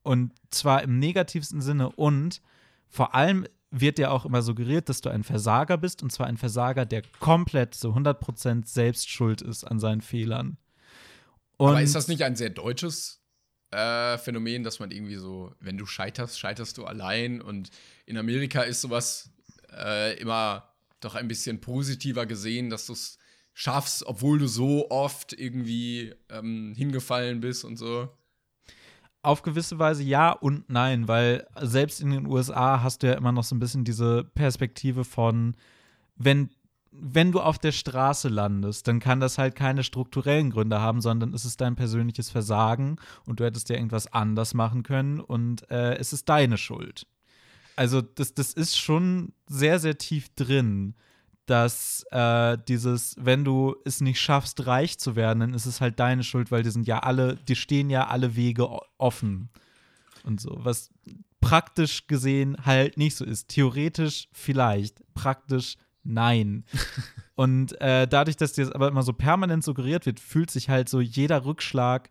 Und 0.04 0.34
zwar 0.52 0.84
im 0.84 1.00
negativsten 1.00 1.62
Sinne 1.62 1.90
und 1.90 2.42
vor 2.88 3.16
allem 3.16 3.46
wird 3.72 3.98
dir 3.98 4.12
auch 4.12 4.26
immer 4.26 4.42
suggeriert, 4.42 4.88
dass 4.88 5.02
du 5.02 5.10
ein 5.10 5.24
Versager 5.24 5.78
bist 5.78 6.04
und 6.04 6.12
zwar 6.12 6.28
ein 6.28 6.38
Versager, 6.38 6.86
der 6.86 7.02
komplett 7.20 7.74
zu 7.74 7.90
100% 7.90 8.68
selbst 8.68 9.10
schuld 9.10 9.42
ist 9.42 9.64
an 9.64 9.80
seinen 9.80 10.02
Fehlern. 10.02 10.58
Und 11.58 11.72
Aber 11.72 11.82
ist 11.82 11.96
das 11.96 12.08
nicht 12.08 12.22
ein 12.22 12.36
sehr 12.36 12.50
deutsches 12.50 13.22
äh, 13.72 14.18
Phänomen, 14.18 14.64
dass 14.64 14.80
man 14.80 14.92
irgendwie 14.92 15.16
so, 15.16 15.54
wenn 15.60 15.78
du 15.78 15.86
scheiterst, 15.86 16.40
scheiterst 16.40 16.78
du 16.78 16.86
allein 16.86 17.42
und 17.42 17.70
in 18.06 18.18
Amerika 18.18 18.62
ist 18.62 18.82
sowas 18.82 19.32
äh, 19.74 20.18
immer 20.20 20.72
doch 21.02 21.16
ein 21.16 21.28
bisschen 21.28 21.60
positiver 21.60 22.26
gesehen, 22.26 22.70
dass 22.70 22.86
du 22.86 22.94
es 22.94 23.18
schaffst, 23.56 24.06
obwohl 24.06 24.38
du 24.38 24.48
so 24.48 24.92
oft 24.92 25.34
irgendwie 25.34 26.14
ähm, 26.30 26.74
hingefallen 26.76 27.40
bist 27.40 27.64
und 27.64 27.78
so? 27.78 28.10
Auf 29.24 29.42
gewisse 29.42 29.80
Weise 29.80 30.04
ja 30.04 30.32
und 30.32 30.70
nein, 30.70 31.08
weil 31.08 31.48
selbst 31.62 32.02
in 32.02 32.12
den 32.12 32.28
USA 32.28 32.84
hast 32.84 33.02
du 33.02 33.08
ja 33.08 33.14
immer 33.14 33.32
noch 33.32 33.46
so 33.46 33.56
ein 33.56 33.60
bisschen 33.60 33.86
diese 33.86 34.24
Perspektive 34.24 35.06
von, 35.06 35.56
wenn, 36.18 36.50
wenn 36.92 37.32
du 37.32 37.40
auf 37.40 37.58
der 37.58 37.72
Straße 37.72 38.28
landest, 38.28 38.88
dann 38.90 39.00
kann 39.00 39.22
das 39.22 39.38
halt 39.38 39.56
keine 39.56 39.84
strukturellen 39.84 40.52
Gründe 40.52 40.82
haben, 40.82 41.00
sondern 41.00 41.34
es 41.34 41.46
ist 41.46 41.62
dein 41.62 41.78
persönliches 41.78 42.30
Versagen 42.30 42.98
und 43.26 43.40
du 43.40 43.46
hättest 43.46 43.70
ja 43.70 43.78
irgendwas 43.78 44.12
anders 44.12 44.54
machen 44.54 44.84
können 44.84 45.22
und 45.22 45.68
äh, 45.72 45.96
es 45.96 46.12
ist 46.12 46.28
deine 46.28 46.58
Schuld. 46.58 47.08
Also 47.78 48.02
das, 48.02 48.34
das 48.34 48.52
ist 48.52 48.78
schon 48.78 49.32
sehr, 49.48 49.80
sehr 49.80 49.98
tief 49.98 50.28
drin, 50.36 50.94
dass 51.46 52.06
äh, 52.12 52.58
dieses, 52.68 53.16
wenn 53.20 53.46
du 53.46 53.76
es 53.86 54.02
nicht 54.02 54.20
schaffst, 54.20 54.66
reich 54.66 54.98
zu 54.98 55.16
werden, 55.16 55.40
dann 55.40 55.54
ist 55.54 55.66
es 55.66 55.82
halt 55.82 56.00
deine 56.00 56.24
Schuld, 56.24 56.52
weil 56.52 56.64
die 56.64 56.72
sind 56.72 56.88
ja 56.88 57.00
alle, 57.00 57.36
die 57.36 57.56
stehen 57.56 57.90
ja 57.90 58.08
alle 58.08 58.36
Wege 58.36 58.68
offen 58.98 59.50
und 60.24 60.42
so, 60.42 60.58
was 60.62 60.90
praktisch 61.40 62.08
gesehen 62.08 62.58
halt 62.66 62.98
nicht 62.98 63.16
so 63.16 63.24
ist. 63.24 63.50
Theoretisch 63.50 64.28
vielleicht, 64.34 65.02
praktisch 65.14 65.78
nein. 66.04 66.66
und 67.36 67.80
äh, 67.80 68.08
dadurch, 68.08 68.38
dass 68.38 68.54
dir 68.54 68.66
das 68.66 68.74
aber 68.74 68.88
immer 68.88 69.04
so 69.04 69.14
permanent 69.14 69.64
suggeriert 69.64 70.06
wird, 70.06 70.20
fühlt 70.20 70.50
sich 70.50 70.70
halt 70.70 70.90
so 70.90 71.00
jeder 71.02 71.46
Rückschlag 71.46 72.10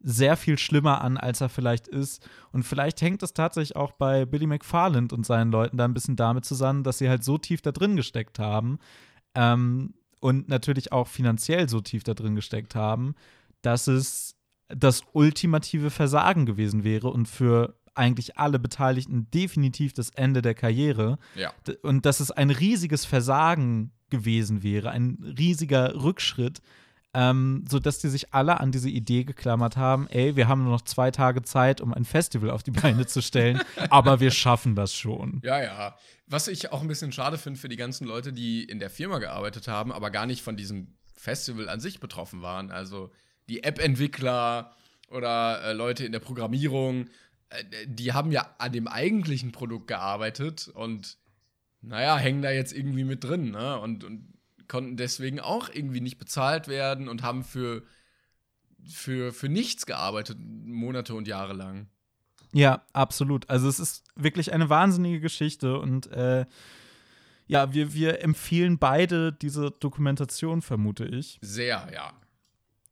sehr 0.00 0.36
viel 0.36 0.58
schlimmer 0.58 1.00
an, 1.02 1.16
als 1.16 1.40
er 1.40 1.48
vielleicht 1.48 1.88
ist. 1.88 2.28
Und 2.52 2.64
vielleicht 2.64 3.00
hängt 3.02 3.22
es 3.22 3.34
tatsächlich 3.34 3.76
auch 3.76 3.92
bei 3.92 4.24
Billy 4.24 4.46
McFarland 4.46 5.12
und 5.12 5.26
seinen 5.26 5.50
Leuten 5.50 5.76
da 5.76 5.84
ein 5.84 5.94
bisschen 5.94 6.16
damit 6.16 6.44
zusammen, 6.44 6.82
dass 6.82 6.98
sie 6.98 7.08
halt 7.08 7.24
so 7.24 7.38
tief 7.38 7.62
da 7.62 7.72
drin 7.72 7.96
gesteckt 7.96 8.38
haben 8.38 8.78
ähm, 9.34 9.94
und 10.20 10.48
natürlich 10.48 10.92
auch 10.92 11.08
finanziell 11.08 11.68
so 11.68 11.80
tief 11.80 12.04
da 12.04 12.14
drin 12.14 12.34
gesteckt 12.34 12.74
haben, 12.74 13.14
dass 13.62 13.86
es 13.86 14.36
das 14.68 15.02
ultimative 15.12 15.90
Versagen 15.90 16.46
gewesen 16.46 16.84
wäre 16.84 17.08
und 17.08 17.26
für 17.26 17.78
eigentlich 17.94 18.36
alle 18.36 18.58
Beteiligten 18.58 19.30
definitiv 19.30 19.92
das 19.92 20.10
Ende 20.10 20.42
der 20.42 20.54
Karriere. 20.54 21.18
Ja. 21.34 21.52
Und 21.82 22.04
dass 22.04 22.20
es 22.20 22.30
ein 22.30 22.50
riesiges 22.50 23.04
Versagen 23.04 23.92
gewesen 24.10 24.62
wäre, 24.62 24.90
ein 24.90 25.18
riesiger 25.38 26.02
Rückschritt, 26.02 26.60
ähm, 27.16 27.64
sodass 27.66 27.98
die 27.98 28.10
sich 28.10 28.34
alle 28.34 28.60
an 28.60 28.72
diese 28.72 28.90
Idee 28.90 29.24
geklammert 29.24 29.78
haben, 29.78 30.06
ey, 30.08 30.36
wir 30.36 30.48
haben 30.48 30.64
nur 30.64 30.72
noch 30.72 30.82
zwei 30.82 31.10
Tage 31.10 31.42
Zeit, 31.42 31.80
um 31.80 31.94
ein 31.94 32.04
Festival 32.04 32.50
auf 32.50 32.62
die 32.62 32.72
Beine 32.72 33.06
zu 33.06 33.22
stellen, 33.22 33.62
aber 33.88 34.20
wir 34.20 34.30
schaffen 34.30 34.74
das 34.74 34.94
schon. 34.94 35.40
Ja, 35.42 35.62
ja. 35.62 35.96
Was 36.26 36.46
ich 36.46 36.72
auch 36.72 36.82
ein 36.82 36.88
bisschen 36.88 37.12
schade 37.12 37.38
finde 37.38 37.58
für 37.58 37.70
die 37.70 37.76
ganzen 37.76 38.06
Leute, 38.06 38.34
die 38.34 38.64
in 38.64 38.80
der 38.80 38.90
Firma 38.90 39.18
gearbeitet 39.18 39.66
haben, 39.66 39.92
aber 39.92 40.10
gar 40.10 40.26
nicht 40.26 40.42
von 40.42 40.58
diesem 40.58 40.88
Festival 41.14 41.70
an 41.70 41.80
sich 41.80 42.00
betroffen 42.00 42.42
waren. 42.42 42.70
Also 42.70 43.10
die 43.48 43.62
App-Entwickler 43.62 44.72
oder 45.08 45.62
äh, 45.64 45.72
Leute 45.72 46.04
in 46.04 46.12
der 46.12 46.20
Programmierung, 46.20 47.06
äh, 47.48 47.64
die 47.86 48.12
haben 48.12 48.30
ja 48.30 48.54
an 48.58 48.72
dem 48.72 48.88
eigentlichen 48.88 49.52
Produkt 49.52 49.86
gearbeitet 49.86 50.68
und 50.68 51.16
naja, 51.80 52.18
hängen 52.18 52.42
da 52.42 52.50
jetzt 52.50 52.74
irgendwie 52.74 53.04
mit 53.04 53.24
drin, 53.24 53.52
ne? 53.52 53.78
Und, 53.78 54.04
und 54.04 54.35
konnten 54.68 54.96
deswegen 54.96 55.40
auch 55.40 55.68
irgendwie 55.72 56.00
nicht 56.00 56.18
bezahlt 56.18 56.68
werden 56.68 57.08
und 57.08 57.22
haben 57.22 57.44
für, 57.44 57.82
für, 58.84 59.32
für 59.32 59.48
nichts 59.48 59.86
gearbeitet, 59.86 60.38
Monate 60.40 61.14
und 61.14 61.28
Jahre 61.28 61.52
lang. 61.52 61.88
Ja, 62.52 62.82
absolut. 62.92 63.48
Also 63.50 63.68
es 63.68 63.78
ist 63.78 64.04
wirklich 64.14 64.52
eine 64.52 64.70
wahnsinnige 64.70 65.20
Geschichte 65.20 65.78
und 65.78 66.06
äh, 66.08 66.46
ja, 67.48 67.72
wir, 67.72 67.94
wir 67.94 68.22
empfehlen 68.22 68.78
beide 68.78 69.32
diese 69.32 69.70
Dokumentation, 69.70 70.62
vermute 70.62 71.04
ich. 71.04 71.38
Sehr, 71.42 71.88
ja. 71.92 72.12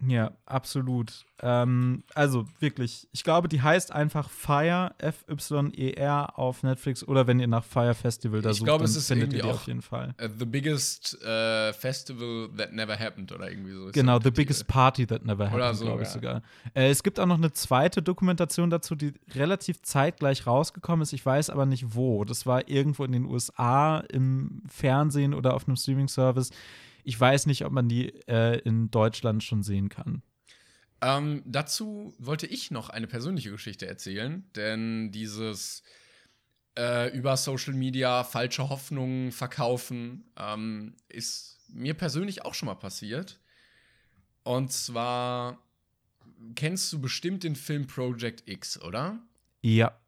Ja, 0.07 0.33
absolut. 0.47 1.25
Ähm, 1.41 2.05
also 2.15 2.47
wirklich, 2.59 3.09
ich 3.13 3.25
glaube, 3.25 3.49
die 3.49 3.61
heißt 3.61 3.93
einfach 3.93 4.31
Fire, 4.31 4.95
F-Y-E-R 4.99 6.39
auf 6.39 6.63
Netflix 6.63 7.07
oder 7.07 7.27
wenn 7.27 7.41
ihr 7.41 7.47
nach 7.49 7.65
Fire 7.65 7.95
Festival 7.95 8.41
da 8.41 8.51
ich 8.51 8.59
sucht, 8.59 8.67
glaube, 8.67 8.85
dann 8.85 8.91
es 8.91 8.97
ist 8.97 9.09
findet 9.09 9.33
ihr 9.33 9.43
die 9.43 9.45
auch, 9.45 9.55
auf 9.55 9.67
jeden 9.67 9.83
Fall. 9.83 10.15
Uh, 10.21 10.29
the 10.39 10.45
biggest 10.45 11.19
uh, 11.23 11.73
festival 11.73 12.49
that 12.57 12.73
never 12.73 12.99
happened 12.99 13.33
oder 13.33 13.51
irgendwie 13.51 13.73
so. 13.73 13.91
Genau, 13.93 14.19
The 14.21 14.31
Biggest 14.31 14.67
Party 14.67 15.07
That 15.07 15.25
Never 15.25 15.51
Happened, 15.51 15.77
so, 15.77 15.85
glaube 15.85 16.03
ich 16.03 16.09
ja. 16.09 16.15
sogar. 16.15 16.43
Äh, 16.75 16.91
es 16.91 17.03
gibt 17.03 17.21
auch 17.21 17.27
noch 17.27 17.39
eine 17.39 17.53
zweite 17.53 18.03
Dokumentation 18.03 18.71
dazu, 18.71 18.95
die 18.95 19.13
relativ 19.35 19.83
zeitgleich 19.83 20.47
rausgekommen 20.47 21.03
ist. 21.03 21.13
Ich 21.13 21.25
weiß 21.25 21.51
aber 21.51 21.67
nicht 21.67 21.95
wo. 21.95 22.25
Das 22.25 22.47
war 22.47 22.69
irgendwo 22.69 23.05
in 23.05 23.13
den 23.13 23.27
USA 23.27 23.99
im 24.01 24.63
Fernsehen 24.69 25.35
oder 25.35 25.55
auf 25.55 25.67
einem 25.67 25.77
Streaming-Service. 25.77 26.51
Ich 27.05 27.19
weiß 27.19 27.47
nicht, 27.47 27.65
ob 27.65 27.73
man 27.73 27.89
die 27.89 28.09
äh, 28.27 28.59
in 28.61 28.91
Deutschland 28.91 29.43
schon 29.43 29.63
sehen 29.63 29.89
kann. 29.89 30.23
Ähm, 31.01 31.43
dazu 31.45 32.15
wollte 32.19 32.47
ich 32.47 32.71
noch 32.71 32.89
eine 32.89 33.07
persönliche 33.07 33.51
Geschichte 33.51 33.87
erzählen, 33.87 34.45
denn 34.57 35.13
dieses 35.13 35.83
äh, 36.79 37.15
über 37.17 37.37
Social 37.37 37.75
Media 37.75 38.25
falsche 38.25 38.69
Hoffnungen 38.69 39.31
verkaufen 39.31 40.25
ähm, 40.39 40.97
ist 41.09 41.61
mir 41.69 41.95
persönlich 41.95 42.45
auch 42.45 42.55
schon 42.55 42.67
mal 42.67 42.75
passiert. 42.75 43.39
Und 44.45 44.73
zwar 44.73 45.59
kennst 46.55 46.93
du 46.93 47.01
bestimmt 47.01 47.45
den 47.45 47.57
Film 47.57 47.87
Project 47.87 48.49
X, 48.49 48.81
oder? 48.81 49.19
Ja. 49.63 49.99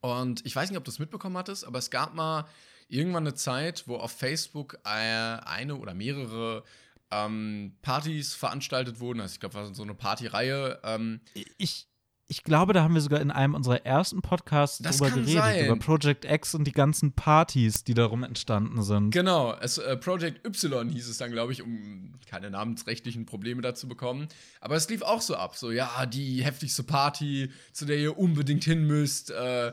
Und 0.00 0.44
ich 0.46 0.54
weiß 0.54 0.70
nicht, 0.70 0.78
ob 0.78 0.84
du 0.84 0.90
es 0.90 0.98
mitbekommen 0.98 1.36
hattest, 1.36 1.64
aber 1.64 1.78
es 1.78 1.90
gab 1.90 2.14
mal 2.14 2.46
irgendwann 2.90 3.26
eine 3.26 3.34
Zeit, 3.34 3.84
wo 3.86 3.96
auf 3.96 4.12
Facebook 4.12 4.78
äh, 4.84 4.88
eine 4.88 5.76
oder 5.76 5.94
mehrere 5.94 6.64
ähm, 7.10 7.76
Partys 7.82 8.34
veranstaltet 8.34 9.00
wurden. 9.00 9.20
Also 9.20 9.34
ich 9.34 9.40
glaube, 9.40 9.54
war 9.54 9.74
so 9.74 9.82
eine 9.82 9.94
Partyreihe. 9.94 10.78
Ähm, 10.84 11.20
Ich, 11.58 11.86
ich 12.28 12.44
glaube, 12.44 12.72
da 12.72 12.84
haben 12.84 12.94
wir 12.94 13.00
sogar 13.00 13.20
in 13.20 13.32
einem 13.32 13.56
unserer 13.56 13.84
ersten 13.84 14.22
Podcasts 14.22 14.78
Das 14.78 14.98
drüber 14.98 15.10
kann 15.10 15.20
geredet, 15.24 15.42
sein. 15.42 15.64
über 15.66 15.76
Project 15.76 16.24
X 16.24 16.54
und 16.54 16.64
die 16.64 16.72
ganzen 16.72 17.12
Partys, 17.12 17.82
die 17.82 17.94
darum 17.94 18.22
entstanden 18.22 18.82
sind. 18.84 19.10
Genau, 19.10 19.52
es, 19.60 19.78
äh, 19.78 19.96
Project 19.96 20.46
Y 20.46 20.88
hieß 20.88 21.08
es 21.08 21.18
dann, 21.18 21.32
glaube 21.32 21.52
ich, 21.52 21.62
um 21.62 22.14
keine 22.28 22.50
namensrechtlichen 22.50 23.26
Probleme 23.26 23.62
dazu 23.62 23.88
bekommen. 23.88 24.28
Aber 24.60 24.76
es 24.76 24.88
lief 24.88 25.02
auch 25.02 25.20
so 25.20 25.34
ab, 25.34 25.56
so 25.56 25.72
ja, 25.72 26.06
die 26.06 26.44
heftigste 26.44 26.84
Party, 26.84 27.50
zu 27.72 27.84
der 27.84 27.98
ihr 27.98 28.16
unbedingt 28.16 28.62
hin 28.62 28.86
müsst, 28.86 29.32
äh, 29.32 29.72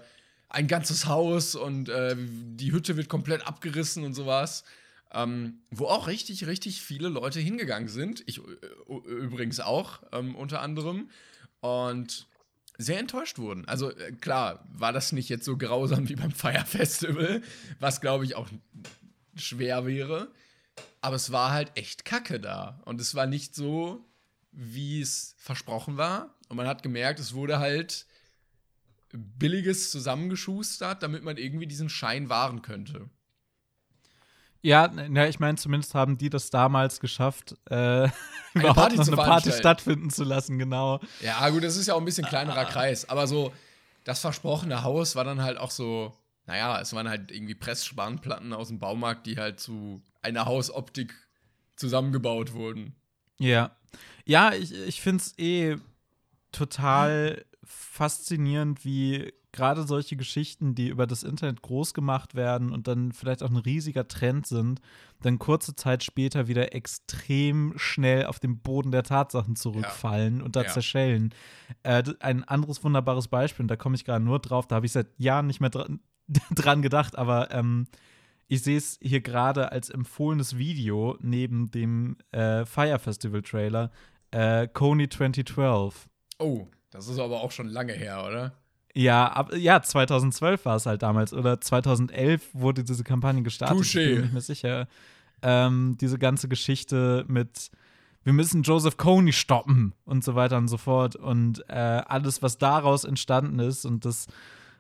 ein 0.50 0.68
ganzes 0.68 1.06
Haus 1.08 1.56
und 1.56 1.90
äh, 1.90 2.16
die 2.18 2.72
Hütte 2.72 2.98
wird 2.98 3.10
komplett 3.10 3.46
abgerissen 3.46 4.04
und 4.04 4.14
sowas. 4.14 4.64
Ähm, 5.14 5.60
wo 5.72 5.86
auch 5.86 6.08
richtig, 6.08 6.48
richtig 6.48 6.82
viele 6.82 7.08
Leute 7.08 7.40
hingegangen 7.40 7.88
sind. 7.88 8.24
Ich 8.26 8.40
äh, 8.40 8.92
übrigens 9.06 9.60
auch, 9.60 10.02
ähm, 10.12 10.36
unter 10.36 10.62
anderem. 10.62 11.10
Und 11.62 12.28
sehr 12.78 13.00
enttäuscht 13.00 13.40
wurden. 13.40 13.66
Also 13.68 13.92
äh, 13.92 14.12
klar, 14.12 14.66
war 14.72 14.94
das 14.94 15.12
nicht 15.12 15.30
jetzt 15.30 15.46
so 15.46 15.58
grausam 15.58 16.10
wie 16.10 16.16
beim 16.16 16.32
Fire 16.32 16.66
Festival, 16.66 17.42
was 17.80 18.02
glaube 18.02 18.26
ich 18.26 18.36
auch 18.36 18.50
schwer 19.36 19.86
wäre. 19.86 20.30
Aber 21.02 21.16
es 21.16 21.32
war 21.32 21.52
halt 21.52 21.72
echt 21.76 22.06
Kacke 22.06 22.40
da. 22.40 22.82
Und 22.86 23.00
es 23.02 23.16
war 23.16 23.28
nicht 23.28 23.56
so, 23.56 24.06
wie 24.52 25.02
es 25.02 25.36
versprochen 25.38 25.98
war. 25.98 26.36
Und 26.50 26.58
man 26.58 26.68
hat 26.68 26.84
gemerkt, 26.84 27.20
es 27.20 27.34
wurde 27.34 27.60
halt 27.60 28.06
billiges 29.14 29.92
zusammengeschustert, 29.92 31.04
damit 31.04 31.24
man 31.24 31.38
irgendwie 31.38 31.68
diesen 31.68 31.90
Schein 31.90 32.30
wahren 32.30 32.62
könnte. 32.62 33.10
Ja, 34.62 34.88
na, 34.88 35.28
ich 35.28 35.40
meine, 35.40 35.58
zumindest 35.58 35.94
haben 35.94 36.18
die 36.18 36.30
das 36.30 36.50
damals 36.50 37.00
geschafft, 37.00 37.56
äh, 37.70 38.10
überhaupt 38.54 38.78
Party 38.78 38.98
noch 38.98 39.08
eine 39.08 39.16
Party 39.16 39.52
stattfinden 39.52 40.10
zu 40.10 40.24
lassen, 40.24 40.58
genau. 40.58 41.00
Ja, 41.22 41.50
gut, 41.50 41.64
das 41.64 41.78
ist 41.78 41.88
ja 41.88 41.94
auch 41.94 42.00
ein 42.00 42.06
bisschen 42.06 42.26
kleinerer 42.26 42.66
Kreis. 42.66 43.08
Aber 43.10 43.28
so, 43.28 43.54
das 44.04 44.20
versprochene 44.20 44.84
Haus 44.84 45.16
war 45.16 45.24
dann 45.24 45.42
halt 45.42 45.58
auch 45.58 45.72
so, 45.72 46.14
naja, 46.48 46.82
es 46.82 46.94
waren 46.94 47.08
halt 47.08 47.32
irgendwie 47.32 47.56
Pressspanplatten 47.56 48.52
aus 48.52 48.70
dem 48.70 48.80
Baumarkt, 48.80 49.26
die 49.28 49.38
halt 49.38 49.60
zu 49.60 50.02
einer 50.22 50.46
Hausoptik 50.46 51.14
zusammengebaut 51.76 52.54
wurden. 52.54 52.96
Ja. 53.38 53.72
Ja, 54.26 54.54
ich, 54.54 54.74
ich 54.74 55.02
finde 55.02 55.24
es 55.24 55.38
eh 55.38 55.78
total 56.52 57.46
faszinierend, 57.68 58.84
wie 58.86 59.34
gerade 59.52 59.84
solche 59.84 60.16
Geschichten, 60.16 60.76
die 60.76 60.88
über 60.90 61.08
das 61.08 61.24
Internet 61.24 61.62
groß 61.62 61.94
gemacht 61.94 62.36
werden 62.36 62.72
und 62.72 62.88
dann 62.88 63.12
vielleicht 63.12 63.42
auch 63.44 63.50
ein 63.50 63.58
riesiger 63.58 64.08
Trend 64.08 64.46
sind, 64.46 64.82
dann 65.22 65.40
kurze 65.40 65.76
Zeit 65.76 66.04
später 66.04 66.48
wieder 66.48 66.74
extrem 66.76 67.74
schnell 67.78 68.26
auf 68.28 68.40
den 68.40 68.60
Boden 68.60 68.92
der 68.92 69.04
Tatsachen 69.04 69.56
zurückfallen 69.56 70.42
und 70.42 70.56
da 70.56 70.62
Ja. 70.64 70.68
zerschellen. 70.68 71.34
Äh, 71.84 72.04
ein 72.20 72.44
anderes 72.44 72.84
wunderbares 72.84 73.28
Beispiel, 73.30 73.64
und 73.64 73.68
da 73.70 73.76
komme 73.76 73.96
ich 73.96 74.06
gerade 74.06 74.24
nur 74.24 74.40
drauf, 74.40 74.68
da 74.68 74.76
habe 74.76 74.86
ich 74.86 74.92
seit 74.92 75.08
Jahren 75.20 75.48
nicht 75.48 75.60
mehr 75.62 75.72
dran, 75.72 76.02
dran 76.56 76.82
gedacht, 76.82 77.18
aber 77.18 77.52
ähm, 77.52 77.88
ich 78.48 78.62
sehe 78.62 78.78
es 78.78 79.00
hier 79.02 79.22
gerade 79.22 79.72
als 79.72 79.90
empfohlenes 79.90 80.58
Video 80.58 81.18
neben 81.20 81.72
dem 81.72 82.18
äh, 82.32 82.64
Fire 82.66 83.00
Festival 83.00 83.42
Trailer, 83.42 83.92
äh, 84.32 84.68
Coney 84.68 85.10
2012. 85.10 86.08
Oh, 86.40 86.68
das 86.98 87.08
ist 87.08 87.20
aber 87.20 87.42
auch 87.42 87.52
schon 87.52 87.70
lange 87.70 87.94
her, 87.94 88.26
oder? 88.28 88.54
Ja, 88.94 89.28
ab, 89.28 89.52
ja, 89.56 89.82
2012 89.82 90.66
war 90.66 90.76
es 90.76 90.88
halt 90.88 91.04
damals 91.04 91.32
oder 91.32 91.62
2011 91.62 92.50
wurde 92.54 92.84
diese 92.84 93.04
Kampagne 93.04 93.44
gestartet. 93.44 93.80
Ich 93.82 93.92
Touché. 93.92 94.06
bin 94.06 94.16
mir 94.16 94.22
nicht 94.22 94.34
mehr 94.34 94.42
sicher. 94.42 94.88
Ähm, 95.44 95.96
diese 96.02 96.18
ganze 96.18 96.48
Geschichte 96.48 97.24
mit 97.28 97.70
wir 98.24 98.34
müssen 98.34 98.64
Joseph 98.64 98.98
Coney 98.98 99.32
stoppen 99.32 99.94
und 100.04 100.24
so 100.24 100.36
weiter 100.36 100.58
und 100.58 100.68
so 100.68 100.78
fort 100.78 101.16
und 101.16 101.64
äh, 101.70 101.76
alles, 101.76 102.42
was 102.42 102.58
daraus 102.58 103.04
entstanden 103.04 103.60
ist 103.60 103.86
und 103.86 104.04
dass 104.04 104.26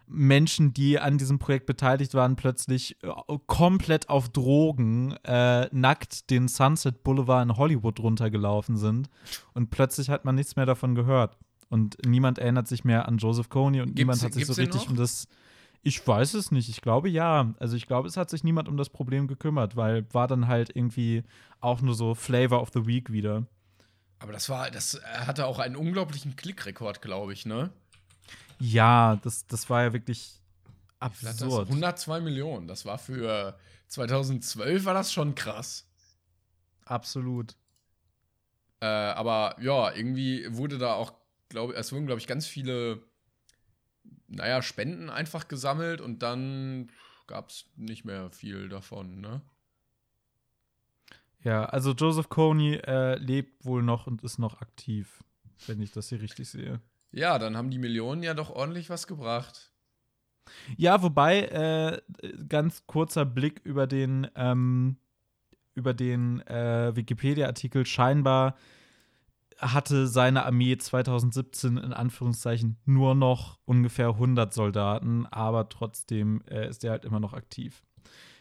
Menschen, 0.08 0.74
die 0.74 1.00
an 1.00 1.18
diesem 1.18 1.38
Projekt 1.38 1.66
beteiligt 1.66 2.14
waren, 2.14 2.36
plötzlich 2.36 2.98
äh, 3.04 3.38
komplett 3.46 4.10
auf 4.10 4.30
Drogen 4.30 5.16
äh, 5.24 5.70
nackt 5.72 6.30
den 6.30 6.48
Sunset 6.48 7.04
Boulevard 7.04 7.48
in 7.48 7.56
Hollywood 7.56 8.00
runtergelaufen 8.00 8.76
sind 8.78 9.10
und 9.54 9.70
plötzlich 9.70 10.10
hat 10.10 10.26
man 10.26 10.36
nichts 10.36 10.56
mehr 10.56 10.66
davon 10.66 10.96
gehört 10.96 11.38
und 11.70 11.98
niemand 12.06 12.40
erinnert 12.40 12.68
sich 12.68 12.84
mehr 12.84 13.08
an 13.08 13.18
Joseph 13.18 13.50
Coney 13.50 13.82
und 13.82 13.96
niemand 13.96 14.22
hat 14.24 14.34
sich 14.34 14.46
so 14.46 14.54
gibt's 14.54 14.76
richtig 14.76 14.90
um 14.90 14.96
das 14.96 15.28
Ich 15.84 16.06
weiß 16.06 16.34
es 16.34 16.52
nicht. 16.52 16.70
Ich 16.70 16.82
glaube 16.82 17.10
ja. 17.10 17.54
Also 17.60 17.76
ich 17.76 17.88
glaube, 17.88 18.08
es 18.08 18.18
hat 18.18 18.30
sich 18.30 18.44
niemand 18.44 18.68
um 18.68 18.78
das 18.78 18.90
Problem 18.90 19.28
gekümmert, 19.28 19.76
weil 19.76 20.06
war 20.14 20.28
dann 20.28 20.48
halt 20.48 20.76
irgendwie 20.76 21.24
auch 21.60 21.82
nur 21.82 21.96
so 21.96 22.16
Flavor 22.16 22.62
of 22.62 22.70
the 22.74 22.86
Week 22.86 23.12
wieder. 23.12 23.46
Aber 24.20 24.34
das 24.34 24.50
war, 24.50 24.72
das 24.72 25.00
hatte 25.04 25.46
auch 25.46 25.60
einen 25.60 25.76
unglaublichen 25.76 26.36
Klickrekord, 26.36 27.02
glaube 27.02 27.34
ich, 27.34 27.46
ne? 27.46 27.70
Ja, 28.60 29.18
das, 29.18 29.46
das 29.46 29.70
war 29.70 29.84
ja 29.84 29.94
wirklich 29.94 30.42
Absurd. 31.00 31.42
absurd. 31.42 31.68
102 31.68 32.22
Millionen. 32.22 32.68
Das 32.68 32.86
war 32.86 32.98
für 32.98 33.58
2012 33.88 34.86
war 34.86 34.94
das 34.94 35.14
schon 35.14 35.36
krass. 35.36 35.86
Absolut. 36.86 37.56
Äh, 38.80 38.86
aber 38.86 39.56
ja, 39.62 39.92
irgendwie 39.94 40.46
wurde 40.50 40.78
da 40.78 40.94
auch, 40.94 41.14
glaube 41.50 41.76
es 41.76 41.92
wurden, 41.92 42.06
glaube 42.06 42.20
ich, 42.20 42.28
ganz 42.28 42.48
viele, 42.48 43.02
naja, 44.28 44.62
Spenden 44.62 45.10
einfach 45.10 45.48
gesammelt 45.48 46.02
und 46.02 46.24
dann 46.24 46.92
gab 47.28 47.50
es 47.50 47.66
nicht 47.76 48.06
mehr 48.06 48.32
viel 48.32 48.70
davon, 48.70 49.20
ne? 49.20 49.42
Ja, 51.44 51.66
also 51.66 51.92
Joseph 51.92 52.30
Kony 52.30 52.76
äh, 52.76 53.16
lebt 53.16 53.64
wohl 53.66 53.84
noch 53.84 54.08
und 54.08 54.24
ist 54.24 54.40
noch 54.40 54.62
aktiv, 54.62 55.24
wenn 55.68 55.82
ich 55.82 55.92
das 55.92 56.10
hier 56.10 56.22
richtig 56.22 56.50
sehe. 56.50 56.82
Ja, 57.12 57.40
dann 57.40 57.56
haben 57.56 57.70
die 57.70 57.80
Millionen 57.80 58.24
ja 58.24 58.34
doch 58.34 58.50
ordentlich 58.50 58.90
was 58.90 59.08
gebracht. 59.08 59.72
Ja, 60.78 61.02
wobei, 61.02 61.44
äh, 61.44 62.02
ganz 62.48 62.86
kurzer 62.86 63.26
Blick 63.26 63.62
über 63.64 63.88
den, 63.88 64.28
ähm, 64.36 64.98
über 65.74 65.94
den 65.94 66.42
äh, 66.48 66.96
Wikipedia-Artikel. 66.96 67.86
Scheinbar 67.86 68.58
hatte 69.60 70.08
seine 70.08 70.46
Armee 70.46 70.78
2017 70.78 71.78
in 71.78 71.94
Anführungszeichen 71.94 72.78
nur 72.86 73.16
noch 73.16 73.60
ungefähr 73.66 74.10
100 74.10 74.54
Soldaten, 74.54 75.26
aber 75.28 75.70
trotzdem 75.70 76.42
äh, 76.50 76.68
ist 76.70 76.84
er 76.84 76.92
halt 76.92 77.06
immer 77.06 77.20
noch 77.20 77.34
aktiv. 77.34 77.84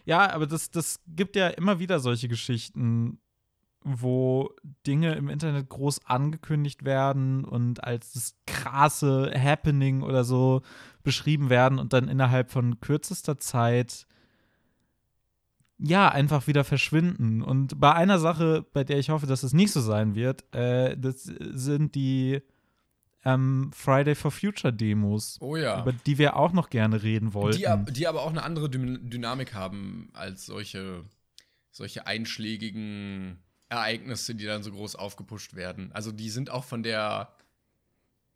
Ja, 0.05 0.31
aber 0.33 0.46
das, 0.46 0.70
das 0.70 1.00
gibt 1.07 1.37
ja 1.37 1.48
immer 1.48 1.79
wieder 1.81 1.98
solche 2.00 2.29
Geschichten, 2.29 3.18
wo 3.83 4.50
Dinge 4.87 5.14
im 5.14 5.29
Internet 5.29 5.68
groß 5.68 6.07
angekündigt 6.07 6.85
werden 6.85 7.44
und 7.44 7.85
als 7.85 8.12
das 8.12 8.35
krasse 8.46 9.33
Happening 9.37 10.02
oder 10.02 10.24
so 10.24 10.62
beschrieben 11.02 11.50
werden 11.50 11.79
und 11.79 11.92
dann 11.92 12.09
innerhalb 12.09 12.50
von 12.50 12.81
kürzester 12.81 13.38
Zeit 13.38 14.07
ja 15.78 16.08
einfach 16.08 16.46
wieder 16.46 16.64
verschwinden. 16.64 17.42
Und 17.42 17.78
bei 17.80 17.92
einer 17.94 18.18
Sache, 18.18 18.64
bei 18.72 18.84
der 18.84 18.98
ich 18.98 19.10
hoffe, 19.10 19.26
dass 19.26 19.42
es 19.42 19.52
nicht 19.52 19.72
so 19.72 19.80
sein 19.80 20.14
wird, 20.14 20.44
äh, 20.54 20.96
das 20.96 21.24
sind 21.24 21.94
die 21.94 22.40
ähm, 23.24 23.70
Friday 23.74 24.14
for 24.14 24.30
Future 24.30 24.72
Demos, 24.72 25.36
Oh 25.40 25.56
ja. 25.56 25.82
über 25.82 25.92
die 25.92 26.18
wir 26.18 26.36
auch 26.36 26.52
noch 26.52 26.70
gerne 26.70 27.02
reden 27.02 27.34
wollten. 27.34 27.58
Die, 27.86 27.92
die 27.92 28.06
aber 28.06 28.22
auch 28.22 28.30
eine 28.30 28.42
andere 28.42 28.70
Dynamik 28.70 29.52
haben 29.52 30.10
als 30.12 30.46
solche, 30.46 31.04
solche 31.72 32.06
einschlägigen 32.06 33.38
Ereignisse, 33.68 34.34
die 34.36 34.44
dann 34.44 34.62
so 34.62 34.70
groß 34.70 34.94
aufgepusht 34.96 35.54
werden. 35.56 35.90
Also 35.92 36.12
die 36.12 36.30
sind 36.30 36.50
auch 36.50 36.64
von 36.64 36.82
der 36.82 37.32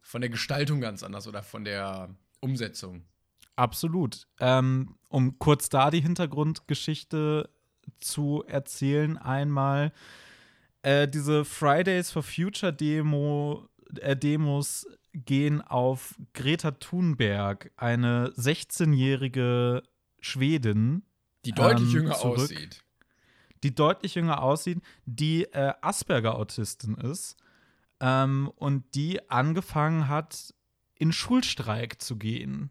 von 0.03 0.21
der 0.21 0.31
Gestaltung 0.31 0.81
ganz 0.81 1.03
anders 1.03 1.29
oder 1.29 1.43
von 1.43 1.65
der 1.65 2.09
Umsetzung. 2.41 3.05
Absolut. 3.61 4.27
Ähm, 4.41 4.97
um 5.09 5.39
kurz 5.39 5.69
da 5.69 5.91
die 5.91 6.01
Hintergrundgeschichte 6.01 7.51
zu 8.01 8.43
erzählen, 8.47 9.19
einmal 9.19 9.93
äh, 10.83 11.07
diese 11.07 11.45
Fridays 11.45 12.11
for 12.11 12.23
Future 12.23 12.73
Demo, 12.73 13.69
äh, 14.01 14.17
Demos 14.17 14.87
gehen 15.13 15.61
auf 15.61 16.15
Greta 16.33 16.71
Thunberg, 16.71 17.71
eine 17.77 18.31
16-jährige 18.37 19.83
Schwedin, 20.21 21.03
Die 21.45 21.53
deutlich 21.53 21.89
Ähm, 21.89 21.95
jünger 21.95 22.15
zurück. 22.15 22.39
aussieht. 22.39 22.83
die 23.63 23.75
deutlich 23.75 24.15
jünger 24.15 24.43
aussieht, 24.43 24.81
die 25.05 25.45
äh, 25.53 25.75
Asperger-Autistin 25.83 26.95
ist 26.95 27.37
ähm, 28.01 28.51
und 28.57 28.95
die 28.95 29.29
angefangen 29.31 30.09
hat, 30.09 30.55
in 30.95 31.13
Schulstreik 31.13 32.01
zu 32.01 32.17
gehen. 32.17 32.71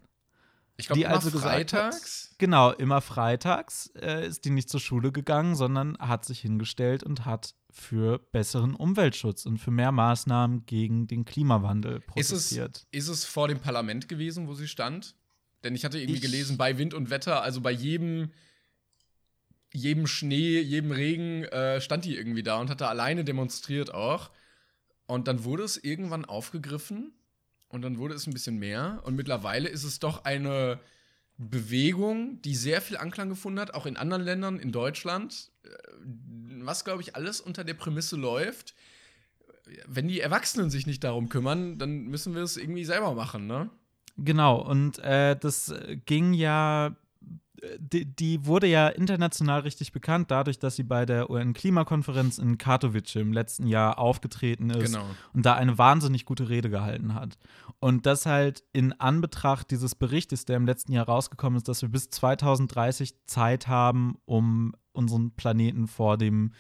Ich 0.80 0.88
glaube, 0.88 1.00
die 1.00 1.04
immer 1.06 1.13
also 1.15 1.38
freitags. 1.38 2.34
Genau, 2.38 2.72
immer 2.72 3.02
freitags 3.02 3.92
äh, 4.02 4.26
ist 4.26 4.46
die 4.46 4.50
nicht 4.50 4.70
zur 4.70 4.80
Schule 4.80 5.12
gegangen, 5.12 5.56
sondern 5.56 5.98
hat 6.00 6.24
sich 6.24 6.39
hingestellt 6.39 7.04
und 7.04 7.26
hat 7.26 7.54
für 7.70 8.20
besseren 8.32 8.76
Umweltschutz 8.76 9.46
und 9.46 9.58
für 9.58 9.72
mehr 9.72 9.92
Maßnahmen 9.92 10.65
gegen 10.65 11.06
den 11.08 11.26
Klimawandel 11.26 12.02
Ist 12.15 12.32
es, 12.32 12.46
protestiert. 12.48 12.88
ist 12.92 13.08
es 13.10 13.26
vor 13.26 13.48
dem 13.50 13.60
Parlament 13.60 14.08
gewesen, 14.08 14.48
wo 14.48 14.54
sie 14.54 14.68
stand? 14.70 15.15
Denn 15.65 15.76
ich 15.76 15.84
hatte 15.84 15.98
irgendwie 16.00 16.15
Ich- 16.15 16.22
gelesen, 16.22 16.58
bei 16.58 16.78
Wind 16.78 16.94
und 16.94 17.10
Wetter, 17.10 17.44
also 17.44 17.60
bei 17.60 17.72
jedem, 17.72 18.32
jedem 19.74 20.08
Schnee, 20.08 20.62
jedem 20.62 20.92
Regen, 20.92 21.44
äh, 21.44 21.82
stand 21.82 22.06
die 22.06 22.15
irgendwie 22.15 22.44
da 22.44 22.58
und 22.60 22.70
hatte 22.70 22.88
alleine 22.88 23.24
demonstriert 23.26 23.94
auch. 23.94 24.30
Und 25.08 25.28
dann 25.28 25.44
wurde 25.44 25.63
es 25.63 25.76
irgendwann 25.78 26.24
aufgegriffen 26.24 27.12
und 27.69 27.82
dann 27.82 27.97
wurde 27.97 28.15
es 28.15 28.27
ein 28.27 28.34
bisschen 28.34 28.58
mehr. 28.58 29.01
Und 29.03 29.15
mittlerweile 29.15 29.69
ist 29.69 29.84
es 29.84 29.99
doch 29.99 30.25
eine 30.25 30.79
Bewegung, 31.38 32.41
die 32.41 32.55
sehr 32.55 32.82
viel 32.82 32.97
Anklang 32.97 33.29
gefunden 33.29 33.60
hat, 33.60 33.73
auch 33.73 33.86
in 33.86 33.95
anderen 33.95 34.23
Ländern, 34.23 34.60
in 34.60 34.71
Deutschland. 34.71 35.51
äh, 35.63 35.69
Was, 36.62 36.84
glaube 36.84 37.01
ich, 37.01 37.15
alles 37.15 37.39
unter 37.39 37.63
der 37.63 37.75
Prämisse 37.75 38.17
läuft. 38.17 38.75
Wenn 39.88 40.08
die 40.08 40.19
Erwachsenen 40.19 40.69
sich 40.69 40.88
nicht 40.88 41.03
darum 41.03 41.29
kümmern, 41.29 41.77
dann 41.77 42.08
müssen 42.08 42.36
wir 42.36 42.41
es 42.41 42.58
irgendwie 42.58 42.86
selber 42.86 43.13
machen, 43.13 43.47
ne? 43.47 43.69
Genau, 44.17 44.62
und 44.62 44.99
äh, 44.99 45.38
das 45.38 45.73
ging 46.05 46.34
ja, 46.34 46.95
die, 47.78 48.06
die 48.06 48.45
wurde 48.45 48.67
ja 48.67 48.88
international 48.88 49.62
richtig 49.62 49.91
bekannt, 49.91 50.32
dadurch, 50.32 50.60
dass 50.60 50.76
sie 50.76 50.84
bei 50.84 51.06
der 51.06 51.30
UN-Klimakonferenz 51.30 52.38
in 52.38 52.58
Katowice 52.58 53.15
im 53.15 53.34
letzten 53.34 53.67
Jahr 53.67 53.98
aufgetreten 54.00 54.69
ist 54.69 54.93
Genau. 54.93 55.06
und 55.34 55.45
da 55.45 55.56
eine 55.56 55.78
wahnsinnig 55.78 56.26
gute 56.26 56.50
Rede 56.50 56.69
gehalten 56.69 57.13
hat. 57.13 57.38
Und 57.80 58.06
das 58.06 58.26
halt 58.26 58.63
in 58.74 58.93
Anbetracht 58.93 59.72
dieses 59.72 59.95
Berichtes, 59.95 60.45
der 60.45 60.58
im 60.58 60.65
letzten 60.65 60.91
Jahr 60.91 61.06
rausgekommen 61.06 61.58
ist, 61.58 61.67
dass 61.67 61.82
wir 61.82 61.89
bis 61.89 62.10
2030 62.10 63.15
Zeit 63.26 63.67
haben, 63.67 64.17
um 64.26 64.74
unseren 64.91 65.32
Planeten 65.32 65.88
vor 65.88 66.17
dem 66.17 66.54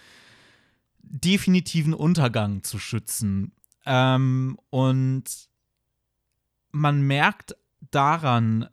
definitiven 1.01 1.93
Untergang 1.93 2.63
zu 2.63 2.79
schützen. 2.79 3.53
Ähm, 3.85 4.57
und 4.69 5.23
man 6.71 7.01
merkt 7.01 7.55
daran, 7.91 8.67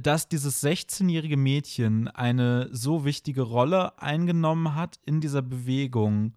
dass 0.00 0.28
dieses 0.28 0.62
16-jährige 0.62 1.36
Mädchen 1.36 2.08
eine 2.08 2.68
so 2.72 3.04
wichtige 3.04 3.42
Rolle 3.42 3.98
eingenommen 4.00 4.74
hat 4.74 4.98
in 5.04 5.20
dieser 5.20 5.42
Bewegung, 5.42 6.34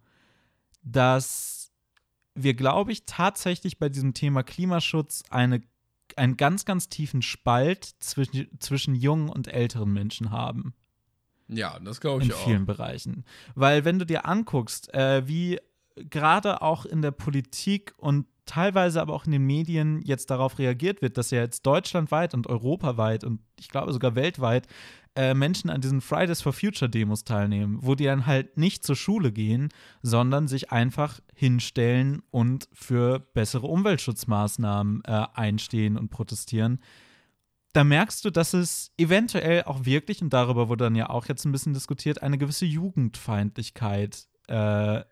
dass 0.82 1.70
wir, 2.34 2.54
glaube 2.54 2.92
ich, 2.92 3.04
tatsächlich 3.04 3.78
bei 3.78 3.88
diesem 3.88 4.14
Thema 4.14 4.42
Klimaschutz 4.42 5.24
eine, 5.30 5.60
einen 6.16 6.36
ganz, 6.36 6.64
ganz 6.64 6.88
tiefen 6.88 7.22
Spalt 7.22 7.84
zwischen, 7.98 8.48
zwischen 8.60 8.94
jungen 8.94 9.28
und 9.28 9.48
älteren 9.48 9.92
Menschen 9.92 10.30
haben 10.30 10.74
Ja, 11.48 11.78
das 11.80 12.00
glaube 12.00 12.22
in 12.22 12.28
ich 12.28 12.34
auch. 12.34 12.44
vielen 12.44 12.64
Bereichen. 12.64 13.24
Weil 13.56 13.84
wenn 13.84 13.98
du 13.98 14.06
dir 14.06 14.24
anguckst, 14.24 14.92
äh, 14.94 15.26
wie 15.26 15.58
gerade 15.96 16.62
auch 16.62 16.86
in 16.86 17.02
der 17.02 17.10
Politik 17.10 17.92
und 17.96 18.26
teilweise 18.48 19.00
aber 19.00 19.14
auch 19.14 19.26
in 19.26 19.32
den 19.32 19.46
Medien 19.46 20.00
jetzt 20.02 20.30
darauf 20.30 20.58
reagiert 20.58 21.02
wird, 21.02 21.16
dass 21.16 21.30
ja 21.30 21.40
jetzt 21.40 21.64
deutschlandweit 21.66 22.34
und 22.34 22.46
europaweit 22.48 23.22
und 23.22 23.40
ich 23.58 23.68
glaube 23.68 23.92
sogar 23.92 24.14
weltweit 24.14 24.66
äh, 25.14 25.34
Menschen 25.34 25.68
an 25.70 25.80
diesen 25.80 26.00
Fridays 26.00 26.40
for 26.40 26.52
Future 26.52 26.88
Demos 26.88 27.24
teilnehmen, 27.24 27.78
wo 27.80 27.94
die 27.94 28.04
dann 28.04 28.26
halt 28.26 28.56
nicht 28.56 28.84
zur 28.84 28.96
Schule 28.96 29.32
gehen, 29.32 29.68
sondern 30.02 30.48
sich 30.48 30.72
einfach 30.72 31.20
hinstellen 31.34 32.22
und 32.30 32.68
für 32.72 33.18
bessere 33.18 33.66
Umweltschutzmaßnahmen 33.66 35.02
äh, 35.04 35.26
einstehen 35.34 35.98
und 35.98 36.10
protestieren. 36.10 36.80
Da 37.72 37.84
merkst 37.84 38.24
du, 38.24 38.30
dass 38.30 38.54
es 38.54 38.92
eventuell 38.96 39.64
auch 39.64 39.84
wirklich, 39.84 40.22
und 40.22 40.32
darüber 40.32 40.68
wurde 40.68 40.84
dann 40.84 40.94
ja 40.96 41.10
auch 41.10 41.26
jetzt 41.26 41.44
ein 41.44 41.52
bisschen 41.52 41.74
diskutiert, 41.74 42.22
eine 42.22 42.38
gewisse 42.38 42.64
Jugendfeindlichkeit 42.64 44.26
äh, 44.46 45.02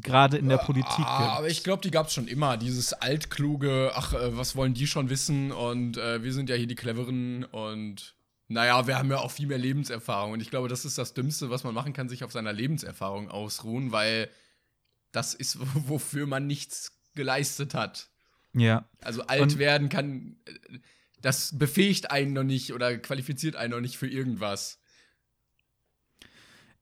gerade 0.00 0.36
in 0.38 0.48
der 0.48 0.58
Politik 0.58 0.90
Ah, 1.04 1.18
gibt. 1.18 1.30
aber 1.38 1.48
ich 1.48 1.64
glaube, 1.64 1.82
die 1.82 1.90
gab 1.90 2.06
es 2.08 2.14
schon 2.14 2.28
immer. 2.28 2.56
Dieses 2.56 2.92
altkluge, 2.92 3.92
ach, 3.94 4.12
äh, 4.14 4.36
was 4.36 4.56
wollen 4.56 4.74
die 4.74 4.86
schon 4.86 5.10
wissen? 5.10 5.52
Und 5.52 5.96
äh, 5.96 6.22
wir 6.22 6.32
sind 6.32 6.48
ja 6.50 6.56
hier 6.56 6.66
die 6.66 6.74
Cleveren 6.74 7.44
und 7.44 8.14
naja, 8.48 8.86
wir 8.86 8.96
haben 8.98 9.10
ja 9.10 9.18
auch 9.18 9.30
viel 9.30 9.46
mehr 9.46 9.58
Lebenserfahrung. 9.58 10.32
Und 10.32 10.40
ich 10.40 10.50
glaube, 10.50 10.68
das 10.68 10.84
ist 10.84 10.96
das 10.98 11.12
Dümmste, 11.14 11.50
was 11.50 11.64
man 11.64 11.74
machen 11.74 11.92
kann, 11.92 12.08
sich 12.08 12.24
auf 12.24 12.32
seiner 12.32 12.52
Lebenserfahrung 12.52 13.30
ausruhen, 13.30 13.92
weil 13.92 14.30
das 15.12 15.34
ist, 15.34 15.58
wofür 15.88 16.26
man 16.26 16.46
nichts 16.46 16.92
geleistet 17.14 17.74
hat. 17.74 18.08
ja. 18.54 18.88
Also 19.00 19.22
alt 19.26 19.40
Und- 19.42 19.58
werden 19.58 19.88
kann, 19.88 20.36
äh, 20.46 20.78
das 21.20 21.58
befähigt 21.58 22.10
einen 22.12 22.32
noch 22.32 22.44
nicht 22.44 22.72
oder 22.72 22.96
qualifiziert 22.96 23.56
einen 23.56 23.72
noch 23.72 23.80
nicht 23.80 23.96
für 23.98 24.06
irgendwas. 24.08 24.78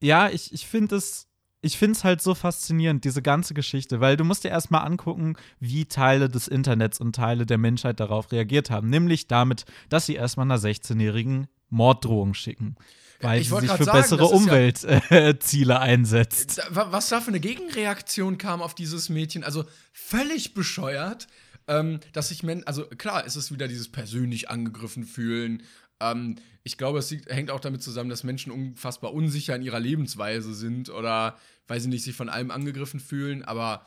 Ja, 0.00 0.28
ich, 0.28 0.52
ich 0.52 0.66
finde 0.66 0.96
es, 0.96 1.25
ich 1.66 1.76
finde 1.76 1.92
es 1.98 2.04
halt 2.04 2.22
so 2.22 2.34
faszinierend, 2.34 3.04
diese 3.04 3.20
ganze 3.20 3.52
Geschichte, 3.52 4.00
weil 4.00 4.16
du 4.16 4.24
musst 4.24 4.44
dir 4.44 4.48
erstmal 4.50 4.86
angucken, 4.86 5.34
wie 5.60 5.84
Teile 5.84 6.28
des 6.28 6.48
Internets 6.48 7.00
und 7.00 7.14
Teile 7.14 7.44
der 7.44 7.58
Menschheit 7.58 8.00
darauf 8.00 8.32
reagiert 8.32 8.70
haben. 8.70 8.88
Nämlich 8.88 9.26
damit, 9.26 9.64
dass 9.88 10.06
sie 10.06 10.14
erstmal 10.14 10.44
einer 10.46 10.58
16-jährigen 10.58 11.48
Morddrohung 11.68 12.32
schicken. 12.34 12.76
Weil 13.20 13.40
Ich 13.40 13.48
sie 13.48 13.60
sich 13.60 13.70
für 13.72 13.84
sagen, 13.84 13.98
bessere 13.98 14.24
ist 14.24 14.30
ja- 14.30 14.36
Umweltziele 14.36 15.80
einsetzt. 15.80 16.60
Was 16.70 17.08
da 17.08 17.20
für 17.20 17.28
eine 17.28 17.40
Gegenreaktion 17.40 18.38
kam 18.38 18.62
auf 18.62 18.74
dieses 18.74 19.08
Mädchen, 19.08 19.42
also 19.42 19.64
völlig 19.92 20.54
bescheuert, 20.54 21.26
ähm, 21.68 22.00
dass 22.12 22.30
ich, 22.30 22.42
men 22.42 22.64
also 22.66 22.84
klar, 22.84 23.24
es 23.26 23.34
ist 23.36 23.50
wieder 23.52 23.68
dieses 23.68 23.88
persönlich 23.90 24.50
angegriffen 24.50 25.04
fühlen. 25.04 25.62
Ähm, 26.00 26.36
ich 26.62 26.78
glaube, 26.78 26.98
es 26.98 27.10
hängt 27.10 27.50
auch 27.50 27.60
damit 27.60 27.82
zusammen, 27.82 28.10
dass 28.10 28.24
Menschen 28.24 28.50
unfassbar 28.52 29.12
unsicher 29.12 29.54
in 29.54 29.62
ihrer 29.62 29.80
Lebensweise 29.80 30.54
sind 30.54 30.90
oder, 30.90 31.38
weil 31.68 31.80
sie 31.80 31.88
nicht 31.88 32.04
sich 32.04 32.16
von 32.16 32.28
allem 32.28 32.50
angegriffen 32.50 33.00
fühlen. 33.00 33.44
Aber 33.44 33.84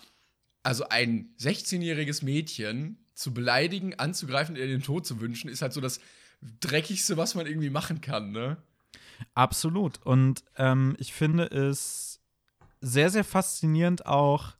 also 0.64 0.88
ein 0.90 1.34
16-jähriges 1.40 2.24
Mädchen 2.24 2.98
zu 3.14 3.34
beleidigen, 3.34 3.96
anzugreifen, 3.96 4.56
ihr 4.56 4.68
den 4.68 4.84
Tod 4.84 5.06
zu 5.06 5.20
wünschen, 5.20 5.50
ist 5.50 5.62
halt 5.62 5.74
so 5.74 5.82
das 5.82 6.00
dreckigste, 6.62 7.18
was 7.18 7.36
man 7.36 7.46
irgendwie 7.46 7.70
machen 7.70 8.02
kann, 8.02 8.32
ne? 8.32 8.58
Absolut. 9.34 10.00
Und 10.06 10.44
ähm, 10.56 10.96
ich 11.00 11.14
finde 11.14 11.46
es 11.46 12.22
sehr, 12.80 13.10
sehr 13.10 13.26
faszinierend 13.26 14.06
auch. 14.06 14.54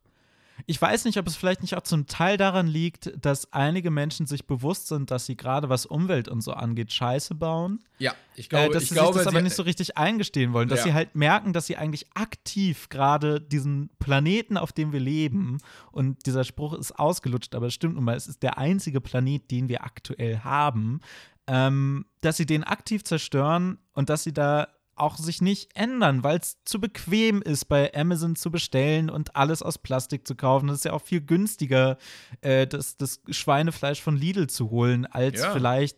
Ich 0.66 0.82
weiß 0.82 1.06
nicht, 1.06 1.18
ob 1.18 1.28
es 1.28 1.36
vielleicht 1.36 1.62
nicht 1.62 1.76
auch 1.76 1.82
zum 1.84 2.08
Teil 2.08 2.38
daran 2.38 2.68
liegt, 2.68 3.12
dass 3.20 3.52
einige 3.54 3.92
Menschen 3.92 4.26
sich 4.26 4.46
bewusst 4.48 4.88
sind, 4.88 5.12
dass 5.12 5.26
sie 5.26 5.36
gerade 5.36 5.70
was 5.70 5.86
Umwelt 5.86 6.28
und 6.28 6.42
so 6.42 6.52
angeht, 6.54 6.92
Scheiße 6.94 7.36
bauen. 7.36 7.80
Ja, 7.98 8.14
ich 8.36 8.46
äh, 8.46 8.50
glaube, 8.50 8.74
dass 8.74 8.84
ich 8.84 8.90
sie 8.90 8.96
glaube, 8.96 9.14
sich 9.14 9.24
das 9.24 9.28
aber 9.34 9.42
nicht 9.42 9.56
so 9.56 9.64
richtig 9.64 9.98
eingestehen 9.98 10.54
wollen, 10.54 10.70
dass 10.70 10.80
Ja. 10.80 10.86
sie 10.86 10.94
halt 10.94 11.16
merken, 11.16 11.54
dass 11.54 11.66
sie 11.68 11.78
eigentlich 11.78 12.08
aktiv 12.14 12.90
gerade 12.90 13.42
diesen 13.42 13.90
Planeten, 14.00 14.58
auf 14.58 14.72
dem 14.72 14.92
wir 14.94 15.00
leben, 15.00 15.58
und 15.92 16.26
dieser 16.26 16.44
Spruch 16.44 16.74
ist 16.74 16.98
ausgelutscht, 16.98 17.56
aber 17.56 17.68
es 17.68 17.74
stimmt 17.74 17.96
nun 17.96 18.04
mal, 18.04 18.16
es 18.16 18.28
ist 18.28 18.44
der 18.44 18.58
einzige 18.58 19.02
Planet, 19.02 19.50
den 19.52 19.70
wir 19.70 19.84
aktuell 19.84 20.40
haben, 20.40 21.02
ähm, 21.48 22.06
dass 22.22 22.38
sie 22.38 22.46
den 22.46 22.64
aktiv 22.64 23.04
zerstören 23.04 23.80
und 23.94 24.10
dass 24.10 24.24
sie 24.24 24.34
da 24.34 24.68
auch 25.00 25.18
sich 25.18 25.42
nicht 25.42 25.76
ändern, 25.76 26.24
weil 26.24 26.40
es 26.40 26.58
zu 26.66 26.80
bequem 26.80 27.42
ist, 27.42 27.66
bei 27.66 27.94
Amazon 27.94 28.36
zu 28.36 28.52
bestellen 28.52 29.10
und 29.10 29.36
alles 29.36 29.62
aus 29.62 29.78
Plastik 29.78 30.28
zu 30.28 30.36
kaufen. 30.36 30.68
Das 30.68 30.78
ist 30.80 30.86
ja 30.86 30.94
auch 30.94 31.02
viel 31.02 31.22
günstiger, 31.22 31.98
äh, 32.42 32.68
das, 32.68 32.98
das 32.98 33.22
Schweinefleisch 33.30 34.02
von 34.02 34.16
Lidl 34.18 34.48
zu 34.48 34.70
holen, 34.70 35.06
als 35.06 35.42
Ja. 35.42 35.52
vielleicht 35.52 35.98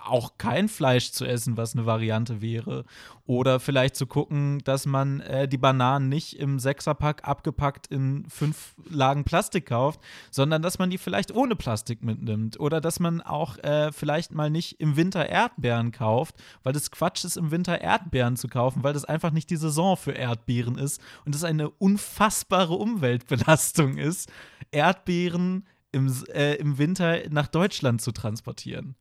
auch 0.00 0.38
kein 0.38 0.68
Fleisch 0.68 1.12
zu 1.12 1.24
essen, 1.24 1.56
was 1.56 1.74
eine 1.74 1.86
Variante 1.86 2.40
wäre. 2.40 2.84
Oder 3.26 3.60
vielleicht 3.60 3.96
zu 3.96 4.06
gucken, 4.06 4.60
dass 4.64 4.86
man 4.86 5.20
äh, 5.20 5.48
die 5.48 5.58
Bananen 5.58 6.08
nicht 6.08 6.38
im 6.38 6.58
Sechserpack 6.58 7.26
abgepackt 7.26 7.86
in 7.86 8.28
fünf 8.28 8.74
Lagen 8.88 9.24
Plastik 9.24 9.66
kauft, 9.66 10.00
sondern 10.30 10.62
dass 10.62 10.78
man 10.78 10.90
die 10.90 10.98
vielleicht 10.98 11.34
ohne 11.34 11.56
Plastik 11.56 12.02
mitnimmt. 12.04 12.58
Oder 12.60 12.80
dass 12.80 13.00
man 13.00 13.20
auch 13.20 13.58
äh, 13.58 13.92
vielleicht 13.92 14.32
mal 14.34 14.50
nicht 14.50 14.80
im 14.80 14.96
Winter 14.96 15.28
Erdbeeren 15.28 15.92
kauft, 15.92 16.34
weil 16.62 16.72
das 16.72 16.90
Quatsch 16.90 17.24
ist, 17.24 17.36
im 17.36 17.50
Winter 17.50 17.80
Erdbeeren 17.80 18.36
zu 18.36 18.48
kaufen, 18.48 18.82
weil 18.82 18.92
das 18.92 19.04
einfach 19.04 19.30
nicht 19.30 19.50
die 19.50 19.56
Saison 19.56 19.96
für 19.96 20.12
Erdbeeren 20.12 20.76
ist 20.76 21.00
und 21.24 21.34
das 21.34 21.44
eine 21.44 21.70
unfassbare 21.70 22.74
Umweltbelastung 22.74 23.96
ist, 23.98 24.30
Erdbeeren 24.70 25.66
im, 25.92 26.12
äh, 26.32 26.54
im 26.54 26.78
Winter 26.78 27.28
nach 27.30 27.48
Deutschland 27.48 28.00
zu 28.00 28.12
transportieren. 28.12 28.94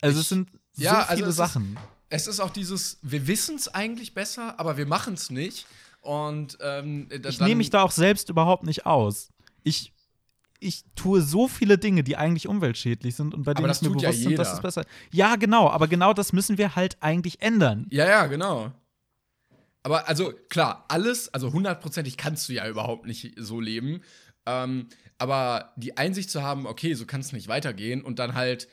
Also 0.00 0.16
es 0.18 0.22
Ich- 0.24 0.28
sind 0.28 0.50
so 0.72 0.82
ja, 0.84 1.00
also 1.00 1.14
viele 1.16 1.26
es 1.26 1.30
ist- 1.30 1.36
Sachen. 1.36 1.78
es 2.08 2.26
ist 2.26 2.40
auch 2.40 2.50
dieses, 2.50 2.98
wir 3.02 3.26
wissen 3.26 3.56
es 3.56 3.68
eigentlich 3.74 4.14
besser, 4.14 4.58
aber 4.60 4.76
wir 4.76 4.86
machen 4.86 5.14
es 5.14 5.30
nicht. 5.30 5.66
Und 6.00 6.56
ähm, 6.60 7.08
Ich 7.26 7.40
nehme 7.40 7.56
mich 7.56 7.70
da 7.70 7.82
auch 7.82 7.90
selbst 7.90 8.28
überhaupt 8.30 8.62
nicht 8.64 8.86
aus. 8.86 9.28
Ich, 9.64 9.92
ich 10.60 10.84
tue 10.94 11.20
so 11.20 11.48
viele 11.48 11.76
Dinge, 11.76 12.04
die 12.04 12.16
eigentlich 12.16 12.46
umweltschädlich 12.46 13.16
sind 13.16 13.34
und 13.34 13.42
bei 13.42 13.52
denen 13.54 13.70
ich 13.70 13.82
mir 13.82 13.88
tut 13.88 14.02
ja 14.02 14.10
bewusst 14.10 14.24
bin, 14.26 14.36
dass 14.36 14.48
jeder. 14.48 14.54
es 14.54 14.60
besser 14.62 14.84
Ja, 15.10 15.36
genau, 15.36 15.68
aber 15.68 15.88
genau 15.88 16.12
das 16.14 16.32
müssen 16.32 16.56
wir 16.56 16.76
halt 16.76 16.96
eigentlich 17.00 17.42
ändern. 17.42 17.86
Ja, 17.90 18.06
ja, 18.06 18.26
genau. 18.26 18.72
Aber 19.82 20.08
also 20.08 20.32
klar, 20.48 20.84
alles, 20.88 21.32
also 21.32 21.52
hundertprozentig 21.52 22.16
kannst 22.16 22.48
du 22.48 22.52
ja 22.52 22.68
überhaupt 22.68 23.06
nicht 23.06 23.34
so 23.36 23.60
leben. 23.60 24.02
Ähm, 24.46 24.88
aber 25.18 25.72
die 25.76 25.96
Einsicht 25.96 26.30
zu 26.30 26.42
haben, 26.42 26.66
okay, 26.66 26.94
so 26.94 27.06
kann 27.06 27.20
es 27.20 27.32
nicht 27.32 27.48
weitergehen 27.48 28.02
und 28.02 28.18
dann 28.18 28.34
halt 28.34 28.68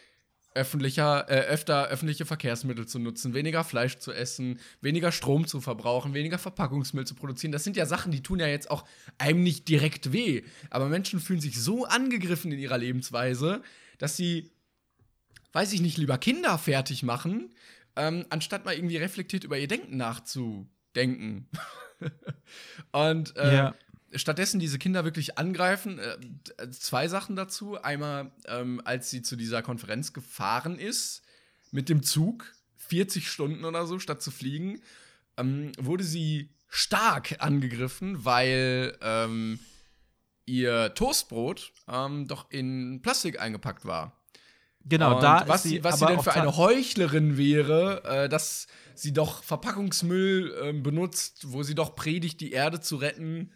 öffentlicher, 0.56 1.30
äh, 1.30 1.42
öfter 1.48 1.88
öffentliche 1.88 2.26
Verkehrsmittel 2.26 2.88
zu 2.88 2.98
nutzen, 2.98 3.34
weniger 3.34 3.64
Fleisch 3.64 3.98
zu 3.98 4.12
essen, 4.12 4.60
weniger 4.82 5.12
Strom 5.12 5.46
zu 5.46 5.62
verbrauchen, 5.62 6.14
weniger 6.14 6.40
Verpackungsmüll 6.40 7.06
zu 7.06 7.14
produzieren. 7.14 7.52
Das 7.52 7.64
sind 7.64 7.78
ja 7.78 7.86
Sachen, 7.86 8.12
die 8.12 8.24
tun 8.24 8.40
ja 8.40 8.48
jetzt 8.48 8.72
auch 8.72 8.86
einem 9.18 9.44
nicht 9.44 9.68
direkt 9.68 10.14
weh. 10.14 10.44
Aber 10.70 10.88
Menschen 10.88 11.20
fühlen 11.20 11.42
sich 11.42 11.62
so 11.62 11.86
angegriffen 11.86 12.52
in 12.52 12.60
ihrer 12.60 12.78
Lebensweise, 12.78 13.62
dass 13.98 14.18
sie, 14.18 14.50
weiß 15.52 15.74
ich 15.74 15.82
nicht, 15.82 15.98
lieber 15.98 16.18
Kinder 16.18 16.58
fertig 16.58 17.04
machen, 17.04 17.54
ähm, 17.96 18.26
anstatt 18.30 18.66
mal 18.66 18.74
irgendwie 18.74 18.98
reflektiert 18.98 19.44
über 19.44 19.58
ihr 19.58 19.68
Denken 19.68 19.98
nachzudenken. 19.98 21.50
Und 22.92 23.36
äh, 23.38 23.56
Ja. 23.56 23.76
Stattdessen 24.16 24.60
diese 24.60 24.80
Kinder 24.80 25.04
wirklich 25.04 25.38
angreifen. 25.38 26.00
Äh, 26.00 26.70
zwei 26.72 27.08
Sachen 27.08 27.36
dazu. 27.36 27.82
Einmal, 27.82 28.32
ähm, 28.48 28.82
als 28.86 29.10
sie 29.10 29.22
zu 29.22 29.36
dieser 29.36 29.62
Konferenz 29.62 30.14
gefahren 30.14 30.80
ist, 30.80 31.22
mit 31.72 31.90
dem 31.90 32.04
Zug, 32.04 32.54
40 32.78 33.30
Stunden 33.30 33.66
oder 33.66 33.86
so, 33.86 34.00
statt 34.00 34.22
zu 34.22 34.32
fliegen, 34.32 34.82
ähm, 35.38 35.72
wurde 35.78 36.04
sie 36.04 36.50
stark 36.68 37.38
angegriffen, 37.40 38.26
weil 38.26 38.98
ähm, 39.02 39.60
ihr 40.46 40.94
Toastbrot 40.94 41.72
ähm, 41.88 42.28
doch 42.28 42.50
in 42.52 43.02
Plastik 43.02 43.40
eingepackt 43.40 43.86
war. 43.86 44.22
Genau, 44.88 45.16
Und 45.16 45.24
da 45.24 45.48
was 45.48 45.64
sie, 45.64 45.84
was 45.84 46.00
sie 46.00 46.06
denn 46.06 46.22
für 46.22 46.34
eine 46.34 46.58
Heuchlerin 46.58 47.38
wäre, 47.38 48.04
äh, 48.04 48.30
dass 48.30 48.68
sie 48.94 49.14
doch 49.14 49.44
Verpackungsmüll 49.44 50.56
ähm, 50.62 50.84
benutzt, 50.84 51.52
wo 51.52 51.64
sie 51.64 51.74
doch 51.74 51.96
predigt, 51.96 52.40
die 52.40 52.52
Erde 52.52 52.80
zu 52.80 52.98
retten. 52.98 53.52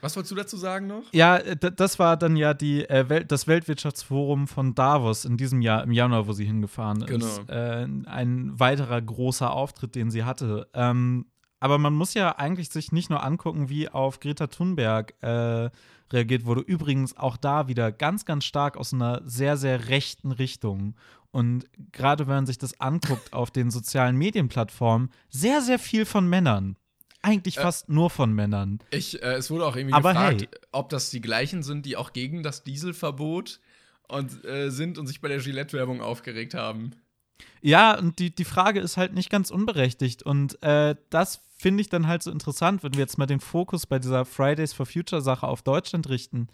Was 0.00 0.16
wolltest 0.16 0.32
du 0.32 0.36
dazu 0.36 0.56
sagen 0.56 0.86
noch? 0.86 1.02
Ja, 1.12 1.36
äh, 1.36 1.56
das 1.56 1.98
war 1.98 2.16
dann 2.16 2.36
ja 2.36 2.54
die, 2.54 2.88
äh, 2.88 3.08
Welt, 3.08 3.30
das 3.32 3.46
Weltwirtschaftsforum 3.46 4.46
von 4.48 4.74
Davos 4.74 5.24
in 5.24 5.36
diesem 5.36 5.60
Jahr, 5.62 5.82
im 5.82 5.92
Januar, 5.92 6.26
wo 6.26 6.32
sie 6.32 6.44
hingefahren 6.44 7.04
Genau. 7.06 7.24
ist. 7.26 7.48
Äh, 7.48 7.86
ein 8.06 8.58
weiterer 8.58 9.00
großer 9.00 9.50
Auftritt, 9.52 9.94
den 9.94 10.10
sie 10.10 10.24
hatte. 10.24 10.68
Ähm, 10.74 11.26
aber 11.60 11.76
man 11.78 11.92
muss 11.92 12.14
ja 12.14 12.36
eigentlich 12.38 12.70
sich 12.70 12.90
nicht 12.92 13.10
nur 13.10 13.22
angucken, 13.22 13.68
wie 13.68 13.88
auf 13.88 14.18
Greta 14.20 14.46
Thunberg 14.46 15.14
äh, 15.22 15.68
reagiert 16.12 16.46
wurde. 16.46 16.62
Übrigens 16.62 17.16
auch 17.16 17.36
da 17.36 17.68
wieder 17.68 17.92
ganz, 17.92 18.24
ganz 18.24 18.44
stark 18.44 18.76
aus 18.76 18.94
einer 18.94 19.20
sehr, 19.26 19.56
sehr 19.56 19.88
rechten 19.88 20.32
Richtung. 20.32 20.94
Und 21.32 21.66
gerade 21.92 22.26
wenn 22.26 22.34
man 22.34 22.46
sich 22.46 22.58
das 22.58 22.80
anguckt 22.80 23.32
auf 23.32 23.50
den 23.50 23.70
sozialen 23.70 24.16
Medienplattformen, 24.16 25.10
sehr, 25.28 25.60
sehr 25.60 25.78
viel 25.78 26.04
von 26.06 26.28
Männern. 26.28 26.76
Eigentlich 27.22 27.58
Äh, 27.58 27.62
fast 27.62 27.88
nur 27.88 28.10
von 28.10 28.32
Männern. 28.32 28.80
Ich, 28.90 29.22
äh, 29.22 29.34
es 29.34 29.50
wurde 29.50 29.66
auch 29.66 29.76
irgendwie 29.76 29.94
Aber 29.94 30.12
gefragt, 30.12 30.42
hey. 30.42 30.48
ob 30.72 30.88
das 30.88 31.10
die 31.10 31.20
gleichen 31.20 31.62
sind, 31.62 31.86
die 31.86 31.96
auch 31.96 32.12
gegen 32.12 32.42
das 32.42 32.62
Dieselverbot 32.62 33.60
und, 34.08 34.44
äh, 34.44 34.70
sind 34.70 34.98
und 34.98 35.06
sich 35.06 35.20
bei 35.20 35.28
der 35.28 35.38
Gillette-Werbung 35.38 36.00
aufgeregt 36.00 36.54
haben. 36.54 36.92
Ja, 37.62 37.98
und 37.98 38.18
die, 38.18 38.34
die 38.34 38.44
Frage 38.44 38.80
ist 38.80 38.96
halt 38.96 39.14
nicht 39.14 39.30
ganz 39.30 39.50
unberechtigt. 39.50 40.22
Und 40.22 40.62
äh, 40.62 40.96
das 41.10 41.42
finde 41.56 41.82
ich 41.82 41.88
dann 41.88 42.06
halt 42.06 42.22
so 42.22 42.30
interessant, 42.30 42.82
wenn 42.82 42.94
wir 42.94 43.00
jetzt 43.00 43.18
mal 43.18 43.26
den 43.26 43.40
Fokus 43.40 43.86
bei 43.86 43.98
dieser 43.98 44.24
Fridays 44.24 44.72
for 44.72 44.86
Future 44.86 45.22
Sache 45.22 45.46
auf 45.46 45.62
Deutschland 45.62 46.08
richten. 46.08 46.48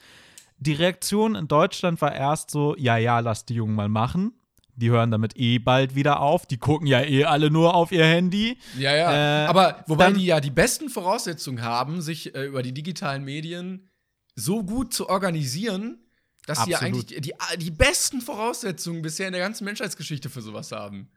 Die 0.58 0.72
Reaktion 0.72 1.34
in 1.34 1.48
Deutschland 1.48 2.00
war 2.00 2.14
erst 2.14 2.50
so: 2.50 2.74
Ja, 2.76 2.96
ja, 2.96 3.20
lass 3.20 3.46
die 3.46 3.54
Jungen 3.54 3.74
mal 3.74 3.88
machen. 3.88 4.32
Die 4.76 4.90
hören 4.90 5.10
damit 5.10 5.36
eh 5.36 5.58
bald 5.58 5.94
wieder 5.94 6.20
auf. 6.20 6.46
Die 6.46 6.58
gucken 6.58 6.86
ja 6.86 7.02
eh 7.02 7.24
alle 7.24 7.50
nur 7.50 7.74
auf 7.74 7.92
ihr 7.92 8.04
Handy. 8.04 8.58
Ja, 8.78 8.94
ja. 8.94 9.44
Äh, 9.44 9.46
Aber 9.46 9.84
wobei 9.86 10.12
die 10.12 10.26
ja 10.26 10.40
die 10.40 10.50
besten 10.50 10.88
Voraussetzungen 10.88 11.62
haben, 11.62 12.02
sich 12.02 12.34
äh, 12.34 12.44
über 12.44 12.62
die 12.62 12.72
digitalen 12.72 13.24
Medien 13.24 13.88
so 14.34 14.62
gut 14.62 14.92
zu 14.92 15.08
organisieren, 15.08 15.98
dass 16.46 16.64
sie 16.64 16.70
ja 16.70 16.76
Absolut. 16.76 17.10
eigentlich 17.10 17.22
die, 17.22 17.32
die, 17.32 17.58
die 17.58 17.70
besten 17.70 18.20
Voraussetzungen 18.20 19.02
bisher 19.02 19.26
in 19.26 19.32
der 19.32 19.42
ganzen 19.42 19.64
Menschheitsgeschichte 19.64 20.28
für 20.28 20.42
sowas 20.42 20.70
haben. 20.72 21.10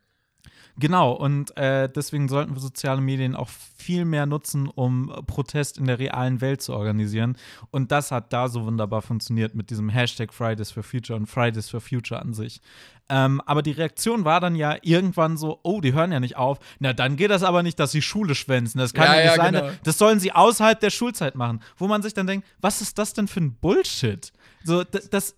Genau, 0.77 1.11
und 1.11 1.55
äh, 1.57 1.89
deswegen 1.89 2.29
sollten 2.29 2.53
wir 2.55 2.61
soziale 2.61 3.01
Medien 3.01 3.35
auch 3.35 3.49
viel 3.49 4.05
mehr 4.05 4.25
nutzen, 4.25 4.67
um 4.67 5.07
Protest 5.27 5.77
in 5.77 5.85
der 5.85 5.99
realen 5.99 6.41
Welt 6.41 6.61
zu 6.61 6.73
organisieren. 6.73 7.37
Und 7.71 7.91
das 7.91 8.11
hat 8.11 8.31
da 8.31 8.47
so 8.47 8.65
wunderbar 8.65 9.01
funktioniert 9.01 9.55
mit 9.55 9.69
diesem 9.69 9.89
Hashtag 9.89 10.33
Fridays 10.33 10.71
for 10.71 10.83
Future 10.83 11.17
und 11.17 11.27
Fridays 11.27 11.69
for 11.69 11.81
Future 11.81 12.21
an 12.21 12.33
sich. 12.33 12.61
Ähm, 13.09 13.41
aber 13.45 13.61
die 13.63 13.71
Reaktion 13.71 14.23
war 14.23 14.39
dann 14.39 14.55
ja 14.55 14.77
irgendwann 14.83 15.35
so, 15.35 15.59
oh, 15.63 15.81
die 15.81 15.93
hören 15.93 16.11
ja 16.11 16.19
nicht 16.19 16.37
auf. 16.37 16.59
Na, 16.79 16.93
dann 16.93 17.15
geht 17.15 17.31
das 17.31 17.43
aber 17.43 17.63
nicht, 17.63 17.79
dass 17.79 17.91
sie 17.91 18.01
Schule 18.03 18.35
schwänzen. 18.35 18.77
Das 18.79 18.93
kann 18.93 19.05
Ja, 19.05 19.15
ja, 19.15 19.21
nicht 19.23 19.37
ja, 19.37 19.43
sein. 19.43 19.53
genau. 19.53 19.69
Das 19.83 19.97
sollen 19.97 20.19
sie 20.19 20.31
außerhalb 20.31 20.79
der 20.79 20.91
Schulzeit 20.91 21.35
machen. 21.35 21.61
Wo 21.77 21.87
man 21.87 22.03
sich 22.03 22.13
dann 22.13 22.27
denkt, 22.27 22.47
was 22.61 22.81
ist 22.81 22.97
das 22.99 23.13
denn 23.13 23.27
für 23.27 23.41
ein 23.41 23.55
Bullshit? 23.55 24.31
So, 24.63 24.83
das, 24.83 25.09
das, 25.09 25.35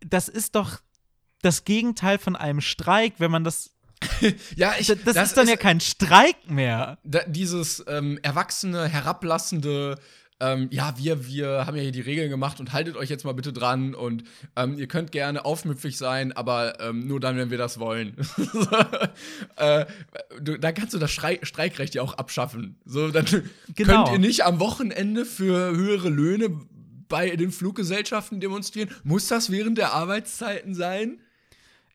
das 0.00 0.28
ist 0.28 0.54
doch 0.54 0.80
das 1.42 1.64
Gegenteil 1.64 2.18
von 2.18 2.36
einem 2.36 2.60
Streik, 2.60 3.14
wenn 3.18 3.30
man 3.30 3.44
das 3.44 3.75
ja, 4.56 4.74
ich, 4.78 4.86
das, 4.86 5.14
das, 5.14 5.28
ist 5.28 5.36
dann 5.36 5.48
ja 5.48 5.56
kein 5.56 5.80
Streik 5.80 6.48
mehr. 6.48 6.98
Da, 7.04 7.20
dieses 7.26 7.84
ähm, 7.88 8.18
erwachsene, 8.22 8.88
herablassende, 8.88 9.96
ähm, 10.38 10.68
ja, 10.70 10.94
wir, 10.98 11.26
wir 11.26 11.66
haben 11.66 11.76
ja 11.76 11.82
hier 11.82 11.92
die 11.92 12.02
Regeln 12.02 12.28
gemacht 12.28 12.60
und 12.60 12.72
haltet 12.72 12.96
euch 12.96 13.08
jetzt 13.08 13.24
mal 13.24 13.32
bitte 13.32 13.52
dran 13.52 13.94
und 13.94 14.24
ähm, 14.54 14.78
ihr 14.78 14.86
könnt 14.86 15.10
gerne 15.10 15.44
aufmüpfig 15.46 15.96
sein, 15.96 16.32
aber 16.32 16.78
ähm, 16.80 17.06
nur 17.06 17.20
dann, 17.20 17.38
wenn 17.38 17.50
wir 17.50 17.56
das 17.56 17.78
wollen. 17.78 18.16
äh, 19.56 19.86
du, 20.40 20.58
dann 20.58 20.74
kannst 20.74 20.92
du 20.92 20.98
das 20.98 21.10
Streik 21.10 21.46
Streikrecht 21.46 21.94
ja 21.94 22.02
auch 22.02 22.14
abschaffen. 22.14 22.78
So, 22.84 23.10
dann 23.10 23.24
genau. 23.74 24.04
könnt 24.04 24.14
ihr 24.14 24.18
nicht 24.18 24.44
am 24.44 24.60
Wochenende 24.60 25.24
für 25.24 25.74
höhere 25.74 26.10
Löhne 26.10 26.50
bei 27.08 27.34
den 27.36 27.50
Fluggesellschaften 27.50 28.40
demonstrieren. 28.40 28.90
Muss 29.04 29.28
das 29.28 29.50
während 29.50 29.78
der 29.78 29.94
Arbeitszeiten 29.94 30.74
sein? 30.74 31.20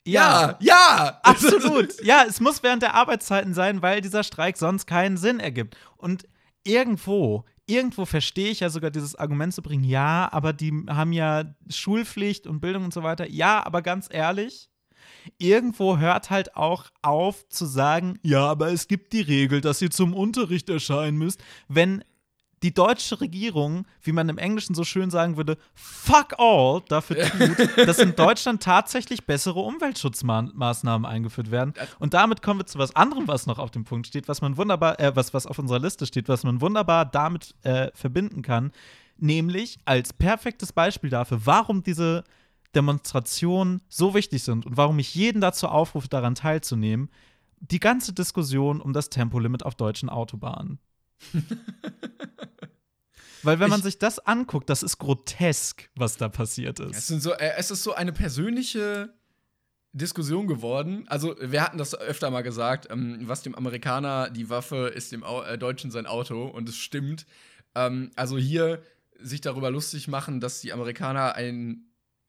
Ja, 0.05 0.57
ja, 0.59 1.19
absolut. 1.23 2.03
ja, 2.03 2.25
es 2.27 2.39
muss 2.39 2.63
während 2.63 2.81
der 2.81 2.95
Arbeitszeiten 2.95 3.53
sein, 3.53 3.81
weil 3.81 4.01
dieser 4.01 4.23
Streik 4.23 4.57
sonst 4.57 4.87
keinen 4.87 5.17
Sinn 5.17 5.39
ergibt. 5.39 5.77
Und 5.97 6.27
irgendwo, 6.63 7.45
irgendwo 7.67 8.05
verstehe 8.05 8.49
ich 8.49 8.61
ja 8.61 8.69
sogar 8.69 8.91
dieses 8.91 9.15
Argument 9.15 9.53
zu 9.53 9.61
bringen, 9.61 9.83
ja, 9.83 10.27
aber 10.31 10.53
die 10.53 10.73
haben 10.89 11.13
ja 11.13 11.43
Schulpflicht 11.69 12.47
und 12.47 12.61
Bildung 12.61 12.85
und 12.85 12.93
so 12.93 13.03
weiter. 13.03 13.29
Ja, 13.29 13.65
aber 13.65 13.81
ganz 13.81 14.07
ehrlich, 14.11 14.69
irgendwo 15.37 15.97
hört 15.97 16.29
halt 16.29 16.55
auch 16.55 16.85
auf 17.01 17.47
zu 17.49 17.65
sagen, 17.65 18.19
ja, 18.23 18.45
aber 18.45 18.71
es 18.71 18.87
gibt 18.87 19.13
die 19.13 19.21
Regel, 19.21 19.61
dass 19.61 19.81
ihr 19.81 19.91
zum 19.91 20.13
Unterricht 20.13 20.69
erscheinen 20.69 21.17
müsst, 21.17 21.43
wenn 21.67 22.03
die 22.63 22.73
deutsche 22.73 23.21
Regierung, 23.21 23.85
wie 24.01 24.11
man 24.11 24.29
im 24.29 24.37
Englischen 24.37 24.75
so 24.75 24.83
schön 24.83 25.09
sagen 25.09 25.35
würde, 25.35 25.57
fuck 25.73 26.35
all 26.37 26.81
dafür 26.87 27.27
tut, 27.29 27.87
dass 27.87 27.99
in 27.99 28.15
Deutschland 28.15 28.61
tatsächlich 28.61 29.25
bessere 29.25 29.59
Umweltschutzmaßnahmen 29.59 31.09
eingeführt 31.09 31.49
werden. 31.49 31.73
Und 31.99 32.13
damit 32.13 32.41
kommen 32.41 32.59
wir 32.59 32.65
zu 32.67 32.77
was 32.77 32.95
anderem, 32.95 33.27
was 33.27 33.47
noch 33.47 33.57
auf 33.57 33.71
dem 33.71 33.83
Punkt 33.83 34.07
steht, 34.07 34.27
was 34.27 34.41
man 34.41 34.57
wunderbar, 34.57 34.99
äh, 34.99 35.15
was, 35.15 35.33
was 35.33 35.47
auf 35.47 35.57
unserer 35.57 35.79
Liste 35.79 36.05
steht, 36.05 36.29
was 36.29 36.43
man 36.43 36.61
wunderbar 36.61 37.05
damit 37.05 37.55
äh, 37.63 37.89
verbinden 37.95 38.41
kann. 38.43 38.71
Nämlich 39.17 39.79
als 39.85 40.13
perfektes 40.13 40.71
Beispiel 40.73 41.09
dafür, 41.09 41.41
warum 41.45 41.83
diese 41.83 42.23
Demonstrationen 42.75 43.81
so 43.89 44.13
wichtig 44.13 44.43
sind 44.43 44.65
und 44.65 44.77
warum 44.77 44.99
ich 44.99 45.13
jeden 45.15 45.41
dazu 45.41 45.67
aufrufe, 45.67 46.07
daran 46.07 46.35
teilzunehmen, 46.35 47.09
die 47.59 47.79
ganze 47.79 48.13
Diskussion 48.13 48.81
um 48.81 48.93
das 48.93 49.09
Tempolimit 49.09 49.63
auf 49.65 49.75
deutschen 49.75 50.09
Autobahnen. 50.09 50.79
Weil 53.43 53.59
wenn 53.59 53.69
man 53.69 53.79
ich, 53.79 53.85
sich 53.85 53.97
das 53.97 54.19
anguckt, 54.19 54.69
das 54.69 54.83
ist 54.83 54.99
grotesk, 54.99 55.89
was 55.95 56.17
da 56.17 56.29
passiert 56.29 56.79
ist. 56.79 57.09
Es, 57.09 57.23
so, 57.23 57.33
äh, 57.33 57.53
es 57.57 57.71
ist 57.71 57.81
so 57.83 57.93
eine 57.93 58.13
persönliche 58.13 59.13
Diskussion 59.93 60.47
geworden. 60.47 61.05
Also, 61.07 61.35
wir 61.39 61.63
hatten 61.63 61.79
das 61.79 61.95
öfter 61.95 62.29
mal 62.29 62.43
gesagt, 62.43 62.87
ähm, 62.91 63.19
was 63.23 63.41
dem 63.41 63.55
Amerikaner 63.55 64.29
die 64.29 64.49
Waffe 64.49 64.87
ist, 64.89 65.11
dem 65.11 65.23
Au 65.23 65.41
äh, 65.41 65.57
Deutschen 65.57 65.89
sein 65.91 66.05
Auto. 66.05 66.45
Und 66.45 66.69
es 66.69 66.77
stimmt. 66.77 67.25
Ähm, 67.73 68.11
also, 68.15 68.37
hier 68.37 68.83
sich 69.19 69.41
darüber 69.41 69.71
lustig 69.71 70.07
machen, 70.07 70.39
dass 70.39 70.61
die 70.61 70.71
Amerikaner 70.71 71.35
ein 71.35 71.87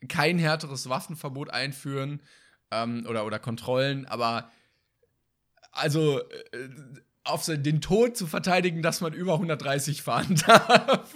kein 0.08 0.38
härteres 0.38 0.88
Waffenverbot 0.88 1.50
einführen 1.50 2.22
ähm, 2.70 3.06
oder, 3.08 3.24
oder 3.24 3.38
Kontrollen, 3.38 4.06
aber 4.06 4.50
also 5.70 6.20
äh, 6.20 6.68
auf 7.24 7.44
den 7.46 7.80
Tod 7.80 8.16
zu 8.16 8.26
verteidigen, 8.26 8.82
dass 8.82 9.00
man 9.00 9.12
über 9.12 9.34
130 9.34 10.02
fahren 10.02 10.40
darf. 10.46 11.12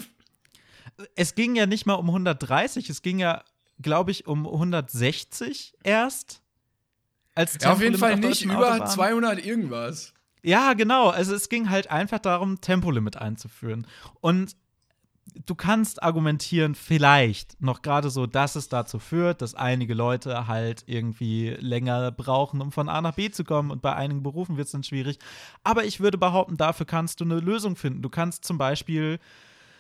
Es 1.14 1.34
ging 1.34 1.56
ja 1.56 1.66
nicht 1.66 1.86
mal 1.86 1.94
um 1.94 2.06
130, 2.06 2.88
es 2.88 3.02
ging 3.02 3.18
ja, 3.18 3.44
glaube 3.80 4.10
ich, 4.10 4.26
um 4.26 4.46
160 4.46 5.74
erst. 5.82 6.42
Als 7.34 7.58
ja, 7.60 7.72
auf 7.72 7.82
jeden 7.82 7.98
Fall 7.98 8.16
nicht 8.16 8.44
über 8.44 8.72
Autobahn. 8.72 8.86
200 8.88 9.44
irgendwas. 9.44 10.14
Ja, 10.42 10.72
genau. 10.74 11.08
Also 11.10 11.34
es 11.34 11.48
ging 11.48 11.68
halt 11.68 11.90
einfach 11.90 12.20
darum, 12.20 12.60
Tempolimit 12.60 13.16
einzuführen. 13.16 13.86
Und 14.20 14.56
du 15.46 15.54
kannst 15.54 16.02
argumentieren, 16.02 16.74
vielleicht 16.74 17.60
noch 17.60 17.82
gerade 17.82 18.10
so, 18.10 18.26
dass 18.26 18.56
es 18.56 18.68
dazu 18.68 18.98
führt, 18.98 19.42
dass 19.42 19.54
einige 19.54 19.94
Leute 19.94 20.46
halt 20.46 20.84
irgendwie 20.86 21.50
länger 21.58 22.10
brauchen, 22.12 22.60
um 22.60 22.72
von 22.72 22.88
A 22.88 23.00
nach 23.00 23.14
B 23.14 23.30
zu 23.30 23.44
kommen 23.44 23.70
und 23.70 23.82
bei 23.82 23.94
einigen 23.94 24.22
Berufen 24.22 24.56
wird 24.56 24.66
es 24.66 24.72
dann 24.72 24.82
schwierig. 24.82 25.18
Aber 25.64 25.84
ich 25.84 26.00
würde 26.00 26.18
behaupten, 26.18 26.56
dafür 26.56 26.86
kannst 26.86 27.20
du 27.20 27.24
eine 27.24 27.40
Lösung 27.40 27.76
finden. 27.76 28.02
Du 28.02 28.08
kannst 28.08 28.44
zum 28.44 28.58
Beispiel, 28.58 29.18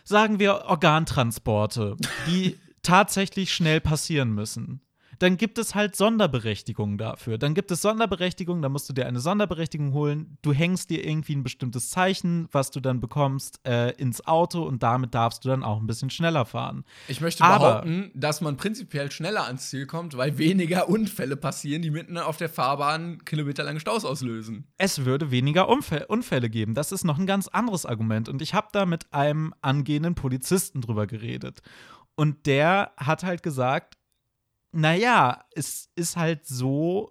sagen 0.04 0.38
wir, 0.38 0.64
Organtransporte, 0.66 1.96
die 2.26 2.56
tatsächlich 2.82 3.52
schnell 3.52 3.80
passieren 3.80 4.30
müssen 4.32 4.80
dann 5.18 5.36
gibt 5.36 5.58
es 5.58 5.74
halt 5.74 5.96
Sonderberechtigungen 5.96 6.98
dafür. 6.98 7.38
Dann 7.38 7.54
gibt 7.54 7.70
es 7.70 7.82
Sonderberechtigungen, 7.82 8.62
da 8.62 8.68
musst 8.68 8.88
du 8.88 8.92
dir 8.92 9.06
eine 9.06 9.20
Sonderberechtigung 9.20 9.92
holen. 9.92 10.38
Du 10.42 10.52
hängst 10.52 10.90
dir 10.90 11.06
irgendwie 11.06 11.34
ein 11.34 11.42
bestimmtes 11.42 11.90
Zeichen, 11.90 12.48
was 12.52 12.70
du 12.70 12.80
dann 12.80 13.00
bekommst, 13.00 13.60
äh, 13.66 13.90
ins 13.92 14.26
Auto 14.26 14.62
und 14.62 14.82
damit 14.82 15.14
darfst 15.14 15.44
du 15.44 15.48
dann 15.48 15.62
auch 15.62 15.80
ein 15.80 15.86
bisschen 15.86 16.10
schneller 16.10 16.44
fahren. 16.44 16.84
Ich 17.08 17.20
möchte 17.20 17.44
Aber, 17.44 17.82
behaupten, 17.82 18.10
dass 18.14 18.40
man 18.40 18.56
prinzipiell 18.56 19.10
schneller 19.10 19.46
ans 19.46 19.70
Ziel 19.70 19.86
kommt, 19.86 20.16
weil 20.16 20.38
weniger 20.38 20.88
Unfälle 20.88 21.36
passieren, 21.36 21.82
die 21.82 21.90
mitten 21.90 22.18
auf 22.18 22.36
der 22.36 22.48
Fahrbahn 22.48 23.24
kilometerlange 23.24 23.80
Staus 23.80 24.04
auslösen. 24.04 24.66
Es 24.78 25.04
würde 25.04 25.30
weniger 25.30 25.68
Unfälle, 25.68 26.06
Unfälle 26.08 26.50
geben. 26.50 26.74
Das 26.74 26.92
ist 26.92 27.04
noch 27.04 27.18
ein 27.18 27.26
ganz 27.26 27.48
anderes 27.48 27.86
Argument. 27.86 28.28
Und 28.28 28.42
ich 28.42 28.54
habe 28.54 28.68
da 28.72 28.86
mit 28.86 29.12
einem 29.12 29.54
angehenden 29.62 30.14
Polizisten 30.14 30.80
drüber 30.80 31.06
geredet. 31.06 31.60
Und 32.14 32.46
der 32.46 32.92
hat 32.96 33.24
halt 33.24 33.42
gesagt, 33.42 33.96
naja, 34.76 35.44
es 35.54 35.90
ist 35.96 36.16
halt 36.16 36.46
so, 36.46 37.10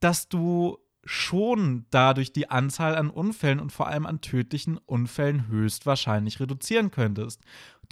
dass 0.00 0.28
du 0.28 0.78
schon 1.04 1.86
dadurch 1.90 2.32
die 2.32 2.50
Anzahl 2.50 2.94
an 2.94 3.10
Unfällen 3.10 3.58
und 3.58 3.72
vor 3.72 3.88
allem 3.88 4.06
an 4.06 4.20
tödlichen 4.20 4.78
Unfällen 4.78 5.48
höchstwahrscheinlich 5.48 6.38
reduzieren 6.38 6.92
könntest. 6.92 7.40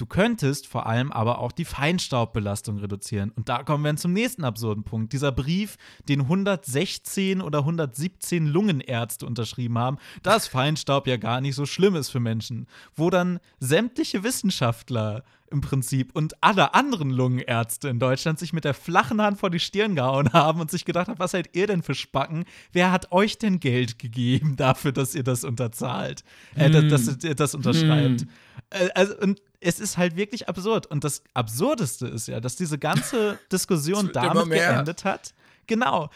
Du 0.00 0.06
könntest 0.06 0.66
vor 0.66 0.86
allem 0.86 1.12
aber 1.12 1.40
auch 1.40 1.52
die 1.52 1.66
Feinstaubbelastung 1.66 2.78
reduzieren. 2.78 3.32
Und 3.36 3.50
da 3.50 3.62
kommen 3.62 3.84
wir 3.84 3.94
zum 3.96 4.14
nächsten 4.14 4.44
absurden 4.44 4.82
Punkt. 4.82 5.12
Dieser 5.12 5.30
Brief, 5.30 5.76
den 6.08 6.22
116 6.22 7.42
oder 7.42 7.58
117 7.58 8.46
Lungenärzte 8.46 9.26
unterschrieben 9.26 9.76
haben, 9.76 9.98
dass 10.22 10.46
Feinstaub 10.46 11.06
ja 11.06 11.18
gar 11.18 11.42
nicht 11.42 11.54
so 11.54 11.66
schlimm 11.66 11.96
ist 11.96 12.08
für 12.08 12.18
Menschen. 12.18 12.66
Wo 12.94 13.10
dann 13.10 13.40
sämtliche 13.58 14.24
Wissenschaftler 14.24 15.22
im 15.50 15.60
Prinzip 15.60 16.14
und 16.14 16.42
alle 16.42 16.74
anderen 16.74 17.10
Lungenärzte 17.10 17.88
in 17.88 17.98
Deutschland 17.98 18.38
sich 18.38 18.52
mit 18.52 18.64
der 18.64 18.72
flachen 18.72 19.20
Hand 19.20 19.38
vor 19.38 19.50
die 19.50 19.58
Stirn 19.58 19.96
gehauen 19.96 20.32
haben 20.32 20.60
und 20.60 20.70
sich 20.70 20.84
gedacht 20.84 21.08
haben, 21.08 21.18
was 21.18 21.32
seid 21.32 21.54
ihr 21.54 21.66
denn 21.66 21.82
für 21.82 21.94
Spacken? 21.94 22.44
Wer 22.72 22.92
hat 22.92 23.12
euch 23.12 23.36
denn 23.38 23.60
Geld 23.60 23.98
gegeben 23.98 24.56
dafür, 24.56 24.92
dass 24.92 25.14
ihr 25.14 25.24
das 25.24 25.44
unterzahlt? 25.44 26.24
Äh, 26.54 26.72
hm. 26.72 26.88
dass, 26.88 27.04
dass, 27.04 27.24
ihr 27.24 27.34
das 27.34 27.54
unterschreibt? 27.54 28.22
Hm. 28.22 28.28
Äh, 28.70 28.88
also, 28.94 29.16
und 29.18 29.40
es 29.60 29.80
ist 29.80 29.98
halt 29.98 30.16
wirklich 30.16 30.48
absurd. 30.48 30.86
Und 30.86 31.04
das 31.04 31.22
Absurdeste 31.34 32.06
ist 32.06 32.28
ja, 32.28 32.40
dass 32.40 32.56
diese 32.56 32.78
ganze 32.78 33.38
Diskussion 33.52 34.10
damit 34.12 34.48
geendet 34.50 35.04
hat. 35.04 35.34
Genau. 35.66 36.10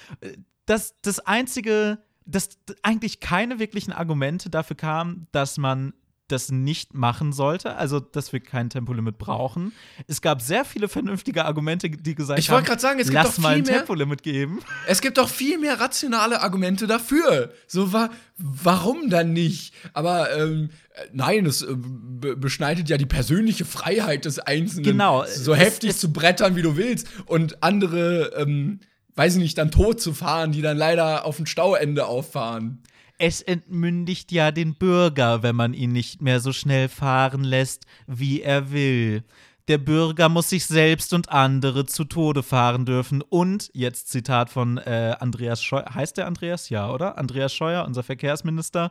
Dass 0.66 0.94
das 1.02 1.20
einzige, 1.20 1.98
dass 2.24 2.50
eigentlich 2.82 3.20
keine 3.20 3.58
wirklichen 3.58 3.92
Argumente 3.92 4.50
dafür 4.50 4.76
kamen, 4.76 5.26
dass 5.32 5.58
man 5.58 5.92
das 6.28 6.50
nicht 6.50 6.94
machen 6.94 7.32
sollte, 7.32 7.76
also 7.76 8.00
dass 8.00 8.32
wir 8.32 8.40
kein 8.40 8.70
Tempolimit 8.70 9.18
brauchen. 9.18 9.72
Es 10.06 10.22
gab 10.22 10.40
sehr 10.40 10.64
viele 10.64 10.88
vernünftige 10.88 11.44
Argumente, 11.44 11.90
die 11.90 12.14
gesagt 12.14 12.38
ich 12.38 12.48
haben, 12.48 12.64
sagen, 12.78 12.98
es 12.98 13.08
gibt 13.08 13.14
lass 13.14 13.36
doch 13.36 13.42
mal 13.42 13.56
ein 13.56 13.64
Tempolimit 13.64 14.22
geben. 14.22 14.60
Es 14.86 15.02
gibt 15.02 15.18
doch 15.18 15.28
viel 15.28 15.58
mehr 15.58 15.78
rationale 15.80 16.40
Argumente 16.40 16.86
dafür. 16.86 17.52
So 17.66 17.92
wa 17.92 18.10
warum 18.38 19.10
dann 19.10 19.32
nicht? 19.32 19.74
Aber 19.92 20.34
ähm, 20.34 20.70
nein, 21.12 21.44
es 21.44 21.62
äh, 21.62 21.74
beschneidet 21.74 22.88
ja 22.88 22.96
die 22.96 23.06
persönliche 23.06 23.66
Freiheit 23.66 24.24
des 24.24 24.38
Einzelnen, 24.38 24.84
genau, 24.84 25.24
so 25.26 25.54
heftig 25.54 25.96
zu 25.96 26.12
brettern, 26.12 26.56
wie 26.56 26.62
du 26.62 26.76
willst 26.76 27.06
und 27.26 27.62
andere 27.62 28.32
ähm, 28.36 28.80
weiß 29.16 29.34
ich 29.34 29.42
nicht, 29.42 29.58
dann 29.58 29.70
tot 29.70 30.00
zu 30.00 30.12
fahren, 30.12 30.52
die 30.52 30.62
dann 30.62 30.76
leider 30.76 31.24
auf 31.24 31.38
ein 31.38 31.46
Stauende 31.46 32.06
auffahren 32.06 32.82
es 33.18 33.40
entmündigt 33.42 34.32
ja 34.32 34.50
den 34.50 34.74
Bürger, 34.74 35.42
wenn 35.42 35.56
man 35.56 35.74
ihn 35.74 35.92
nicht 35.92 36.20
mehr 36.20 36.40
so 36.40 36.52
schnell 36.52 36.88
fahren 36.88 37.44
lässt, 37.44 37.86
wie 38.06 38.42
er 38.42 38.72
will. 38.72 39.22
Der 39.68 39.78
Bürger 39.78 40.28
muss 40.28 40.50
sich 40.50 40.66
selbst 40.66 41.14
und 41.14 41.30
andere 41.30 41.86
zu 41.86 42.04
Tode 42.04 42.42
fahren 42.42 42.84
dürfen. 42.84 43.22
Und, 43.22 43.70
jetzt 43.72 44.08
Zitat 44.08 44.50
von 44.50 44.76
äh, 44.78 45.16
Andreas 45.18 45.62
Scheuer, 45.62 45.86
heißt 45.94 46.18
der 46.18 46.26
Andreas? 46.26 46.68
Ja, 46.68 46.90
oder? 46.90 47.16
Andreas 47.16 47.54
Scheuer, 47.54 47.86
unser 47.86 48.02
Verkehrsminister. 48.02 48.90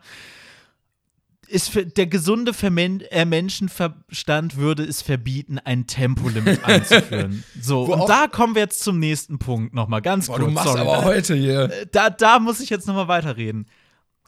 Ist 1.48 1.78
der 1.98 2.08
gesunde 2.08 2.54
Vermen 2.54 3.02
äh, 3.02 3.26
Menschenverstand 3.26 4.56
würde 4.56 4.84
es 4.84 5.04
verbieten, 5.04 5.60
ein 5.60 5.86
Tempolimit 5.86 6.64
einzuführen. 6.64 7.44
So, 7.62 7.88
Wo 7.88 7.94
und 7.94 8.10
da 8.10 8.28
kommen 8.28 8.56
wir 8.56 8.64
jetzt 8.64 8.80
zum 8.80 8.98
nächsten 8.98 9.38
Punkt 9.38 9.76
nochmal 9.76 10.02
ganz 10.02 10.28
Boah, 10.28 10.38
kurz. 10.38 10.48
Du 10.48 10.54
machst 10.54 10.70
sorry, 10.70 10.82
aber 10.82 11.04
heute 11.04 11.36
hier. 11.36 11.70
Da, 11.92 12.10
da 12.10 12.40
muss 12.40 12.62
ich 12.62 12.72
jetzt 12.72 12.88
nochmal 12.88 13.10
weiterreden 13.10 13.68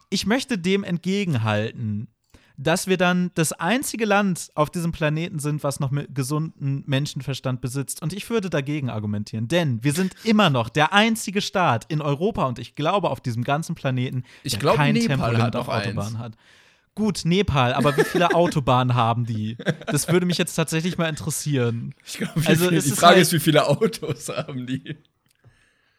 ich 0.09 0.25
möchte 0.25 0.57
dem 0.57 0.83
entgegenhalten, 0.83 2.07
dass 2.57 2.87
wir 2.87 2.95
dann 2.97 3.31
das 3.35 3.51
einzige 3.51 4.05
Land 4.05 4.49
auf 4.55 4.69
diesem 4.69 4.93
Planeten 4.93 5.39
sind, 5.39 5.61
was 5.63 5.81
noch 5.81 5.91
mit 5.91 6.15
gesundem 6.15 6.83
Menschenverstand 6.87 7.59
besitzt. 7.59 8.01
Und 8.01 8.13
ich 8.13 8.29
würde 8.29 8.49
dagegen 8.49 8.89
argumentieren, 8.89 9.49
denn 9.49 9.83
wir 9.83 9.91
sind 9.91 10.13
immer 10.23 10.49
noch 10.49 10.69
der 10.69 10.93
einzige 10.93 11.41
Staat 11.41 11.85
in 11.89 12.01
Europa 12.01 12.45
und 12.45 12.57
ich 12.59 12.75
glaube 12.75 13.09
auf 13.09 13.19
diesem 13.19 13.43
ganzen 13.43 13.75
Planeten, 13.75 14.23
Ich 14.43 14.57
der 14.57 14.73
kein 14.73 14.95
Tempolimit 14.95 15.41
hat 15.41 15.55
auf. 15.57 15.67
Autobahnen 15.67 16.17
hat. 16.19 16.35
Gut, 16.97 17.23
Nepal, 17.25 17.73
aber 17.73 17.97
wie 17.97 18.05
viele 18.05 18.33
Autobahnen 18.33 18.95
haben 18.95 19.25
die? 19.25 19.57
Das 19.87 20.07
würde 20.07 20.25
mich 20.25 20.37
jetzt 20.37 20.55
tatsächlich 20.55 20.97
mal 20.97 21.09
interessieren. 21.09 21.93
Ich 22.05 22.19
glaube, 22.19 22.41
Also, 22.45 22.69
die 22.69 22.79
Frage 22.79 23.15
halt- 23.15 23.21
ist, 23.23 23.33
wie 23.33 23.39
viele 23.41 23.67
Autos 23.67 24.29
haben 24.29 24.65
die? 24.65 24.95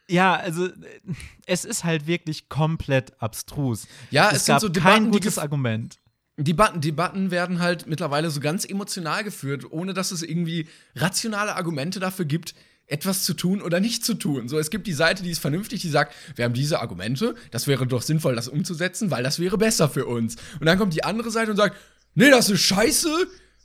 Ja, 0.09 0.35
also 0.35 0.67
äh, 0.67 0.73
es 1.47 1.65
ist 1.65 1.85
halt 1.85 2.07
wirklich 2.07 2.49
komplett 2.49 3.21
abstrus. 3.21 3.87
Ja, 4.11 4.29
es, 4.31 4.39
es 4.39 4.45
sind 4.47 4.55
gab 4.55 4.61
so 4.61 4.69
kein 4.69 4.75
Debatten, 4.75 5.05
die 5.05 5.19
gutes 5.19 5.39
Argument. 5.39 5.99
Debatten, 6.39 6.81
Debatten 6.81 7.31
werden 7.31 7.61
halt 7.61 7.87
mittlerweile 7.87 8.31
so 8.31 8.41
ganz 8.41 8.65
emotional 8.65 9.25
geführt, 9.25 9.65
ohne 9.71 9.95
dass 9.95 10.11
es 10.11 10.23
irgendwie 10.23 10.69
rationale 10.95 11.57
Argumente 11.57 11.99
dafür 11.99 12.27
gibt, 12.27 12.55
etwas 12.87 13.25
zu 13.25 13.35
tun 13.35 13.63
oder 13.63 13.81
nicht 13.81 14.05
zu 14.05 14.15
tun. 14.15 14.49
So, 14.49 14.59
es 14.59 14.71
gibt 14.71 14.87
die 14.87 14.93
Seite, 14.93 15.23
die 15.23 15.31
ist 15.31 15.41
vernünftig, 15.41 15.81
die 15.83 15.89
sagt, 15.89 16.15
wir 16.37 16.45
haben 16.45 16.55
diese 16.55 16.81
Argumente, 16.81 17.35
das 17.51 17.67
wäre 17.67 17.87
doch 17.87 18.03
sinnvoll, 18.03 18.37
das 18.37 18.49
umzusetzen, 18.49 19.11
weil 19.11 19.25
das 19.25 19.41
wäre 19.41 19.59
besser 19.59 19.89
für 19.89 20.07
uns. 20.07 20.37
Und 20.61 20.67
dann 20.67 20.79
kommt 20.79 20.95
die 20.95 21.05
andere 21.05 21.31
Seite 21.31 21.51
und 21.51 21.57
sagt, 21.57 21.77
nee, 22.15 22.31
das 22.31 22.49
ist 22.51 22.61
scheiße, 22.61 23.11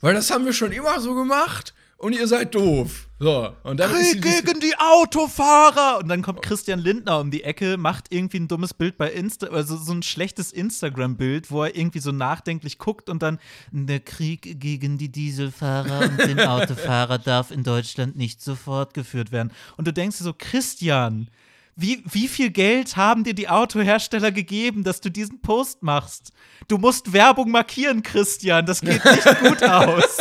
weil 0.00 0.14
das 0.14 0.30
haben 0.30 0.44
wir 0.44 0.52
schon 0.52 0.72
immer 0.72 0.98
so 1.00 1.14
gemacht 1.14 1.74
und 2.02 2.14
ihr 2.14 2.26
seid 2.26 2.54
doof. 2.54 3.08
So, 3.20 3.54
und 3.62 3.78
dann 3.78 3.92
Krieg 3.92 4.20
gegen 4.20 4.58
die 4.58 4.74
Autofahrer! 4.76 6.00
Und 6.00 6.08
dann 6.08 6.20
kommt 6.20 6.42
Christian 6.42 6.80
Lindner 6.80 7.20
um 7.20 7.30
die 7.30 7.44
Ecke, 7.44 7.76
macht 7.76 8.06
irgendwie 8.10 8.40
ein 8.40 8.48
dummes 8.48 8.74
Bild 8.74 8.98
bei 8.98 9.12
Insta, 9.12 9.46
also 9.46 9.76
so 9.76 9.92
ein 9.92 10.02
schlechtes 10.02 10.50
Instagram-Bild, 10.50 11.52
wo 11.52 11.62
er 11.62 11.76
irgendwie 11.76 12.00
so 12.00 12.10
nachdenklich 12.10 12.78
guckt 12.78 13.08
und 13.08 13.22
dann 13.22 13.38
der 13.70 14.00
Krieg 14.00 14.58
gegen 14.60 14.98
die 14.98 15.10
Dieselfahrer 15.10 16.00
und 16.00 16.18
den 16.28 16.40
Autofahrer 16.46 17.18
darf 17.18 17.52
in 17.52 17.62
Deutschland 17.62 18.16
nicht 18.16 18.42
so 18.42 18.56
fortgeführt 18.56 19.30
werden. 19.30 19.52
Und 19.76 19.86
du 19.86 19.92
denkst 19.92 20.18
dir 20.18 20.24
so, 20.24 20.34
Christian, 20.36 21.28
wie, 21.74 22.02
wie 22.04 22.28
viel 22.28 22.50
Geld 22.50 22.96
haben 22.96 23.24
dir 23.24 23.34
die 23.34 23.48
Autohersteller 23.48 24.30
gegeben, 24.30 24.84
dass 24.84 25.00
du 25.00 25.10
diesen 25.10 25.40
Post 25.40 25.82
machst? 25.82 26.32
Du 26.68 26.78
musst 26.78 27.12
Werbung 27.12 27.50
markieren, 27.50 28.02
Christian. 28.02 28.66
Das 28.66 28.80
geht 28.82 29.04
nicht 29.04 29.40
gut 29.40 29.62
aus. 29.62 30.18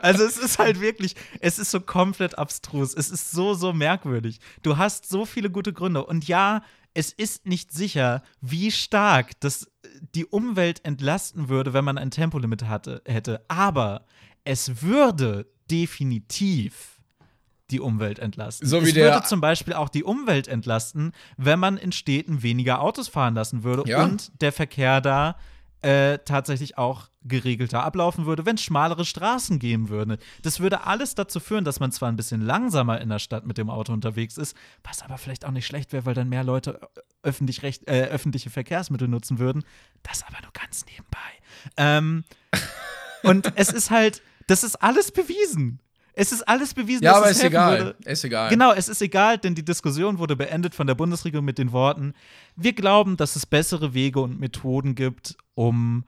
Also 0.00 0.24
es 0.24 0.38
ist 0.38 0.58
halt 0.58 0.80
wirklich, 0.80 1.16
es 1.40 1.58
ist 1.58 1.72
so 1.72 1.80
komplett 1.80 2.38
abstrus. 2.38 2.94
Es 2.94 3.10
ist 3.10 3.32
so, 3.32 3.54
so 3.54 3.72
merkwürdig. 3.72 4.38
Du 4.62 4.76
hast 4.76 5.08
so 5.08 5.24
viele 5.24 5.50
gute 5.50 5.72
Gründe. 5.72 6.04
Und 6.04 6.28
ja, 6.28 6.62
es 6.94 7.12
ist 7.12 7.46
nicht 7.46 7.72
sicher, 7.72 8.22
wie 8.40 8.70
stark 8.70 9.38
das 9.40 9.70
die 10.14 10.26
Umwelt 10.26 10.84
entlasten 10.84 11.48
würde, 11.48 11.72
wenn 11.72 11.84
man 11.84 11.98
ein 11.98 12.10
Tempolimit 12.10 12.64
hatte, 12.64 13.02
hätte. 13.04 13.44
Aber 13.48 14.06
es 14.44 14.82
würde 14.82 15.46
definitiv 15.70 16.97
die 17.70 17.80
Umwelt 17.80 18.18
entlasten. 18.18 18.66
So 18.68 18.82
wie 18.82 18.88
es 18.88 18.94
der- 18.94 19.12
würde 19.14 19.26
zum 19.26 19.40
Beispiel 19.40 19.74
auch 19.74 19.88
die 19.88 20.04
Umwelt 20.04 20.48
entlasten, 20.48 21.12
wenn 21.36 21.58
man 21.58 21.76
in 21.76 21.92
Städten 21.92 22.42
weniger 22.42 22.80
Autos 22.80 23.08
fahren 23.08 23.34
lassen 23.34 23.62
würde 23.62 23.88
Ja. 23.88 24.04
und 24.04 24.30
der 24.40 24.52
Verkehr 24.52 25.00
da 25.00 25.36
äh, 25.80 26.18
tatsächlich 26.24 26.76
auch 26.76 27.08
geregelter 27.22 27.84
ablaufen 27.84 28.26
würde, 28.26 28.44
wenn 28.44 28.56
es 28.56 28.62
schmalere 28.64 29.04
Straßen 29.04 29.60
geben 29.60 29.88
würde. 29.90 30.18
Das 30.42 30.58
würde 30.58 30.84
alles 30.86 31.14
dazu 31.14 31.38
führen, 31.38 31.64
dass 31.64 31.78
man 31.78 31.92
zwar 31.92 32.08
ein 32.08 32.16
bisschen 32.16 32.40
langsamer 32.40 33.00
in 33.00 33.08
der 33.10 33.20
Stadt 33.20 33.46
mit 33.46 33.58
dem 33.58 33.70
Auto 33.70 33.92
unterwegs 33.92 34.38
ist, 34.38 34.56
was 34.82 35.02
aber 35.02 35.18
vielleicht 35.18 35.44
auch 35.44 35.52
nicht 35.52 35.66
schlecht 35.66 35.92
wäre, 35.92 36.04
weil 36.04 36.14
dann 36.14 36.28
mehr 36.30 36.42
Leute 36.42 36.80
öffentlich 37.22 37.62
recht, 37.62 37.86
äh, 37.88 38.06
öffentliche 38.06 38.50
Verkehrsmittel 38.50 39.06
nutzen 39.06 39.38
würden. 39.38 39.62
Das 40.02 40.24
aber 40.26 40.38
nur 40.42 40.52
ganz 40.52 40.84
nebenbei. 40.86 41.18
Ähm, 41.76 42.24
und 43.22 43.52
es 43.54 43.70
ist 43.70 43.90
halt, 43.92 44.20
das 44.48 44.64
ist 44.64 44.76
alles 44.82 45.12
bewiesen. 45.12 45.78
Es 46.20 46.32
ist 46.32 46.42
alles 46.48 46.74
bewiesen, 46.74 47.04
ja, 47.04 47.12
dass 47.12 47.18
aber 47.20 47.30
es 47.30 47.36
ist 47.36 47.44
egal. 47.44 47.78
würde. 47.78 47.96
Ist 48.04 48.24
egal. 48.24 48.50
Genau, 48.50 48.72
es 48.72 48.88
ist 48.88 49.00
egal, 49.00 49.38
denn 49.38 49.54
die 49.54 49.64
Diskussion 49.64 50.18
wurde 50.18 50.34
beendet 50.34 50.74
von 50.74 50.88
der 50.88 50.96
Bundesregierung 50.96 51.44
mit 51.44 51.58
den 51.58 51.70
Worten: 51.70 52.12
Wir 52.56 52.72
glauben, 52.72 53.16
dass 53.16 53.36
es 53.36 53.46
bessere 53.46 53.94
Wege 53.94 54.18
und 54.18 54.40
Methoden 54.40 54.96
gibt, 54.96 55.36
um 55.54 56.04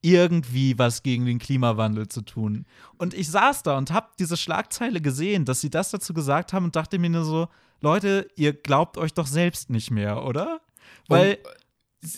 irgendwie 0.00 0.76
was 0.80 1.04
gegen 1.04 1.26
den 1.26 1.38
Klimawandel 1.38 2.08
zu 2.08 2.22
tun. 2.22 2.66
Und 2.98 3.14
ich 3.14 3.30
saß 3.30 3.62
da 3.62 3.78
und 3.78 3.92
habe 3.92 4.08
diese 4.18 4.36
Schlagzeile 4.36 5.00
gesehen, 5.00 5.44
dass 5.44 5.60
sie 5.60 5.70
das 5.70 5.92
dazu 5.92 6.12
gesagt 6.12 6.52
haben 6.52 6.64
und 6.64 6.74
dachte 6.74 6.98
mir 6.98 7.10
nur 7.10 7.24
so: 7.24 7.46
Leute, 7.80 8.26
ihr 8.34 8.54
glaubt 8.54 8.98
euch 8.98 9.14
doch 9.14 9.28
selbst 9.28 9.70
nicht 9.70 9.92
mehr, 9.92 10.24
oder? 10.24 10.60
Weil 11.06 11.38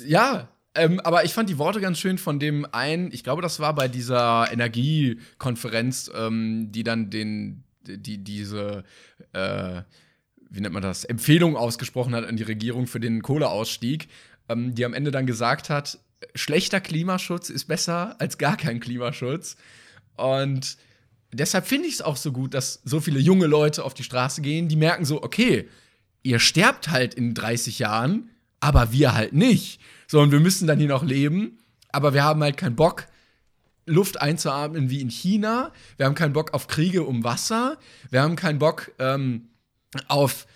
Ja, 0.06 0.48
ähm, 0.74 1.00
aber 1.00 1.24
ich 1.24 1.32
fand 1.32 1.48
die 1.48 1.58
Worte 1.58 1.80
ganz 1.80 1.98
schön 1.98 2.18
von 2.18 2.38
dem 2.38 2.66
einen, 2.72 3.12
ich 3.12 3.22
glaube, 3.22 3.42
das 3.42 3.60
war 3.60 3.74
bei 3.74 3.88
dieser 3.88 4.50
Energiekonferenz, 4.50 6.10
ähm, 6.14 6.72
die 6.72 6.82
dann 6.82 7.10
den, 7.10 7.64
die, 7.82 8.18
diese, 8.18 8.84
äh, 9.32 9.82
wie 10.50 10.60
nennt 10.60 10.74
man 10.74 10.82
das, 10.82 11.04
Empfehlung 11.04 11.56
ausgesprochen 11.56 12.14
hat 12.14 12.26
an 12.26 12.36
die 12.36 12.42
Regierung 12.42 12.86
für 12.86 13.00
den 13.00 13.22
Kohleausstieg, 13.22 14.08
ähm, 14.48 14.74
die 14.74 14.84
am 14.84 14.94
Ende 14.94 15.12
dann 15.12 15.26
gesagt 15.26 15.70
hat, 15.70 15.98
schlechter 16.34 16.80
Klimaschutz 16.80 17.50
ist 17.50 17.66
besser 17.66 18.16
als 18.20 18.38
gar 18.38 18.56
kein 18.56 18.80
Klimaschutz. 18.80 19.56
Und 20.16 20.76
deshalb 21.32 21.66
finde 21.66 21.86
ich 21.86 21.94
es 21.94 22.02
auch 22.02 22.16
so 22.16 22.32
gut, 22.32 22.54
dass 22.54 22.80
so 22.84 23.00
viele 23.00 23.20
junge 23.20 23.46
Leute 23.46 23.84
auf 23.84 23.94
die 23.94 24.04
Straße 24.04 24.42
gehen, 24.42 24.68
die 24.68 24.76
merken 24.76 25.04
so, 25.04 25.22
okay, 25.22 25.68
ihr 26.22 26.40
sterbt 26.40 26.90
halt 26.90 27.14
in 27.14 27.34
30 27.34 27.78
Jahren, 27.78 28.30
aber 28.60 28.92
wir 28.92 29.14
halt 29.14 29.34
nicht. 29.34 29.80
So, 30.06 30.20
und 30.20 30.32
wir 30.32 30.40
müssen 30.40 30.66
dann 30.66 30.78
hier 30.78 30.88
noch 30.88 31.02
leben, 31.02 31.58
aber 31.90 32.14
wir 32.14 32.24
haben 32.24 32.42
halt 32.42 32.56
keinen 32.56 32.76
Bock, 32.76 33.06
Luft 33.86 34.20
einzuatmen 34.20 34.90
wie 34.90 35.00
in 35.00 35.10
China. 35.10 35.72
Wir 35.96 36.06
haben 36.06 36.14
keinen 36.14 36.32
Bock 36.32 36.54
auf 36.54 36.68
Kriege 36.68 37.02
um 37.02 37.22
Wasser. 37.22 37.78
Wir 38.10 38.22
haben 38.22 38.36
keinen 38.36 38.58
Bock 38.58 38.92
ähm, 38.98 39.48
auf, 40.08 40.46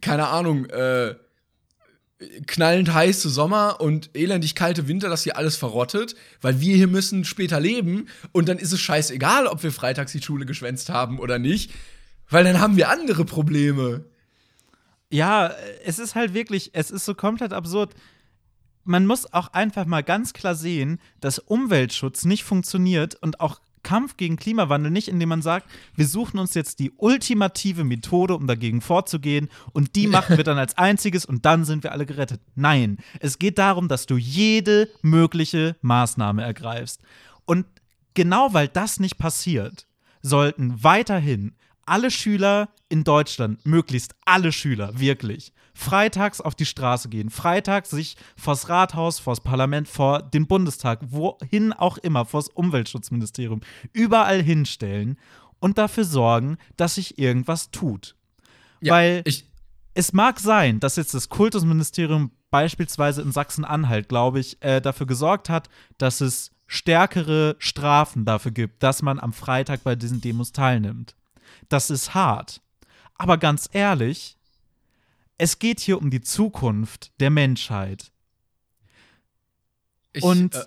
keine 0.00 0.28
Ahnung, 0.28 0.66
äh, 0.66 1.14
knallend 2.46 2.92
heiße 2.92 3.28
Sommer 3.28 3.80
und 3.80 4.10
elendig 4.14 4.54
kalte 4.54 4.88
Winter, 4.88 5.08
dass 5.08 5.24
hier 5.24 5.36
alles 5.36 5.56
verrottet, 5.56 6.14
weil 6.40 6.60
wir 6.60 6.76
hier 6.76 6.86
müssen 6.86 7.24
später 7.24 7.60
leben 7.60 8.08
und 8.32 8.48
dann 8.48 8.58
ist 8.58 8.72
es 8.72 8.80
scheißegal, 8.80 9.46
ob 9.46 9.62
wir 9.62 9.72
freitags 9.72 10.12
die 10.12 10.22
Schule 10.22 10.46
geschwänzt 10.46 10.88
haben 10.88 11.18
oder 11.18 11.38
nicht, 11.38 11.72
weil 12.30 12.44
dann 12.44 12.60
haben 12.60 12.76
wir 12.76 12.88
andere 12.88 13.24
Probleme. 13.24 14.04
Ja, 15.10 15.52
es 15.84 15.98
ist 15.98 16.14
halt 16.14 16.34
wirklich, 16.34 16.70
es 16.72 16.90
ist 16.90 17.04
so 17.04 17.14
komplett 17.14 17.52
absurd. 17.52 17.94
Man 18.84 19.06
muss 19.06 19.32
auch 19.32 19.48
einfach 19.48 19.86
mal 19.86 20.02
ganz 20.02 20.32
klar 20.32 20.54
sehen, 20.54 21.00
dass 21.20 21.38
Umweltschutz 21.38 22.24
nicht 22.24 22.44
funktioniert 22.44 23.16
und 23.16 23.40
auch 23.40 23.60
Kampf 23.84 24.16
gegen 24.16 24.36
Klimawandel 24.36 24.90
nicht, 24.90 25.06
indem 25.06 25.28
man 25.28 25.42
sagt, 25.42 25.70
wir 25.94 26.06
suchen 26.06 26.40
uns 26.40 26.54
jetzt 26.54 26.80
die 26.80 26.90
ultimative 26.96 27.84
Methode, 27.84 28.34
um 28.34 28.48
dagegen 28.48 28.80
vorzugehen 28.80 29.48
und 29.72 29.94
die 29.94 30.06
machen 30.08 30.36
wir 30.36 30.44
dann 30.44 30.58
als 30.58 30.76
einziges 30.76 31.24
und 31.24 31.44
dann 31.44 31.64
sind 31.64 31.84
wir 31.84 31.92
alle 31.92 32.06
gerettet. 32.06 32.40
Nein, 32.56 32.98
es 33.20 33.38
geht 33.38 33.58
darum, 33.58 33.86
dass 33.86 34.06
du 34.06 34.16
jede 34.16 34.88
mögliche 35.02 35.76
Maßnahme 35.82 36.42
ergreifst. 36.42 37.02
Und 37.44 37.66
genau 38.14 38.52
weil 38.52 38.66
das 38.66 38.98
nicht 38.98 39.18
passiert, 39.18 39.86
sollten 40.22 40.82
weiterhin 40.82 41.54
alle 41.86 42.10
Schüler 42.10 42.68
in 42.88 43.04
Deutschland, 43.04 43.64
möglichst 43.66 44.14
alle 44.24 44.52
Schüler, 44.52 44.98
wirklich, 44.98 45.52
freitags 45.74 46.40
auf 46.40 46.54
die 46.54 46.66
Straße 46.66 47.08
gehen, 47.08 47.30
freitags 47.30 47.90
sich 47.90 48.16
vors 48.36 48.68
Rathaus, 48.68 49.18
vors 49.18 49.40
Parlament, 49.40 49.88
vor 49.88 50.22
den 50.22 50.46
Bundestag, 50.46 51.00
wohin 51.02 51.72
auch 51.72 51.98
immer, 51.98 52.24
vors 52.24 52.48
Umweltschutzministerium, 52.48 53.60
überall 53.92 54.42
hinstellen 54.42 55.18
und 55.58 55.78
dafür 55.78 56.04
sorgen, 56.04 56.58
dass 56.76 56.96
sich 56.96 57.18
irgendwas 57.18 57.70
tut. 57.70 58.14
Ja, 58.80 58.94
Weil 58.94 59.22
ich, 59.24 59.46
es 59.94 60.12
mag 60.12 60.38
sein, 60.38 60.80
dass 60.80 60.96
jetzt 60.96 61.14
das 61.14 61.28
Kultusministerium 61.28 62.30
beispielsweise 62.50 63.22
in 63.22 63.32
Sachsen-Anhalt, 63.32 64.08
glaube 64.08 64.40
ich, 64.40 64.62
äh, 64.62 64.80
dafür 64.80 65.06
gesorgt 65.06 65.48
hat, 65.48 65.68
dass 65.98 66.20
es 66.20 66.52
stärkere 66.66 67.56
Strafen 67.58 68.24
dafür 68.24 68.52
gibt, 68.52 68.82
dass 68.82 69.02
man 69.02 69.18
am 69.18 69.32
Freitag 69.32 69.82
bei 69.84 69.96
diesen 69.96 70.20
Demos 70.20 70.52
teilnimmt. 70.52 71.16
Das 71.68 71.90
ist 71.90 72.14
hart. 72.14 72.60
Aber 73.16 73.38
ganz 73.38 73.68
ehrlich, 73.72 74.36
es 75.38 75.58
geht 75.58 75.80
hier 75.80 75.98
um 75.98 76.10
die 76.10 76.20
Zukunft 76.20 77.12
der 77.20 77.30
Menschheit. 77.30 78.10
ich 80.12 80.22
Und 80.22 80.54
äh, 80.54 80.64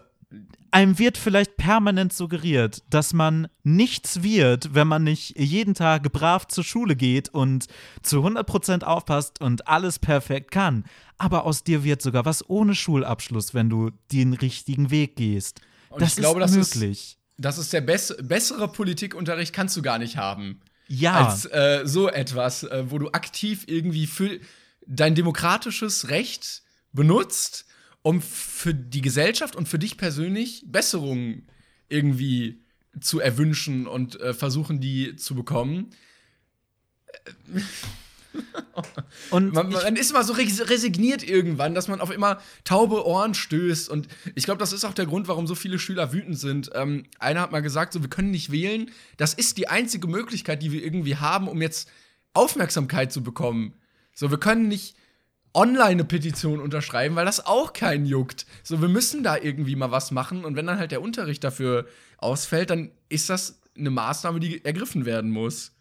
einem 0.72 1.00
wird 1.00 1.18
vielleicht 1.18 1.56
permanent 1.58 2.12
suggeriert, 2.14 2.84
dass 2.90 3.14
man 3.14 3.48
nichts 3.64 4.24
wird, 4.24 4.74
wenn 4.74 4.88
man 4.88 5.04
nicht 5.04 5.38
jeden 5.40 5.74
Tag 5.74 6.12
brav 6.12 6.48
zur 6.48 6.64
Schule 6.64 6.96
geht 6.96 7.30
und 7.30 7.68
zu 8.02 8.26
100% 8.26 8.84
aufpasst 8.84 9.40
und 9.42 9.68
alles 9.68 10.00
perfekt 10.00 10.52
kann. 10.52 10.84
Aber 11.18 11.46
aus 11.46 11.64
dir 11.64 11.84
wird 11.84 12.02
sogar 12.02 12.26
was 12.26 12.48
ohne 12.50 12.76
Schulabschluss, 12.76 13.54
wenn 13.54 13.70
du 13.70 13.92
den 14.12 14.34
richtigen 14.34 14.90
Weg 14.92 15.16
gehst. 15.16 15.62
Und 15.90 16.02
das 16.02 16.10
ich 16.12 16.16
glaube, 16.18 16.42
ist 16.44 16.54
das 16.56 16.68
ist- 16.68 16.76
möglich. 16.76 17.18
das 17.38 17.58
ist 17.58 17.72
der 17.72 17.82
bess 17.82 18.14
bessere 18.22 18.68
Politikunterricht 18.70 19.54
kannst 19.54 19.78
du 19.78 19.82
gar 19.82 19.98
nicht 20.00 20.18
haben. 20.18 20.60
Ja, 20.88 21.28
als 21.28 21.46
äh, 21.46 21.82
so 21.86 22.10
etwas, 22.10 22.64
äh, 22.64 22.86
wo 22.90 22.98
du 22.98 23.10
aktiv 23.10 23.66
irgendwie 23.68 24.08
für 24.08 24.40
dein 24.86 25.16
demokratisches 25.16 26.10
Recht 26.10 26.64
benutzt, 26.94 27.66
um 28.02 28.22
für 28.22 28.74
die 28.74 29.02
Gesellschaft 29.02 29.56
und 29.56 29.68
für 29.68 29.80
dich 29.80 29.98
persönlich 29.98 30.64
Besserungen 30.66 31.48
irgendwie 31.90 32.64
zu 33.00 33.20
erwünschen 33.20 33.86
und 33.88 34.20
äh, 34.20 34.34
versuchen, 34.34 34.80
die 34.80 35.16
zu 35.16 35.36
bekommen. 35.36 35.92
Und 39.30 39.54
man, 39.54 39.70
man, 39.70 39.96
ist 39.96 40.12
immer 40.12 40.24
so 40.24 40.34
resigniert 40.34 41.28
irgendwann, 41.28 41.76
dass 41.76 41.88
man 41.88 42.02
auf 42.02 42.12
immer 42.12 42.40
taube 42.64 43.06
Ohren 43.06 43.34
stößt. 43.34 43.90
Und 43.90 44.08
ich 44.36 44.46
glaube, 44.46 44.60
das 44.60 44.74
ist 44.74 44.86
auch 44.86 44.94
der 44.94 45.06
Grund, 45.06 45.28
warum 45.28 45.48
so 45.48 45.56
viele 45.56 45.80
Schüler 45.80 46.14
wütend 46.14 46.40
sind. 46.40 46.72
Ähm, 46.74 47.04
einer 47.20 47.42
hat 47.42 47.52
mal 47.52 47.62
gesagt, 47.62 47.94
so, 47.94 48.02
wir 48.02 48.10
können 48.10 48.32
nicht 48.32 48.52
wählen. 48.52 48.92
Das 49.18 49.34
ist 49.34 49.58
die 49.58 49.68
einzige 49.68 50.08
Möglichkeit, 50.08 50.62
die 50.62 50.72
wir 50.72 50.84
irgendwie 50.84 51.18
haben, 51.18 51.48
um 51.48 51.62
jetzt 51.62 51.90
Aufmerksamkeit 52.34 53.12
zu 53.12 53.24
bekommen. 53.24 53.74
So, 54.14 54.32
wir 54.32 54.40
können 54.40 54.68
nicht 54.68 54.96
online 55.54 55.86
eine 55.86 56.06
Petition 56.06 56.60
unterschreiben, 56.60 57.16
weil 57.16 57.26
das 57.26 57.46
auch 57.46 57.74
keinen 57.74 58.06
juckt. 58.06 58.46
So, 58.64 58.82
wir 58.82 58.90
müssen 58.90 59.24
da 59.24 59.38
irgendwie 59.38 59.76
mal 59.76 59.92
was 59.92 60.12
machen. 60.12 60.46
Und 60.46 60.56
wenn 60.56 60.68
dann 60.68 60.78
halt 60.78 60.92
der 60.92 61.02
Unterricht 61.02 61.44
dafür 61.44 61.88
ausfällt, 62.18 62.70
dann 62.70 62.92
ist 63.10 63.30
das 63.30 63.60
eine 63.76 63.90
Maßnahme, 63.90 64.40
die 64.40 64.64
ergriffen 64.64 65.06
werden 65.06 65.32
muss. 65.32 65.72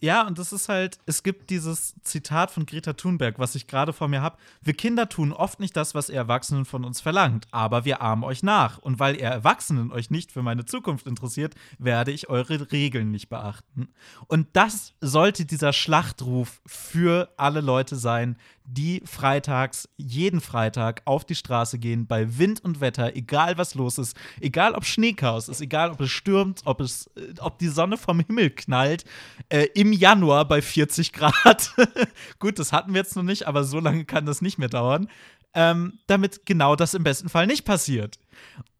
Ja, 0.00 0.26
und 0.26 0.38
das 0.38 0.52
ist 0.52 0.68
halt, 0.68 0.98
es 1.06 1.22
gibt 1.22 1.50
dieses 1.50 1.94
Zitat 2.02 2.50
von 2.50 2.66
Greta 2.66 2.92
Thunberg, 2.92 3.38
was 3.38 3.54
ich 3.54 3.66
gerade 3.66 3.92
vor 3.92 4.08
mir 4.08 4.20
habe. 4.20 4.36
Wir 4.60 4.74
Kinder 4.74 5.08
tun 5.08 5.32
oft 5.32 5.60
nicht 5.60 5.76
das, 5.76 5.94
was 5.94 6.10
ihr 6.10 6.16
Erwachsenen 6.16 6.64
von 6.64 6.84
uns 6.84 7.00
verlangt, 7.00 7.46
aber 7.52 7.84
wir 7.84 8.02
ahmen 8.02 8.24
euch 8.24 8.42
nach. 8.42 8.78
Und 8.78 8.98
weil 8.98 9.16
ihr 9.16 9.28
Erwachsenen 9.28 9.92
euch 9.92 10.10
nicht 10.10 10.32
für 10.32 10.42
meine 10.42 10.66
Zukunft 10.66 11.06
interessiert, 11.06 11.54
werde 11.78 12.12
ich 12.12 12.28
eure 12.28 12.70
Regeln 12.72 13.10
nicht 13.10 13.28
beachten. 13.28 13.88
Und 14.26 14.48
das 14.52 14.94
sollte 15.00 15.46
dieser 15.46 15.72
Schlachtruf 15.72 16.60
für 16.66 17.32
alle 17.36 17.60
Leute 17.60 17.96
sein, 17.96 18.36
die 18.66 19.02
freitags, 19.04 19.88
jeden 19.96 20.40
Freitag 20.40 21.02
auf 21.04 21.24
die 21.24 21.34
Straße 21.34 21.78
gehen, 21.78 22.06
bei 22.06 22.38
Wind 22.38 22.64
und 22.64 22.80
Wetter, 22.80 23.14
egal 23.14 23.58
was 23.58 23.74
los 23.74 23.98
ist, 23.98 24.16
egal 24.40 24.74
ob 24.74 24.86
Schneechaos 24.86 25.48
ist, 25.48 25.60
egal 25.60 25.90
ob 25.90 26.00
es 26.00 26.10
stürmt, 26.10 26.62
ob, 26.64 26.80
es, 26.80 27.10
äh, 27.16 27.34
ob 27.40 27.58
die 27.58 27.68
Sonne 27.68 27.98
vom 27.98 28.20
Himmel 28.20 28.50
knallt, 28.50 29.04
äh, 29.50 29.66
im 29.84 29.92
Januar 29.92 30.48
bei 30.48 30.62
40 30.62 31.12
Grad. 31.12 31.74
Gut, 32.38 32.58
das 32.58 32.72
hatten 32.72 32.94
wir 32.94 33.00
jetzt 33.00 33.16
noch 33.16 33.22
nicht, 33.22 33.46
aber 33.46 33.64
so 33.64 33.80
lange 33.80 34.06
kann 34.06 34.24
das 34.24 34.40
nicht 34.40 34.58
mehr 34.58 34.68
dauern. 34.68 35.08
Ähm, 35.52 35.98
damit 36.06 36.46
genau 36.46 36.74
das 36.74 36.94
im 36.94 37.04
besten 37.04 37.28
Fall 37.28 37.46
nicht 37.46 37.64
passiert. 37.64 38.18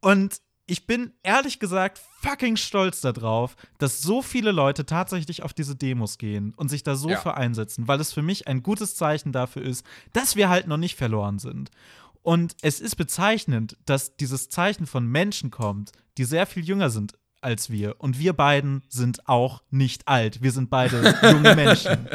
Und 0.00 0.40
ich 0.66 0.86
bin 0.86 1.12
ehrlich 1.22 1.60
gesagt 1.60 2.00
fucking 2.22 2.56
stolz 2.56 3.02
darauf, 3.02 3.54
dass 3.78 4.00
so 4.00 4.22
viele 4.22 4.50
Leute 4.50 4.86
tatsächlich 4.86 5.42
auf 5.42 5.52
diese 5.52 5.76
Demos 5.76 6.16
gehen 6.16 6.54
und 6.56 6.70
sich 6.70 6.82
da 6.82 6.96
so 6.96 7.10
ja. 7.10 7.20
für 7.20 7.36
einsetzen, 7.36 7.86
weil 7.86 8.00
es 8.00 8.12
für 8.14 8.22
mich 8.22 8.48
ein 8.48 8.62
gutes 8.62 8.96
Zeichen 8.96 9.30
dafür 9.30 9.62
ist, 9.62 9.84
dass 10.14 10.36
wir 10.36 10.48
halt 10.48 10.66
noch 10.66 10.78
nicht 10.78 10.96
verloren 10.96 11.38
sind. 11.38 11.70
Und 12.22 12.56
es 12.62 12.80
ist 12.80 12.96
bezeichnend, 12.96 13.76
dass 13.84 14.16
dieses 14.16 14.48
Zeichen 14.48 14.86
von 14.86 15.06
Menschen 15.06 15.50
kommt, 15.50 15.92
die 16.16 16.24
sehr 16.24 16.46
viel 16.46 16.64
jünger 16.64 16.88
sind 16.88 17.12
als 17.44 17.70
wir. 17.70 17.96
Und 17.98 18.18
wir 18.18 18.32
beiden 18.32 18.82
sind 18.88 19.28
auch 19.28 19.62
nicht 19.70 20.08
alt. 20.08 20.42
Wir 20.42 20.50
sind 20.50 20.70
beide 20.70 21.14
junge 21.22 21.54
Menschen. 21.54 22.08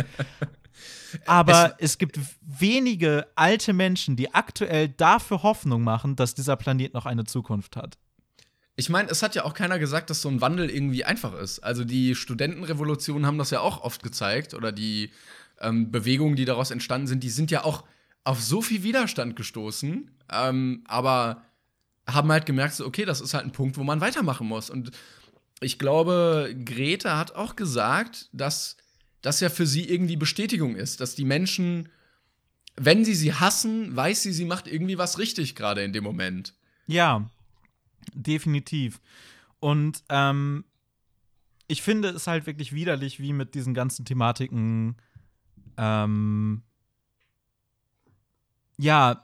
Aber 1.25 1.75
es, 1.77 1.91
es, 1.91 1.97
gibt 1.97 2.19
wenige 2.41 3.27
alte 3.35 3.73
Menschen, 3.73 4.15
die 4.15 4.33
aktuell 4.33 4.89
dafür 4.89 5.43
Hoffnung 5.43 5.83
machen, 5.83 6.15
dass 6.15 6.35
dieser 6.35 6.55
Planet 6.55 6.93
noch 6.93 7.05
eine 7.05 7.23
Zukunft 7.23 7.75
hat. 7.75 7.97
Ich 8.75 8.89
meine, 8.89 9.09
es 9.09 9.23
hat 9.23 9.35
ja 9.35 9.43
auch 9.43 9.53
keiner 9.53 9.77
gesagt, 9.77 10.09
dass 10.09 10.21
so 10.21 10.29
ein 10.29 10.39
Wandel 10.39 10.69
irgendwie 10.69 11.03
einfach 11.03 11.33
ist. 11.33 11.59
Also 11.59 11.83
die 11.83 12.15
Studentenrevolutionen 12.15 13.25
haben 13.25 13.37
das 13.37 13.51
ja 13.51 13.59
auch 13.59 13.81
oft 13.81 14.03
gezeigt 14.03 14.53
oder 14.53 14.71
die 14.71 15.11
ähm, 15.59 15.91
Bewegungen, 15.91 16.35
die 16.35 16.45
daraus 16.45 16.71
entstanden 16.71 17.07
sind, 17.07 17.23
die 17.23 17.29
sind 17.29 17.51
ja 17.51 17.65
auch 17.65 17.83
auf 18.23 18.41
so 18.41 18.61
viel 18.61 18.83
Widerstand 18.83 19.35
gestoßen, 19.35 20.11
ähm, 20.31 20.83
aber 20.87 21.41
haben 22.07 22.31
halt 22.31 22.45
gemerkt, 22.45 22.75
so, 22.75 22.85
okay, 22.85 23.05
das 23.05 23.21
ist 23.21 23.33
halt 23.33 23.45
ein 23.45 23.51
Punkt, 23.51 23.77
wo 23.77 23.83
man 23.83 24.01
weitermachen 24.01 24.47
muss. 24.47 24.69
Und 24.69 24.91
ich 25.61 25.79
glaube, 25.79 26.55
Greta 26.65 27.17
hat 27.17 27.35
auch 27.35 27.55
gesagt, 27.55 28.29
dass 28.33 28.77
das 29.21 29.39
ja 29.39 29.49
für 29.49 29.67
sie 29.67 29.89
irgendwie 29.89 30.15
Bestätigung 30.15 30.75
ist, 30.75 31.01
dass 31.01 31.15
die 31.15 31.25
Menschen, 31.25 31.89
wenn 32.77 33.03
sie 33.03 33.15
sie 33.15 33.33
hassen, 33.33 33.95
weiß 33.95 34.23
sie, 34.23 34.31
sie 34.31 34.45
macht 34.45 34.67
irgendwie 34.67 34.97
was 34.97 35.17
richtig 35.19 35.55
gerade 35.55 35.83
in 35.83 35.91
dem 35.91 36.03
Moment. 36.03 36.53
Ja, 36.87 37.29
Definitiv. 38.13 39.01
Und 39.59 40.03
ähm, 40.09 40.65
ich 41.67 41.81
finde 41.81 42.09
es 42.09 42.27
halt 42.27 42.45
wirklich 42.45 42.73
widerlich, 42.73 43.19
wie 43.19 43.33
mit 43.33 43.55
diesen 43.55 43.73
ganzen 43.73 44.05
Thematiken 44.05 44.95
ähm, 45.77 46.63
ja 48.77 49.21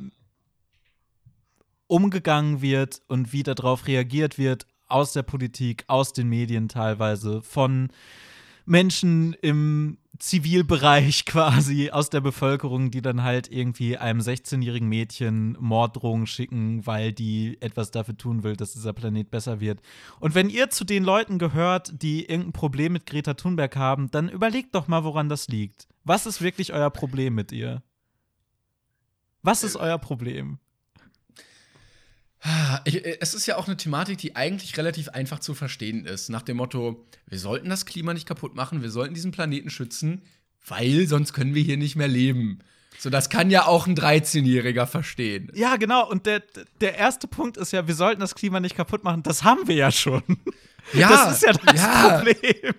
umgegangen 1.87 2.61
wird 2.61 3.01
und 3.07 3.31
wie 3.31 3.43
darauf 3.43 3.87
reagiert 3.87 4.37
wird 4.37 4.67
aus 4.95 5.11
der 5.11 5.23
Politik, 5.23 5.83
aus 5.87 6.13
den 6.13 6.29
Medien 6.29 6.69
teilweise, 6.69 7.41
von 7.41 7.89
Menschen 8.65 9.33
im 9.41 9.97
Zivilbereich 10.19 11.25
quasi 11.25 11.91
aus 11.91 12.09
der 12.09 12.21
Bevölkerung, 12.21 12.91
die 12.91 13.01
dann 13.01 13.21
halt 13.21 13.51
irgendwie 13.51 13.97
einem 13.97 14.21
16-jährigen 14.21 14.87
Mädchen 14.87 15.57
Morddrohungen 15.59 16.27
schicken, 16.27 16.87
weil 16.87 17.11
die 17.11 17.57
etwas 17.59 17.91
dafür 17.91 18.17
tun 18.17 18.43
will, 18.43 18.55
dass 18.55 18.71
dieser 18.71 18.93
Planet 18.93 19.29
besser 19.29 19.59
wird. 19.59 19.81
Und 20.21 20.33
wenn 20.33 20.49
ihr 20.49 20.69
zu 20.69 20.85
den 20.85 21.03
Leuten 21.03 21.39
gehört, 21.39 22.01
die 22.01 22.23
irgendein 22.23 22.53
Problem 22.53 22.93
mit 22.93 23.05
Greta 23.05 23.33
Thunberg 23.33 23.75
haben, 23.75 24.09
dann 24.11 24.29
überlegt 24.29 24.75
doch 24.75 24.87
mal, 24.87 25.03
woran 25.03 25.27
das 25.27 25.49
liegt. 25.49 25.89
Was 26.05 26.25
ist 26.25 26.41
wirklich 26.41 26.71
euer 26.71 26.89
Problem 26.89 27.35
mit 27.35 27.51
ihr? 27.51 27.83
Was 29.41 29.65
ist 29.65 29.75
euer 29.75 29.97
Problem? 29.97 30.59
Äh, 32.85 33.17
es 33.19 33.33
ist 33.33 33.45
ja 33.45 33.57
auch 33.57 33.67
eine 33.67 33.77
Thematik, 33.77 34.17
die 34.17 34.35
eigentlich 34.35 34.77
relativ 34.77 35.09
einfach 35.09 35.39
zu 35.39 35.53
verstehen 35.53 36.05
ist. 36.05 36.29
Nach 36.29 36.41
dem 36.41 36.57
Motto, 36.57 37.05
wir 37.27 37.39
sollten 37.39 37.69
das 37.69 37.85
Klima 37.85 38.13
nicht 38.13 38.27
kaputt 38.27 38.55
machen, 38.55 38.81
wir 38.81 38.91
sollten 38.91 39.13
diesen 39.13 39.31
Planeten 39.31 39.69
schützen, 39.69 40.21
weil 40.67 41.07
sonst 41.07 41.33
können 41.33 41.55
wir 41.55 41.63
hier 41.63 41.77
nicht 41.77 41.95
mehr 41.95 42.07
leben. 42.07 42.59
So, 42.97 43.09
das 43.09 43.29
kann 43.29 43.49
ja 43.49 43.65
auch 43.65 43.87
ein 43.87 43.95
13-Jähriger 43.95 44.85
verstehen. 44.85 45.51
Ja, 45.53 45.75
genau. 45.75 46.09
Und 46.09 46.25
der, 46.25 46.41
der 46.79 46.95
erste 46.95 47.27
Punkt 47.27 47.57
ist 47.57 47.73
ja, 47.73 47.87
wir 47.87 47.95
sollten 47.95 48.21
das 48.21 48.35
Klima 48.35 48.59
nicht 48.59 48.75
kaputt 48.75 49.03
machen. 49.03 49.21
Das 49.21 49.43
haben 49.43 49.67
wir 49.67 49.75
ja 49.75 49.91
schon. 49.91 50.23
Ja, 50.93 51.09
das 51.09 51.37
ist 51.37 51.43
ja 51.43 51.53
das 51.53 51.81
ja. 51.81 52.09
Problem. 52.09 52.73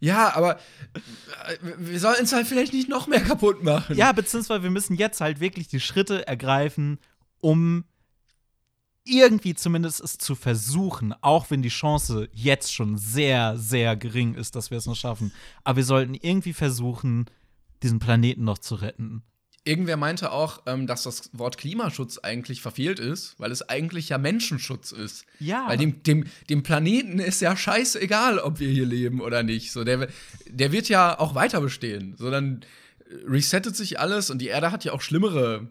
Ja, 0.00 0.34
aber 0.34 0.56
äh, 0.56 1.56
wir 1.78 2.00
sollten 2.00 2.24
es 2.24 2.32
halt 2.32 2.46
vielleicht 2.46 2.72
nicht 2.72 2.88
noch 2.88 3.06
mehr 3.06 3.20
kaputt 3.20 3.62
machen. 3.62 3.96
Ja, 3.96 4.12
beziehungsweise 4.12 4.62
wir 4.62 4.70
müssen 4.70 4.96
jetzt 4.96 5.20
halt 5.20 5.40
wirklich 5.40 5.68
die 5.68 5.80
Schritte 5.80 6.26
ergreifen, 6.26 6.98
um 7.40 7.84
irgendwie 9.08 9.54
zumindest 9.54 10.00
es 10.00 10.18
zu 10.18 10.34
versuchen, 10.34 11.14
auch 11.20 11.50
wenn 11.50 11.62
die 11.62 11.68
Chance 11.68 12.28
jetzt 12.32 12.72
schon 12.72 12.96
sehr, 12.98 13.56
sehr 13.56 13.96
gering 13.96 14.34
ist, 14.34 14.56
dass 14.56 14.70
wir 14.70 14.78
es 14.78 14.86
noch 14.86 14.96
schaffen. 14.96 15.32
Aber 15.64 15.78
wir 15.78 15.84
sollten 15.84 16.14
irgendwie 16.14 16.52
versuchen, 16.52 17.26
diesen 17.82 17.98
Planeten 17.98 18.44
noch 18.44 18.58
zu 18.58 18.76
retten. 18.76 19.22
Irgendwer 19.64 19.96
meinte 19.96 20.32
auch, 20.32 20.62
ähm, 20.66 20.86
dass 20.86 21.02
das 21.02 21.30
Wort 21.32 21.58
Klimaschutz 21.58 22.18
eigentlich 22.18 22.62
verfehlt 22.62 22.98
ist, 23.00 23.34
weil 23.38 23.50
es 23.50 23.68
eigentlich 23.68 24.08
ja 24.08 24.16
Menschenschutz 24.16 24.92
ist. 24.92 25.26
Ja. 25.40 25.66
Weil 25.68 25.76
dem, 25.76 26.02
dem, 26.04 26.24
dem 26.48 26.62
Planeten 26.62 27.18
ist 27.18 27.40
ja 27.40 27.54
scheißegal, 27.56 28.38
ob 28.38 28.60
wir 28.60 28.70
hier 28.70 28.86
leben 28.86 29.20
oder 29.20 29.42
nicht. 29.42 29.72
So, 29.72 29.84
der, 29.84 30.08
der 30.48 30.72
wird 30.72 30.88
ja 30.88 31.18
auch 31.18 31.34
weiter 31.34 31.60
bestehen. 31.60 32.14
So, 32.16 32.30
dann 32.30 32.64
resettet 33.26 33.76
sich 33.76 34.00
alles 34.00 34.30
und 34.30 34.38
die 34.38 34.46
Erde 34.46 34.72
hat 34.72 34.84
ja 34.84 34.92
auch 34.92 35.00
schlimmere 35.00 35.68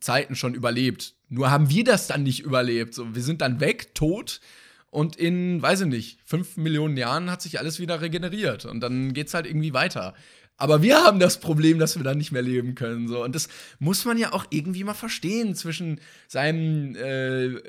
Zeiten 0.00 0.36
schon 0.36 0.54
überlebt. 0.54 1.14
Nur 1.34 1.50
haben 1.50 1.68
wir 1.68 1.82
das 1.82 2.06
dann 2.06 2.22
nicht 2.22 2.40
überlebt. 2.40 2.94
So, 2.94 3.14
wir 3.14 3.22
sind 3.22 3.40
dann 3.40 3.58
weg, 3.58 3.94
tot. 3.94 4.40
Und 4.90 5.16
in, 5.16 5.60
weiß 5.60 5.80
ich 5.82 5.86
nicht, 5.88 6.20
fünf 6.24 6.56
Millionen 6.56 6.96
Jahren 6.96 7.28
hat 7.28 7.42
sich 7.42 7.58
alles 7.58 7.80
wieder 7.80 8.00
regeneriert. 8.00 8.64
Und 8.64 8.80
dann 8.80 9.12
geht 9.12 9.26
es 9.26 9.34
halt 9.34 9.44
irgendwie 9.44 9.74
weiter. 9.74 10.14
Aber 10.56 10.82
wir 10.82 11.02
haben 11.02 11.18
das 11.18 11.40
Problem, 11.40 11.80
dass 11.80 11.96
wir 11.96 12.04
dann 12.04 12.18
nicht 12.18 12.30
mehr 12.30 12.42
leben 12.42 12.76
können. 12.76 13.08
So. 13.08 13.24
Und 13.24 13.34
das 13.34 13.48
muss 13.80 14.04
man 14.04 14.16
ja 14.16 14.32
auch 14.32 14.44
irgendwie 14.50 14.84
mal 14.84 14.94
verstehen 14.94 15.56
zwischen 15.56 16.00
seinem 16.28 16.94
äh, 16.94 17.60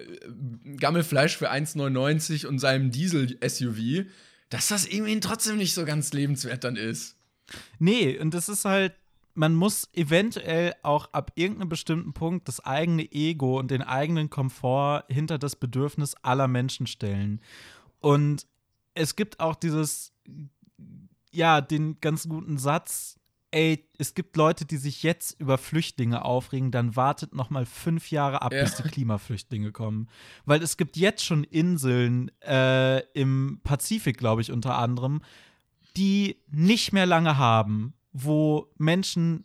Gammelfleisch 0.77 1.35
für 1.35 1.51
1,99 1.51 2.45
und 2.45 2.59
seinem 2.59 2.91
Diesel-SUV, 2.91 4.05
dass 4.49 4.67
das 4.67 4.85
irgendwie 4.85 5.19
trotzdem 5.19 5.57
nicht 5.57 5.73
so 5.73 5.85
ganz 5.85 6.13
lebenswert 6.13 6.63
dann 6.63 6.75
ist. 6.75 7.15
Nee, 7.79 8.19
und 8.19 8.35
das 8.35 8.49
ist 8.49 8.65
halt 8.65 8.93
man 9.35 9.53
muss 9.53 9.89
eventuell 9.93 10.73
auch 10.81 11.11
ab 11.11 11.31
irgendeinem 11.35 11.69
bestimmten 11.69 12.13
Punkt 12.13 12.47
das 12.47 12.61
eigene 12.61 13.11
Ego 13.11 13.59
und 13.59 13.69
den 13.69 13.81
eigenen 13.81 14.29
Komfort 14.29 15.03
hinter 15.09 15.37
das 15.37 15.55
Bedürfnis 15.55 16.15
aller 16.21 16.47
Menschen 16.47 16.87
stellen. 16.87 17.41
Und 17.99 18.47
es 18.93 19.15
gibt 19.15 19.41
auch 19.41 19.55
dieses, 19.55 20.13
ja, 21.31 21.59
den 21.59 21.99
ganz 21.99 22.29
guten 22.29 22.57
Satz, 22.57 23.19
ey, 23.51 23.87
es 23.97 24.13
gibt 24.13 24.37
Leute, 24.37 24.65
die 24.65 24.77
sich 24.77 25.03
jetzt 25.03 25.39
über 25.39 25.57
Flüchtlinge 25.57 26.23
aufregen, 26.23 26.71
dann 26.71 26.95
wartet 26.95 27.35
noch 27.35 27.49
mal 27.49 27.65
fünf 27.65 28.11
Jahre 28.11 28.41
ab, 28.41 28.53
ja. 28.53 28.63
bis 28.63 28.75
die 28.75 28.83
Klimaflüchtlinge 28.83 29.71
kommen. 29.71 30.09
Weil 30.45 30.63
es 30.63 30.77
gibt 30.77 30.95
jetzt 30.97 31.25
schon 31.25 31.43
Inseln 31.43 32.31
äh, 32.41 32.99
im 33.11 33.59
Pazifik, 33.63 34.17
glaube 34.17 34.41
ich, 34.41 34.51
unter 34.51 34.77
anderem, 34.77 35.21
die 35.97 36.37
nicht 36.51 36.93
mehr 36.93 37.05
lange 37.05 37.37
haben 37.37 37.93
wo 38.17 38.71
Menschen 38.77 39.43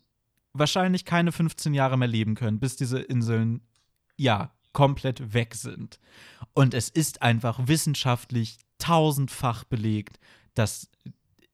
wahrscheinlich 0.52 1.04
keine 1.04 1.32
15 1.32 1.74
Jahre 1.74 1.98
mehr 1.98 2.08
leben 2.08 2.36
können, 2.36 2.60
bis 2.60 2.76
diese 2.76 3.00
Inseln 3.00 3.62
ja, 4.16 4.52
komplett 4.72 5.34
weg 5.34 5.56
sind. 5.56 5.98
Und 6.54 6.72
es 6.72 6.88
ist 6.88 7.20
einfach 7.20 7.66
wissenschaftlich 7.66 8.58
tausendfach 8.78 9.64
belegt, 9.64 10.20
dass 10.54 10.88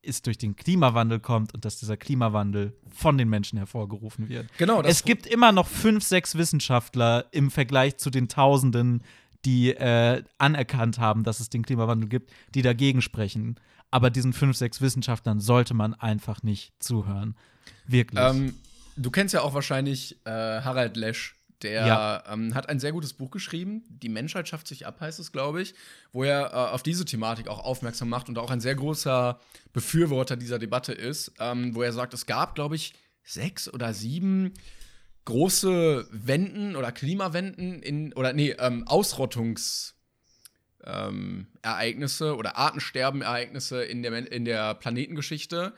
es 0.02 0.20
durch 0.20 0.36
den 0.36 0.56
Klimawandel 0.56 1.18
kommt 1.18 1.54
und 1.54 1.64
dass 1.64 1.78
dieser 1.78 1.96
Klimawandel 1.96 2.76
von 2.94 3.16
den 3.16 3.30
Menschen 3.30 3.56
hervorgerufen 3.56 4.28
wird. 4.28 4.46
Genau, 4.58 4.82
es 4.82 5.02
gibt 5.02 5.26
immer 5.26 5.52
noch 5.52 5.66
fünf, 5.66 6.04
sechs 6.04 6.36
Wissenschaftler 6.36 7.26
im 7.32 7.50
Vergleich 7.50 7.96
zu 7.96 8.10
den 8.10 8.28
Tausenden, 8.28 9.02
die 9.44 9.70
äh, 9.70 10.22
anerkannt 10.38 10.98
haben, 10.98 11.24
dass 11.24 11.40
es 11.40 11.48
den 11.48 11.62
Klimawandel 11.64 12.08
gibt, 12.08 12.30
die 12.54 12.62
dagegen 12.62 13.00
sprechen. 13.00 13.56
Aber 13.90 14.10
diesen 14.10 14.32
fünf, 14.32 14.56
sechs 14.56 14.80
Wissenschaftlern 14.80 15.40
sollte 15.40 15.74
man 15.74 15.94
einfach 15.94 16.42
nicht 16.42 16.72
zuhören. 16.78 17.36
Wirklich. 17.86 18.20
Ähm, 18.22 18.54
du 18.96 19.10
kennst 19.10 19.32
ja 19.34 19.42
auch 19.42 19.54
wahrscheinlich 19.54 20.18
äh, 20.24 20.30
Harald 20.30 20.96
Lesch. 20.96 21.34
Der 21.62 21.86
Ja. 21.86 22.22
ähm, 22.30 22.54
hat 22.54 22.68
ein 22.68 22.78
sehr 22.80 22.92
gutes 22.92 23.14
Buch 23.14 23.30
geschrieben. 23.30 23.82
Die 23.88 24.10
Menschheit 24.10 24.46
schafft 24.46 24.68
sich 24.68 24.86
ab, 24.86 25.00
heißt 25.00 25.18
es, 25.18 25.32
glaube 25.32 25.62
ich, 25.62 25.74
wo 26.12 26.22
er 26.22 26.50
äh, 26.52 26.54
auf 26.54 26.82
diese 26.82 27.06
Thematik 27.06 27.48
auch 27.48 27.60
aufmerksam 27.64 28.10
macht 28.10 28.28
und 28.28 28.36
auch 28.38 28.50
ein 28.50 28.60
sehr 28.60 28.74
großer 28.74 29.40
Befürworter 29.72 30.36
dieser 30.36 30.58
Debatte 30.58 30.92
ist, 30.92 31.32
ähm, 31.38 31.74
wo 31.74 31.82
er 31.82 31.94
sagt, 31.94 32.12
es 32.12 32.26
gab, 32.26 32.54
glaube 32.56 32.76
ich, 32.76 32.92
sechs 33.24 33.72
oder 33.72 33.94
sieben 33.94 34.52
große 35.24 36.06
Wenden 36.12 36.76
oder 36.76 36.92
Klimawenden 36.92 37.82
in 37.82 38.12
oder 38.12 38.32
nee, 38.32 38.54
ähm, 38.58 38.86
Ausrottungs 38.86 39.95
ähm, 40.86 41.46
Ereignisse 41.62 42.36
oder 42.36 42.56
Artensterben-Ereignisse 42.56 43.82
in 43.84 44.02
der, 44.02 44.32
in 44.32 44.44
der 44.44 44.74
Planetengeschichte. 44.74 45.74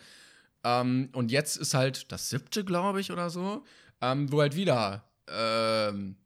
Ähm, 0.65 1.11
und 1.13 1.31
jetzt 1.31 1.57
ist 1.57 1.75
halt 1.75 2.11
das 2.13 2.31
siebte, 2.31 2.65
glaube 2.65 3.01
ich, 3.01 3.11
oder 3.11 3.31
so, 3.31 3.65
ähm, 4.01 4.31
wo 4.31 4.41
halt 4.41 4.55
wieder 4.57 5.05
ähm, 5.29 6.17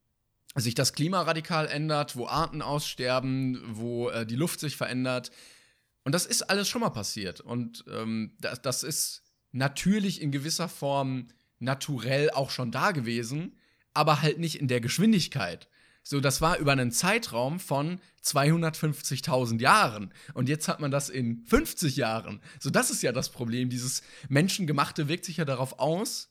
sich 0.55 0.75
das 0.75 0.93
Klima 0.93 1.23
radikal 1.23 1.67
ändert, 1.67 2.17
wo 2.17 2.27
Arten 2.27 2.63
aussterben, 2.63 3.61
wo 3.67 4.11
äh, 4.11 4.27
die 4.27 4.37
Luft 4.37 4.61
sich 4.61 4.77
verändert. 4.77 5.31
Und 6.05 6.13
das 6.13 6.27
ist 6.27 6.43
alles 6.43 6.69
schon 6.69 6.81
mal 6.81 6.91
passiert. 6.91 7.41
Und 7.41 7.85
ähm, 7.91 8.37
das, 8.41 8.61
das 8.61 8.83
ist 8.83 9.23
natürlich 9.53 10.21
in 10.21 10.33
gewisser 10.33 10.69
Form 10.69 11.29
naturell 11.59 12.31
auch 12.31 12.51
schon 12.51 12.73
da 12.73 12.91
gewesen, 12.91 13.57
aber 13.95 14.23
halt 14.23 14.39
nicht 14.39 14.61
in 14.61 14.69
der 14.69 14.81
Geschwindigkeit. 14.81 15.69
So, 16.05 16.21
das 16.21 16.41
war 16.41 16.59
über 16.59 16.73
einen 16.73 16.91
Zeitraum 16.91 17.61
von 17.61 18.01
250.000 18.25 19.61
Jahren. 19.61 20.13
Und 20.35 20.49
jetzt 20.49 20.67
hat 20.69 20.81
man 20.81 20.91
das 20.91 21.09
in 21.09 21.45
50 21.47 21.97
Jahren. 21.97 22.41
So, 22.59 22.71
das 22.71 22.91
ist 22.91 23.03
ja 23.03 23.13
das 23.13 23.31
Problem. 23.31 23.71
Dieses 23.71 24.03
Menschengemachte 24.29 25.09
wirkt 25.09 25.25
sich 25.25 25.37
ja 25.37 25.45
darauf 25.45 25.79
aus 25.79 26.29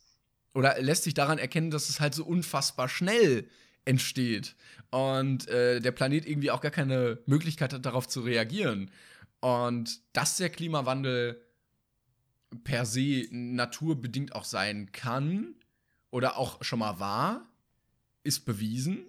oder 0.53 0.81
lässt 0.81 1.03
sich 1.03 1.13
daran 1.13 1.37
erkennen, 1.37 1.71
dass 1.71 1.89
es 1.89 2.01
halt 2.01 2.13
so 2.13 2.25
unfassbar 2.25 2.89
schnell 2.89 3.47
entsteht. 3.85 4.55
Und 4.89 5.47
äh, 5.47 5.79
der 5.79 5.91
Planet 5.91 6.27
irgendwie 6.27 6.51
auch 6.51 6.61
gar 6.61 6.71
keine 6.71 7.19
Möglichkeit 7.25 7.73
hat, 7.73 7.85
darauf 7.85 8.07
zu 8.07 8.21
reagieren. 8.21 8.91
Und 9.39 10.01
dass 10.13 10.37
der 10.37 10.49
Klimawandel 10.49 11.41
per 12.63 12.85
se 12.85 13.27
naturbedingt 13.31 14.35
auch 14.35 14.43
sein 14.43 14.91
kann 14.91 15.55
oder 16.09 16.37
auch 16.37 16.61
schon 16.63 16.79
mal 16.79 16.99
war, 16.99 17.47
ist 18.23 18.45
bewiesen. 18.45 19.07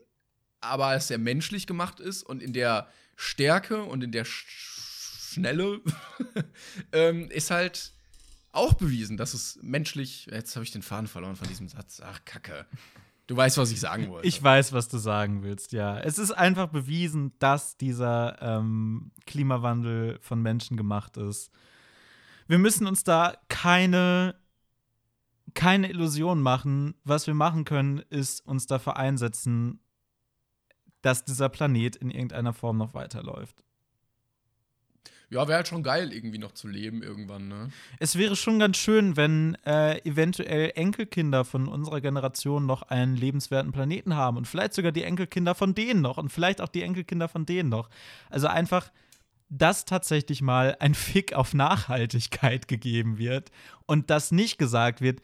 Aber 0.63 0.95
dass 0.95 1.11
er 1.11 1.19
menschlich 1.19 1.67
gemacht 1.67 2.01
ist 2.01 2.23
und 2.23 2.43
in 2.43 2.53
der 2.53 2.89
Stärke 3.17 3.83
und 3.83 4.03
in 4.03 4.13
der 4.13 4.25
Sch 4.25 4.73
Schnelle 5.33 5.81
ähm, 6.93 7.31
ist 7.31 7.51
halt 7.51 7.93
auch 8.53 8.75
bewiesen, 8.75 9.17
dass 9.17 9.33
es 9.33 9.59
menschlich. 9.63 10.27
Jetzt 10.31 10.55
habe 10.57 10.65
ich 10.65 10.71
den 10.71 10.83
Faden 10.83 11.07
verloren 11.07 11.37
von 11.37 11.49
diesem 11.49 11.69
Satz. 11.69 12.03
Ach, 12.05 12.21
Kacke. 12.27 12.67
Du 13.27 13.37
weißt, 13.37 13.57
was 13.57 13.71
ich 13.71 13.81
sagen 13.81 14.11
wollte. 14.11 14.29
Ich 14.29 14.43
weiß, 14.43 14.73
was 14.73 14.89
du 14.89 14.99
sagen 14.99 15.43
willst, 15.43 15.73
ja. 15.73 15.99
Es 15.99 16.19
ist 16.19 16.33
einfach 16.33 16.69
bewiesen, 16.69 17.33
dass 17.39 17.79
dieser 17.79 18.37
ähm, 18.43 19.13
Klimawandel 19.27 20.19
von 20.21 20.43
Menschen 20.43 20.77
gemacht 20.77 21.17
ist. 21.17 21.51
Wir 22.47 22.59
müssen 22.59 22.87
uns 22.87 23.05
da 23.05 23.35
keine, 23.49 24.35
keine 25.55 25.89
Illusion 25.89 26.43
machen. 26.43 26.95
Was 27.05 27.27
wir 27.27 27.35
machen 27.35 27.65
können, 27.65 28.03
ist 28.11 28.45
uns 28.47 28.67
dafür 28.67 28.97
einsetzen, 28.97 29.81
dass 31.03 31.25
dieser 31.25 31.49
Planet 31.49 31.97
in 31.97 32.11
irgendeiner 32.11 32.53
Form 32.53 32.79
noch 32.79 32.95
weiterläuft. 32.95 33.63
ja, 35.33 35.49
wäre 35.49 35.57
halt 35.57 35.69
schon 35.69 35.83
geil, 35.83 36.13
irgendwie 36.13 36.39
noch 36.39 36.53
zu 36.53 36.69
leben 36.69 37.03
irgendwann, 37.03 37.49
ne? 37.49 37.71
Es 37.99 38.19
wäre 38.19 38.37
schon 38.37 38.59
ganz 38.59 38.77
schön, 38.77 39.17
wenn 39.17 39.57
äh, 39.65 39.99
eventuell 40.07 40.73
Enkelkinder 40.75 41.47
von 41.47 41.69
unserer 41.69 42.03
Generation 42.03 42.67
noch 42.67 42.83
einen 42.83 43.17
lebenswerten 43.17 43.73
Planeten 43.73 44.15
haben 44.15 44.37
und 44.37 44.47
vielleicht 44.47 44.75
sogar 44.75 44.93
die 44.93 45.05
Enkelkinder 45.05 45.55
von 45.55 45.75
denen 45.75 46.03
noch 46.03 46.19
und 46.19 46.29
vielleicht 46.29 46.61
auch 46.61 46.69
die 46.69 46.83
Enkelkinder 46.83 47.29
von 47.29 47.47
denen 47.47 47.71
noch. 47.71 47.89
Also 48.29 48.47
einfach, 48.47 48.93
dass 49.49 49.87
tatsächlich 49.87 50.43
mal 50.43 50.77
ein 50.81 50.95
Fick 50.95 51.33
auf 51.33 51.55
Nachhaltigkeit 51.55 52.69
gegeben 52.69 53.17
wird 53.17 53.51
und 53.87 54.11
dass 54.11 54.33
nicht 54.33 54.59
gesagt 54.59 55.01
wird, 55.01 55.21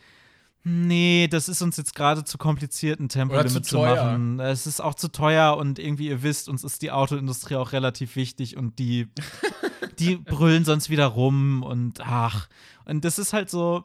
nee, 0.64 1.28
das 1.28 1.48
ist 1.48 1.62
uns 1.62 1.76
jetzt 1.76 1.94
gerade 1.94 2.24
zu 2.24 2.38
kompliziert, 2.38 3.00
ein 3.00 3.08
Tempolimit 3.08 3.50
zu 3.50 3.60
zu, 3.62 3.78
machen. 3.78 4.40
Es 4.40 4.66
ist 4.66 4.80
auch 4.80 4.94
zu 4.94 5.08
teuer 5.08 5.56
und 5.56 5.78
irgendwie, 5.78 6.08
ihr 6.08 6.22
wisst, 6.22 6.48
uns 6.48 6.64
ist 6.64 6.82
die 6.82 6.90
Autoindustrie 6.90 7.56
auch 7.56 7.72
relativ 7.72 8.16
wichtig 8.16 8.56
und 8.56 8.78
die 8.78 9.08
die 9.98 10.16
brüllen 10.16 10.64
sonst 10.64 10.90
wieder 10.90 11.06
rum 11.06 11.62
und 11.62 12.00
ach. 12.00 12.48
Und 12.84 13.04
das 13.04 13.18
ist 13.18 13.32
halt 13.32 13.50
so, 13.50 13.84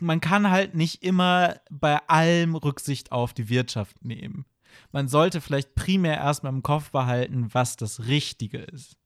man 0.00 0.20
kann 0.20 0.50
halt 0.50 0.74
nicht 0.74 1.02
immer 1.02 1.60
bei 1.70 1.98
allem 2.08 2.54
Rücksicht 2.54 3.12
auf 3.12 3.34
die 3.34 3.48
Wirtschaft 3.48 4.04
nehmen. 4.04 4.46
Man 4.92 5.08
sollte 5.08 5.40
vielleicht 5.40 5.74
primär 5.74 6.16
erstmal 6.16 6.52
im 6.52 6.62
Kopf 6.62 6.90
behalten, 6.90 7.48
was 7.52 7.76
das 7.76 8.06
Richtige 8.06 8.58
ist. 8.58 8.96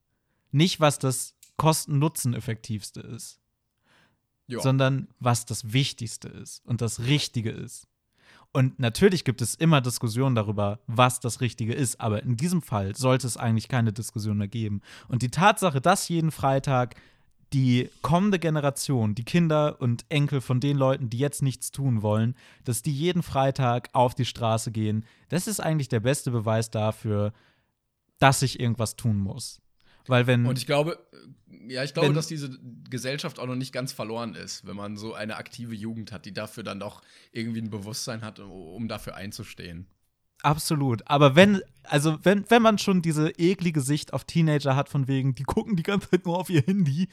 Nicht, 0.50 0.80
was 0.80 0.98
das 0.98 1.34
Kosten-Nutzen-effektivste 1.56 3.00
ist, 3.00 3.40
Ja. 4.48 4.60
sondern 4.60 5.08
was 5.20 5.46
das 5.46 5.72
Wichtigste 5.72 6.28
ist 6.28 6.64
und 6.64 6.80
das 6.80 7.00
Richtige 7.00 7.50
ist. 7.50 7.86
Und 8.52 8.78
natürlich 8.78 9.24
gibt 9.24 9.42
es 9.42 9.54
immer 9.54 9.80
Diskussionen 9.80 10.34
darüber, 10.34 10.80
was 10.86 11.20
das 11.20 11.40
Richtige 11.40 11.74
ist, 11.74 12.00
aber 12.00 12.22
in 12.22 12.36
diesem 12.36 12.62
Fall 12.62 12.96
sollte 12.96 13.26
es 13.26 13.36
eigentlich 13.36 13.68
keine 13.68 13.92
Diskussion 13.92 14.38
mehr 14.38 14.48
geben. 14.48 14.80
Und 15.06 15.22
die 15.22 15.30
Tatsache, 15.30 15.80
dass 15.80 16.08
jeden 16.08 16.30
Freitag 16.30 16.96
die 17.52 17.90
kommende 18.02 18.38
Generation, 18.38 19.14
die 19.14 19.24
Kinder 19.24 19.80
und 19.80 20.04
Enkel 20.08 20.40
von 20.40 20.60
den 20.60 20.76
Leuten, 20.76 21.08
die 21.08 21.18
jetzt 21.18 21.42
nichts 21.42 21.70
tun 21.70 22.02
wollen, 22.02 22.34
dass 22.64 22.82
die 22.82 22.92
jeden 22.92 23.22
Freitag 23.22 23.88
auf 23.92 24.14
die 24.14 24.26
Straße 24.26 24.70
gehen, 24.70 25.04
das 25.28 25.46
ist 25.46 25.60
eigentlich 25.60 25.88
der 25.88 26.00
beste 26.00 26.30
Beweis 26.30 26.70
dafür, 26.70 27.32
dass 28.18 28.42
ich 28.42 28.60
irgendwas 28.60 28.96
tun 28.96 29.18
muss. 29.18 29.60
Weil 30.08 30.26
wenn 30.26 30.46
Und 30.46 30.58
ich 30.58 30.66
glaube, 30.66 30.98
äh, 31.12 31.72
ja, 31.72 31.84
ich 31.84 31.92
glaube, 31.94 32.08
Wenn- 32.08 32.14
dass 32.14 32.26
diese 32.26 32.58
Gesellschaft 32.88 33.38
auch 33.38 33.46
noch 33.46 33.54
nicht 33.54 33.72
ganz 33.72 33.92
verloren 33.92 34.34
ist, 34.34 34.66
wenn 34.66 34.76
man 34.76 34.96
so 34.96 35.14
eine 35.14 35.36
aktive 35.36 35.74
Jugend 35.74 36.12
hat, 36.12 36.24
die 36.24 36.32
dafür 36.32 36.62
dann 36.62 36.80
doch 36.80 37.02
irgendwie 37.32 37.60
ein 37.60 37.70
Bewusstsein 37.70 38.22
hat, 38.22 38.38
um- 38.40 38.50
um 38.50 38.88
dafür 38.88 39.16
einzustehen. 39.16 39.86
Absolut. 40.42 41.02
Aber 41.06 41.34
wenn, 41.34 41.60
also 41.82 42.18
wenn, 42.22 42.44
wenn 42.48 42.62
man 42.62 42.78
schon 42.78 43.02
diese 43.02 43.30
eklige 43.38 43.80
Sicht 43.80 44.12
auf 44.12 44.24
Teenager 44.24 44.76
hat, 44.76 44.88
von 44.88 45.08
wegen, 45.08 45.34
die 45.34 45.42
gucken 45.42 45.74
die 45.76 45.82
ganze 45.82 46.10
Zeit 46.10 46.26
nur 46.26 46.38
auf 46.38 46.48
ihr 46.48 46.62
Handy. 46.62 47.08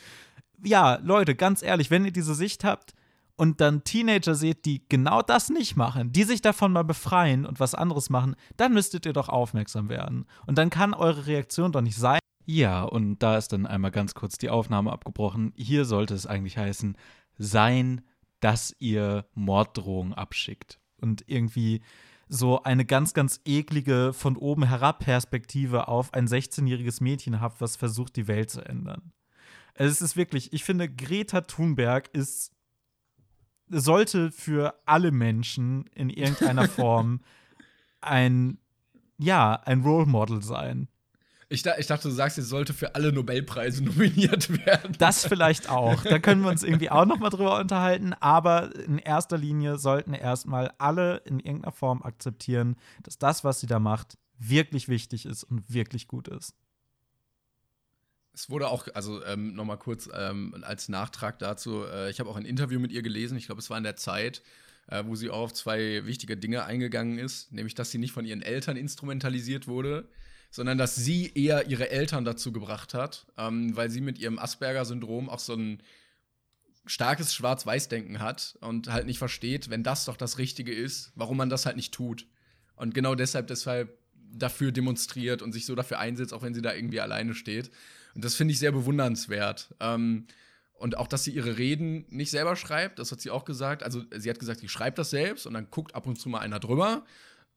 Ja, 0.63 0.99
Leute, 1.03 1.35
ganz 1.35 1.61
ehrlich, 1.63 1.89
wenn 1.91 2.05
ihr 2.05 2.11
diese 2.11 2.35
Sicht 2.35 2.63
habt 2.63 2.93
und 3.35 3.59
dann 3.61 3.83
Teenager 3.83 4.35
seht, 4.35 4.65
die 4.65 4.83
genau 4.87 5.21
das 5.21 5.49
nicht 5.49 5.75
machen, 5.75 6.11
die 6.13 6.23
sich 6.23 6.41
davon 6.41 6.71
mal 6.71 6.83
befreien 6.83 7.45
und 7.45 7.59
was 7.59 7.75
anderes 7.75 8.09
machen, 8.09 8.35
dann 8.57 8.73
müsstet 8.73 9.05
ihr 9.05 9.13
doch 9.13 9.27
aufmerksam 9.27 9.89
werden. 9.89 10.25
Und 10.45 10.57
dann 10.57 10.69
kann 10.69 10.93
eure 10.93 11.25
Reaktion 11.25 11.71
doch 11.71 11.81
nicht 11.81 11.97
sein. 11.97 12.19
Ja, 12.45 12.83
und 12.83 13.19
da 13.19 13.37
ist 13.37 13.53
dann 13.53 13.65
einmal 13.65 13.91
ganz 13.91 14.13
kurz 14.13 14.37
die 14.37 14.49
Aufnahme 14.49 14.91
abgebrochen. 14.91 15.51
Hier 15.55 15.85
sollte 15.85 16.13
es 16.13 16.27
eigentlich 16.27 16.57
heißen, 16.57 16.97
sein, 17.37 18.01
dass 18.39 18.75
ihr 18.79 19.25
Morddrohungen 19.33 20.13
abschickt. 20.13 20.79
Und 21.01 21.23
irgendwie 21.27 21.81
so 22.27 22.63
eine 22.63 22.85
ganz, 22.85 23.13
ganz 23.13 23.41
eklige 23.45 24.13
von 24.13 24.37
oben 24.37 24.63
herab 24.63 24.99
Perspektive 24.99 25.87
auf 25.87 26.13
ein 26.13 26.27
16-jähriges 26.27 27.01
Mädchen 27.03 27.41
habt, 27.41 27.61
was 27.61 27.75
versucht, 27.75 28.15
die 28.15 28.27
Welt 28.27 28.49
zu 28.49 28.61
ändern. 28.61 29.11
Also 29.75 29.91
Es 29.91 30.01
ist 30.01 30.15
wirklich, 30.15 30.53
ich 30.53 30.63
finde, 30.63 30.89
Greta 30.89 31.41
Thunberg 31.41 32.09
ist, 32.13 32.51
sollte 33.67 34.31
für 34.31 34.79
alle 34.85 35.11
Menschen 35.11 35.85
in 35.95 36.09
irgendeiner 36.09 36.67
Form 36.69 37.21
ein, 38.01 38.59
ja, 39.17 39.53
ein 39.53 39.81
Role 39.81 40.05
Model 40.05 40.41
sein. 40.41 40.87
Ich, 41.47 41.61
da, 41.61 41.77
ich 41.77 41.85
dachte, 41.85 42.07
du 42.07 42.13
sagst, 42.13 42.37
es 42.37 42.49
sollte 42.49 42.73
für 42.73 42.95
alle 42.95 43.11
Nobelpreise 43.11 43.83
nominiert 43.83 44.65
werden. 44.65 44.95
Das 44.97 45.25
vielleicht 45.25 45.69
auch. 45.69 46.03
Da 46.03 46.19
können 46.19 46.41
wir 46.41 46.49
uns 46.49 46.63
irgendwie 46.63 46.89
auch 46.89 47.05
noch 47.05 47.19
mal 47.19 47.29
drüber 47.29 47.59
unterhalten. 47.59 48.13
Aber 48.13 48.73
in 48.75 48.97
erster 48.97 49.37
Linie 49.37 49.77
sollten 49.77 50.13
erstmal 50.13 50.71
alle 50.77 51.17
in 51.25 51.39
irgendeiner 51.39 51.71
Form 51.71 52.01
akzeptieren, 52.01 52.75
dass 53.03 53.17
das, 53.17 53.43
was 53.43 53.59
sie 53.59 53.67
da 53.67 53.79
macht, 53.79 54.17
wirklich 54.39 54.87
wichtig 54.87 55.25
ist 55.25 55.43
und 55.43 55.71
wirklich 55.71 56.07
gut 56.07 56.27
ist. 56.27 56.55
Es 58.33 58.49
wurde 58.49 58.67
auch, 58.67 58.87
also 58.93 59.23
ähm, 59.23 59.55
nochmal 59.55 59.77
kurz 59.77 60.09
ähm, 60.13 60.55
als 60.63 60.89
Nachtrag 60.89 61.39
dazu, 61.39 61.85
äh, 61.85 62.09
ich 62.09 62.19
habe 62.19 62.29
auch 62.29 62.35
ein 62.35 62.43
Interview 62.45 62.81
mit 62.81 62.91
ihr 62.91 63.01
gelesen, 63.01 63.37
ich 63.37 63.45
glaube, 63.45 63.59
es 63.59 63.69
war 63.69 63.77
in 63.77 63.85
der 63.85 63.95
Zeit, 63.95 64.41
äh, 64.87 65.05
wo 65.05 65.15
sie 65.15 65.29
auch 65.29 65.43
auf 65.43 65.53
zwei 65.53 66.05
wichtige 66.05 66.35
Dinge 66.35 66.65
eingegangen 66.65 67.17
ist, 67.17 67.53
nämlich 67.53 67.75
dass 67.75 67.91
sie 67.91 67.97
nicht 67.97 68.11
von 68.11 68.25
ihren 68.25 68.41
Eltern 68.41 68.75
instrumentalisiert 68.75 69.67
wurde, 69.67 70.09
sondern 70.55 70.77
dass 70.77 70.95
sie 70.95 71.33
eher 71.35 71.67
ihre 71.67 71.89
Eltern 71.89 72.23
dazu 72.23 72.53
gebracht 72.53 72.93
hat, 72.93 73.25
ähm, 73.37 73.75
weil 73.75 73.89
sie 73.89 73.99
mit 73.99 74.19
ihrem 74.19 74.39
Asperger-Syndrom 74.39 75.27
auch 75.29 75.39
so 75.39 75.53
ein 75.53 75.83
starkes 76.85 77.35
Schwarz-Weiß-Denken 77.35 78.21
hat 78.21 78.57
und 78.61 78.89
halt 78.89 79.05
nicht 79.05 79.17
versteht, 79.17 79.69
wenn 79.69 79.83
das 79.83 80.05
doch 80.05 80.15
das 80.15 80.37
Richtige 80.37 80.73
ist, 80.73 81.11
warum 81.15 81.35
man 81.35 81.49
das 81.49 81.65
halt 81.65 81.75
nicht 81.75 81.93
tut. 81.93 82.25
Und 82.77 82.93
genau 82.93 83.15
deshalb, 83.15 83.47
deshalb 83.47 83.97
dafür 84.31 84.71
demonstriert 84.71 85.41
und 85.41 85.51
sich 85.51 85.65
so 85.65 85.75
dafür 85.75 85.99
einsetzt, 85.99 86.33
auch 86.33 86.41
wenn 86.41 86.53
sie 86.53 86.61
da 86.61 86.73
irgendwie 86.73 87.01
alleine 87.01 87.33
steht. 87.33 87.69
Und 88.13 88.23
das 88.23 88.35
finde 88.35 88.53
ich 88.53 88.59
sehr 88.59 88.71
bewundernswert. 88.71 89.75
Ähm, 89.81 90.25
und 90.75 90.95
auch, 90.95 91.09
dass 91.09 91.25
sie 91.25 91.31
ihre 91.31 91.57
Reden 91.57 92.05
nicht 92.07 92.31
selber 92.31 92.55
schreibt, 92.55 92.99
das 92.99 93.11
hat 93.11 93.19
sie 93.19 93.29
auch 93.29 93.43
gesagt. 93.43 93.83
Also, 93.83 94.03
sie 94.15 94.29
hat 94.29 94.39
gesagt, 94.39 94.61
sie 94.61 94.69
schreibt 94.69 94.99
das 94.99 95.09
selbst 95.09 95.47
und 95.47 95.53
dann 95.53 95.69
guckt 95.69 95.95
ab 95.95 96.07
und 96.07 96.17
zu 96.17 96.29
mal 96.29 96.39
einer 96.39 96.61
drüber. 96.61 97.03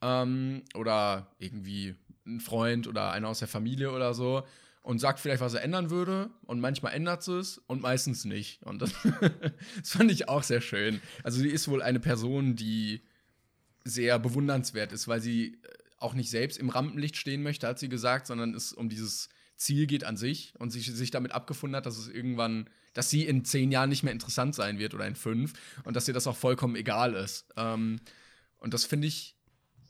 Ähm, 0.03 0.63
oder 0.75 1.29
irgendwie 1.39 1.95
ein 2.29 2.41
Freund 2.41 2.87
oder 2.87 3.11
einer 3.13 3.29
aus 3.29 3.41
der 3.41 3.49
Familie 3.49 3.93
oder 3.93 4.15
so 4.15 4.45
und 4.83 5.01
sagt 5.01 5.21
vielleicht, 5.21 5.43
was 5.43 5.55
er 5.55 5.63
ändern 5.63 5.91
würde. 5.91 6.31
Und 6.47 6.61
manchmal 6.61 6.95
ändert 6.95 7.23
sie 7.23 7.39
es 7.39 7.59
und 7.67 7.83
meistens 7.83 8.25
nicht. 8.25 8.63
Und 8.63 8.81
das, 8.81 8.93
das 9.79 9.91
fand 9.91 10.11
ich 10.11 10.29
auch 10.29 10.43
sehr 10.43 10.61
schön. 10.61 11.03
Also, 11.23 11.41
sie 11.41 11.49
ist 11.49 11.69
wohl 11.69 11.83
eine 11.83 12.01
Person, 12.01 12.57
die 12.57 13.03
sehr 13.85 14.19
bewundernswert 14.19 14.93
ist, 14.93 15.09
weil 15.09 15.21
sie 15.21 15.55
äh, 15.63 15.69
auch 15.99 16.15
nicht 16.15 16.31
selbst 16.31 16.59
im 16.59 16.71
Rampenlicht 16.71 17.17
stehen 17.17 17.43
möchte, 17.43 17.67
hat 17.67 17.79
sie 17.79 17.89
gesagt, 17.89 18.27
sondern 18.27 18.55
es 18.55 18.73
um 18.73 18.89
dieses 18.89 19.29
Ziel 19.57 19.87
geht 19.87 20.05
an 20.05 20.17
sich 20.17 20.55
und 20.59 20.71
sich, 20.71 20.87
sich 20.87 21.11
damit 21.11 21.33
abgefunden 21.33 21.77
hat, 21.77 21.87
dass 21.87 21.99
es 21.99 22.09
irgendwann, 22.09 22.71
dass 22.95 23.11
sie 23.11 23.27
in 23.27 23.45
zehn 23.45 23.73
Jahren 23.73 23.89
nicht 23.89 24.05
mehr 24.05 24.13
interessant 24.13 24.55
sein 24.55 24.79
wird 24.79 24.95
oder 24.95 25.07
in 25.07 25.17
fünf 25.17 25.53
und 25.85 25.97
dass 25.97 26.07
ihr 26.07 26.15
das 26.15 26.27
auch 26.27 26.37
vollkommen 26.37 26.77
egal 26.77 27.15
ist. 27.15 27.47
Ähm, 27.57 28.01
und 28.59 28.73
das 28.73 28.85
finde 28.85 29.09
ich 29.09 29.37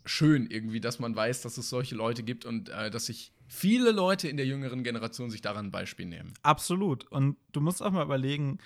schön 0.05 0.47
irgendwie, 0.51 0.81
dass 0.81 0.99
man 0.99 1.15
weiß, 1.15 1.43
dass 1.43 1.59
es 1.59 1.69
solche 1.69 1.95
Leute 1.95 2.23
gibt 2.23 2.45
und 2.45 2.69
äh, 2.69 2.91
dass 2.91 3.07
sich 3.07 3.33
viele 3.47 3.91
Leute 3.91 4.29
in 4.29 4.37
der 4.37 4.47
jüngeren 4.47 4.85
Generation 4.85 5.31
sich 5.31 5.41
daran 5.41 5.67
ein 5.67 5.71
Beispiel 5.71 6.07
nehmen. 6.07 6.35
Absolut. 6.43 7.07
Und 7.11 7.37
du 7.53 7.61
musst 7.61 7.83
auch 7.83 7.91
mal 7.91 8.05
überlegen, 8.05 8.59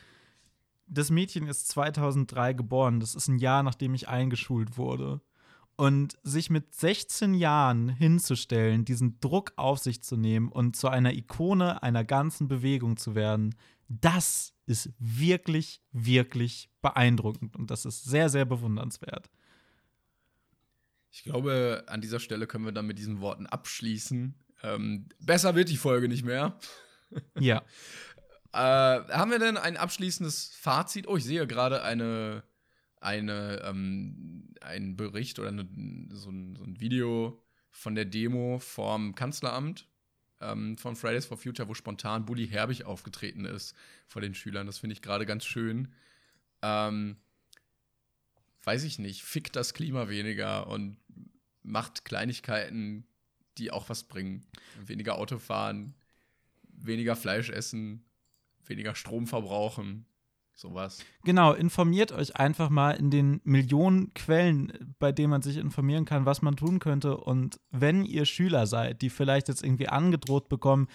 das 0.86 1.10
Mädchen 1.10 1.46
ist 1.46 1.68
2003 1.68 2.52
geboren. 2.52 3.00
Das 3.00 3.14
ist 3.14 3.28
ein 3.28 3.38
Jahr, 3.38 3.62
nachdem 3.62 3.94
ich 3.94 4.08
eingeschult 4.08 4.76
wurde. 4.76 5.20
Und 5.76 6.18
sich 6.22 6.50
mit 6.50 6.74
16 6.74 7.34
Jahren 7.34 7.88
hinzustellen, 7.88 8.84
diesen 8.84 9.18
Druck 9.20 9.52
auf 9.56 9.78
sich 9.78 10.02
zu 10.02 10.16
nehmen 10.16 10.48
und 10.48 10.76
zu 10.76 10.88
einer 10.88 11.14
Ikone 11.14 11.82
einer 11.82 12.04
ganzen 12.04 12.46
Bewegung 12.46 12.98
zu 12.98 13.14
werden, 13.14 13.54
das 13.88 14.52
ist 14.66 14.90
wirklich, 14.98 15.82
wirklich 15.92 16.70
beeindruckend. 16.82 17.56
Und 17.56 17.70
das 17.70 17.84
ist 17.84 18.04
sehr, 18.04 18.28
sehr 18.28 18.44
bewundernswert. 18.44 19.30
Ich 21.12 21.24
glaube, 21.24 21.84
an 21.88 22.00
dieser 22.00 22.20
Stelle 22.20 22.46
können 22.46 22.64
wir 22.64 22.72
dann 22.72 22.86
mit 22.86 22.98
diesen 22.98 23.20
Worten 23.20 23.46
abschließen. 23.46 24.34
Ähm, 24.62 25.08
besser 25.20 25.54
wird 25.54 25.68
die 25.68 25.76
Folge 25.76 26.08
nicht 26.08 26.24
mehr. 26.24 26.58
Ja. 27.38 27.62
Äh, 28.54 28.58
haben 28.58 29.30
wir 29.30 29.38
denn 29.38 29.56
ein 29.56 29.78
abschließendes 29.78 30.50
Fazit? 30.54 31.08
Oh, 31.08 31.16
ich 31.16 31.24
sehe 31.24 31.46
gerade 31.46 31.82
eine, 31.82 32.44
eine, 33.00 33.62
ähm, 33.64 34.52
einen 34.60 34.94
Bericht 34.94 35.38
oder 35.38 35.48
eine, 35.48 35.66
so, 36.10 36.28
ein, 36.28 36.56
so, 36.56 36.64
ein, 36.64 36.78
Video 36.78 37.42
von 37.70 37.94
der 37.94 38.04
Demo 38.04 38.58
vom 38.58 39.14
Kanzleramt 39.14 39.88
ähm, 40.42 40.76
von 40.76 40.96
Fridays 40.96 41.24
for 41.24 41.38
Future, 41.38 41.66
wo 41.66 41.72
spontan 41.72 42.26
Bully 42.26 42.46
Herbig 42.46 42.84
aufgetreten 42.84 43.46
ist 43.46 43.74
vor 44.06 44.20
den 44.20 44.34
Schülern. 44.34 44.66
Das 44.66 44.80
finde 44.80 44.92
ich 44.92 45.00
gerade 45.00 45.24
ganz 45.24 45.46
schön. 45.46 45.94
Ähm, 46.60 47.16
weiß 48.64 48.84
ich 48.84 48.98
nicht, 48.98 49.22
fickt 49.22 49.56
das 49.56 49.74
Klima 49.74 50.08
weniger 50.08 50.66
und 50.66 50.96
macht 51.62 52.04
Kleinigkeiten, 52.04 53.06
die 53.58 53.70
auch 53.70 53.88
was 53.88 54.04
bringen. 54.04 54.46
Weniger 54.84 55.16
Auto 55.18 55.38
fahren, 55.38 55.94
weniger 56.62 57.16
Fleisch 57.16 57.50
essen, 57.50 58.04
weniger 58.64 58.94
Strom 58.94 59.26
verbrauchen. 59.26 60.06
Sowas. 60.62 61.04
Genau, 61.24 61.54
informiert 61.54 62.12
euch 62.12 62.36
einfach 62.36 62.70
mal 62.70 62.92
in 62.92 63.10
den 63.10 63.40
Millionen 63.42 64.14
Quellen, 64.14 64.94
bei 65.00 65.10
denen 65.10 65.30
man 65.30 65.42
sich 65.42 65.56
informieren 65.56 66.04
kann, 66.04 66.24
was 66.24 66.40
man 66.40 66.54
tun 66.54 66.78
könnte. 66.78 67.16
Und 67.16 67.58
wenn 67.72 68.04
ihr 68.04 68.26
Schüler 68.26 68.68
seid, 68.68 69.02
die 69.02 69.10
vielleicht 69.10 69.48
jetzt 69.48 69.64
irgendwie 69.64 69.88
angedroht 69.88 70.48
bekommen, 70.48 70.86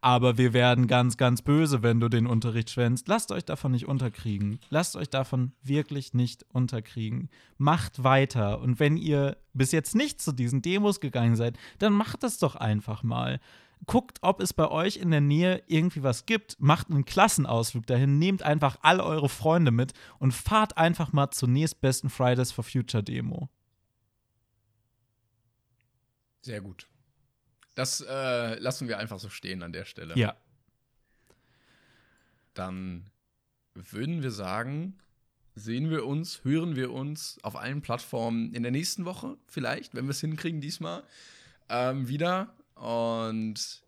aber 0.00 0.38
wir 0.38 0.54
werden 0.54 0.86
ganz, 0.86 1.18
ganz 1.18 1.42
böse, 1.42 1.82
wenn 1.82 2.00
du 2.00 2.08
den 2.08 2.26
Unterricht 2.26 2.70
schwänzt, 2.70 3.08
lasst 3.08 3.30
euch 3.30 3.44
davon 3.44 3.72
nicht 3.72 3.86
unterkriegen. 3.86 4.58
Lasst 4.70 4.96
euch 4.96 5.10
davon 5.10 5.52
wirklich 5.62 6.14
nicht 6.14 6.46
unterkriegen. 6.48 7.28
Macht 7.58 8.02
weiter. 8.02 8.62
Und 8.62 8.80
wenn 8.80 8.96
ihr 8.96 9.36
bis 9.52 9.70
jetzt 9.70 9.94
nicht 9.94 10.22
zu 10.22 10.32
diesen 10.32 10.62
Demos 10.62 10.98
gegangen 10.98 11.36
seid, 11.36 11.58
dann 11.78 11.92
macht 11.92 12.22
das 12.22 12.38
doch 12.38 12.56
einfach 12.56 13.02
mal 13.02 13.38
guckt, 13.86 14.18
ob 14.22 14.40
es 14.40 14.52
bei 14.52 14.68
euch 14.68 14.96
in 14.96 15.10
der 15.10 15.20
Nähe 15.20 15.62
irgendwie 15.66 16.02
was 16.02 16.26
gibt, 16.26 16.60
macht 16.60 16.90
einen 16.90 17.04
Klassenausflug 17.04 17.86
dahin, 17.86 18.18
nehmt 18.18 18.42
einfach 18.42 18.78
all 18.82 19.00
eure 19.00 19.28
Freunde 19.28 19.70
mit 19.70 19.92
und 20.18 20.32
fahrt 20.32 20.76
einfach 20.76 21.12
mal 21.12 21.30
zur 21.30 21.48
nächstbesten 21.48 22.10
Fridays 22.10 22.52
for 22.52 22.64
Future 22.64 23.02
Demo. 23.02 23.48
Sehr 26.42 26.60
gut. 26.60 26.86
Das 27.74 28.00
äh, 28.00 28.58
lassen 28.58 28.88
wir 28.88 28.98
einfach 28.98 29.18
so 29.18 29.28
stehen 29.28 29.62
an 29.62 29.72
der 29.72 29.84
Stelle. 29.84 30.16
Ja. 30.16 30.36
Dann 32.54 33.10
würden 33.74 34.22
wir 34.22 34.30
sagen, 34.30 34.98
sehen 35.54 35.90
wir 35.90 36.06
uns, 36.06 36.44
hören 36.44 36.76
wir 36.76 36.92
uns 36.92 37.38
auf 37.42 37.56
allen 37.56 37.82
Plattformen 37.82 38.52
in 38.54 38.62
der 38.62 38.72
nächsten 38.72 39.04
Woche, 39.04 39.36
vielleicht, 39.46 39.94
wenn 39.94 40.06
wir 40.06 40.10
es 40.10 40.20
hinkriegen 40.20 40.60
diesmal, 40.60 41.04
ähm, 41.68 42.08
wieder. 42.08 42.54
Und 42.80 43.82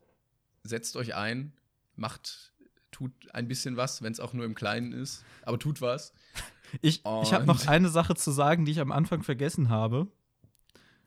setzt 0.65 0.97
euch 0.97 1.15
ein, 1.15 1.55
macht, 1.97 2.53
tut 2.91 3.13
ein 3.33 3.49
bisschen 3.49 3.77
was, 3.77 4.03
wenn 4.03 4.13
es 4.13 4.21
auch 4.21 4.35
nur 4.35 4.45
im 4.45 4.55
Kleinen 4.55 4.93
ist, 4.93 5.25
aber 5.43 5.59
tut 5.59 5.81
was. 5.81 6.13
Ich, 6.81 7.03
ich 7.05 7.35
habe 7.35 7.45
noch 7.45 7.67
eine 7.67 7.91
Sache 7.91 8.15
zu 8.15 8.31
sagen, 8.31 8.65
die 8.65 8.73
ich 8.73 8.81
am 8.81 8.93
Anfang 8.93 9.23
vergessen 9.23 9.69
habe. 9.69 10.07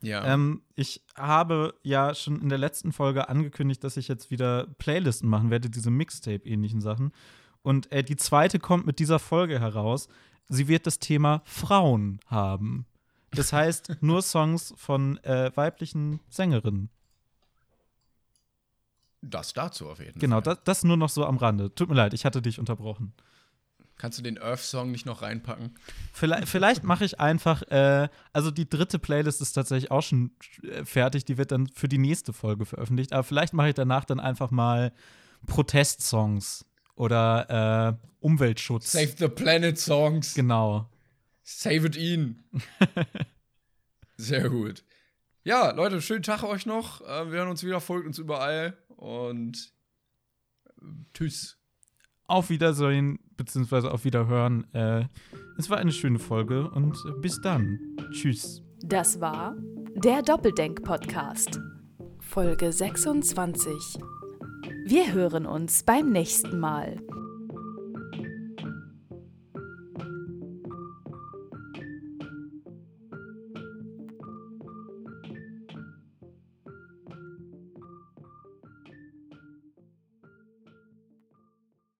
Ja. 0.00 0.24
Ähm, 0.24 0.62
ich 0.76 1.04
habe 1.16 1.74
ja 1.82 2.14
schon 2.14 2.40
in 2.40 2.48
der 2.48 2.58
letzten 2.58 2.92
Folge 2.92 3.28
angekündigt, 3.28 3.82
dass 3.82 3.96
ich 3.96 4.06
jetzt 4.06 4.30
wieder 4.30 4.68
Playlisten 4.78 5.28
machen 5.28 5.50
werde, 5.50 5.68
diese 5.68 5.90
Mixtape-ähnlichen 5.90 6.80
Sachen. 6.80 7.10
Und 7.62 7.90
äh, 7.90 8.04
die 8.04 8.14
zweite 8.14 8.60
kommt 8.60 8.86
mit 8.86 9.00
dieser 9.00 9.18
Folge 9.18 9.58
heraus. 9.58 10.06
Sie 10.48 10.68
wird 10.68 10.86
das 10.86 11.00
Thema 11.00 11.42
Frauen 11.44 12.20
haben. 12.26 12.86
Das 13.32 13.52
heißt, 13.52 13.96
nur 14.02 14.22
Songs 14.22 14.72
von 14.76 15.18
äh, 15.24 15.50
weiblichen 15.56 16.20
Sängerinnen. 16.28 16.90
Das 19.30 19.52
dazu 19.52 19.88
auf 19.88 19.98
jeden 19.98 20.18
genau, 20.18 20.36
Fall. 20.36 20.42
Genau, 20.42 20.54
das, 20.54 20.64
das 20.64 20.84
nur 20.84 20.96
noch 20.96 21.08
so 21.08 21.24
am 21.24 21.36
Rande. 21.36 21.74
Tut 21.74 21.88
mir 21.88 21.94
leid, 21.94 22.14
ich 22.14 22.24
hatte 22.24 22.42
dich 22.42 22.58
unterbrochen. 22.58 23.12
Kannst 23.98 24.18
du 24.18 24.22
den 24.22 24.38
Earth-Song 24.38 24.90
nicht 24.90 25.06
noch 25.06 25.22
reinpacken? 25.22 25.74
Vielleicht, 26.12 26.48
vielleicht 26.48 26.84
mache 26.84 27.04
ich 27.04 27.18
einfach, 27.18 27.62
äh, 27.70 28.08
also 28.32 28.50
die 28.50 28.68
dritte 28.68 28.98
Playlist 28.98 29.40
ist 29.40 29.52
tatsächlich 29.52 29.90
auch 29.90 30.02
schon 30.02 30.32
äh, 30.62 30.84
fertig, 30.84 31.24
die 31.24 31.38
wird 31.38 31.50
dann 31.50 31.66
für 31.68 31.88
die 31.88 31.96
nächste 31.96 32.34
Folge 32.34 32.66
veröffentlicht, 32.66 33.14
aber 33.14 33.24
vielleicht 33.24 33.54
mache 33.54 33.68
ich 33.68 33.74
danach 33.74 34.04
dann 34.04 34.20
einfach 34.20 34.50
mal 34.50 34.92
Protestsongs 35.46 36.66
oder 36.94 37.98
äh, 37.98 38.06
Umweltschutz. 38.20 38.92
Save 38.92 39.14
the 39.16 39.28
Planet 39.28 39.78
Songs. 39.78 40.34
Genau. 40.34 40.90
Save 41.42 41.86
it 41.86 41.96
ihn. 41.96 42.44
Sehr 44.18 44.50
gut. 44.50 44.84
Ja, 45.42 45.70
Leute, 45.70 46.02
schönen 46.02 46.22
Tag 46.22 46.42
euch 46.42 46.66
noch. 46.66 47.00
Äh, 47.00 47.30
wir 47.30 47.38
hören 47.38 47.48
uns 47.48 47.62
wieder, 47.62 47.80
folgt 47.80 48.06
uns 48.06 48.18
überall 48.18 48.76
und 48.96 49.72
tschüss. 51.14 51.58
Auf 52.28 52.50
Wiedersehen, 52.50 53.20
beziehungsweise 53.36 53.92
auf 53.92 54.04
Wiederhören. 54.04 54.72
Äh, 54.74 55.04
es 55.58 55.70
war 55.70 55.78
eine 55.78 55.92
schöne 55.92 56.18
Folge 56.18 56.68
und 56.70 56.96
bis 57.20 57.40
dann. 57.40 57.78
Tschüss. 58.10 58.62
Das 58.80 59.20
war 59.20 59.56
der 59.94 60.22
Doppeldenk-Podcast. 60.22 61.60
Folge 62.20 62.72
26. 62.72 63.72
Wir 64.84 65.12
hören 65.12 65.46
uns 65.46 65.84
beim 65.84 66.10
nächsten 66.10 66.58
Mal. 66.58 66.98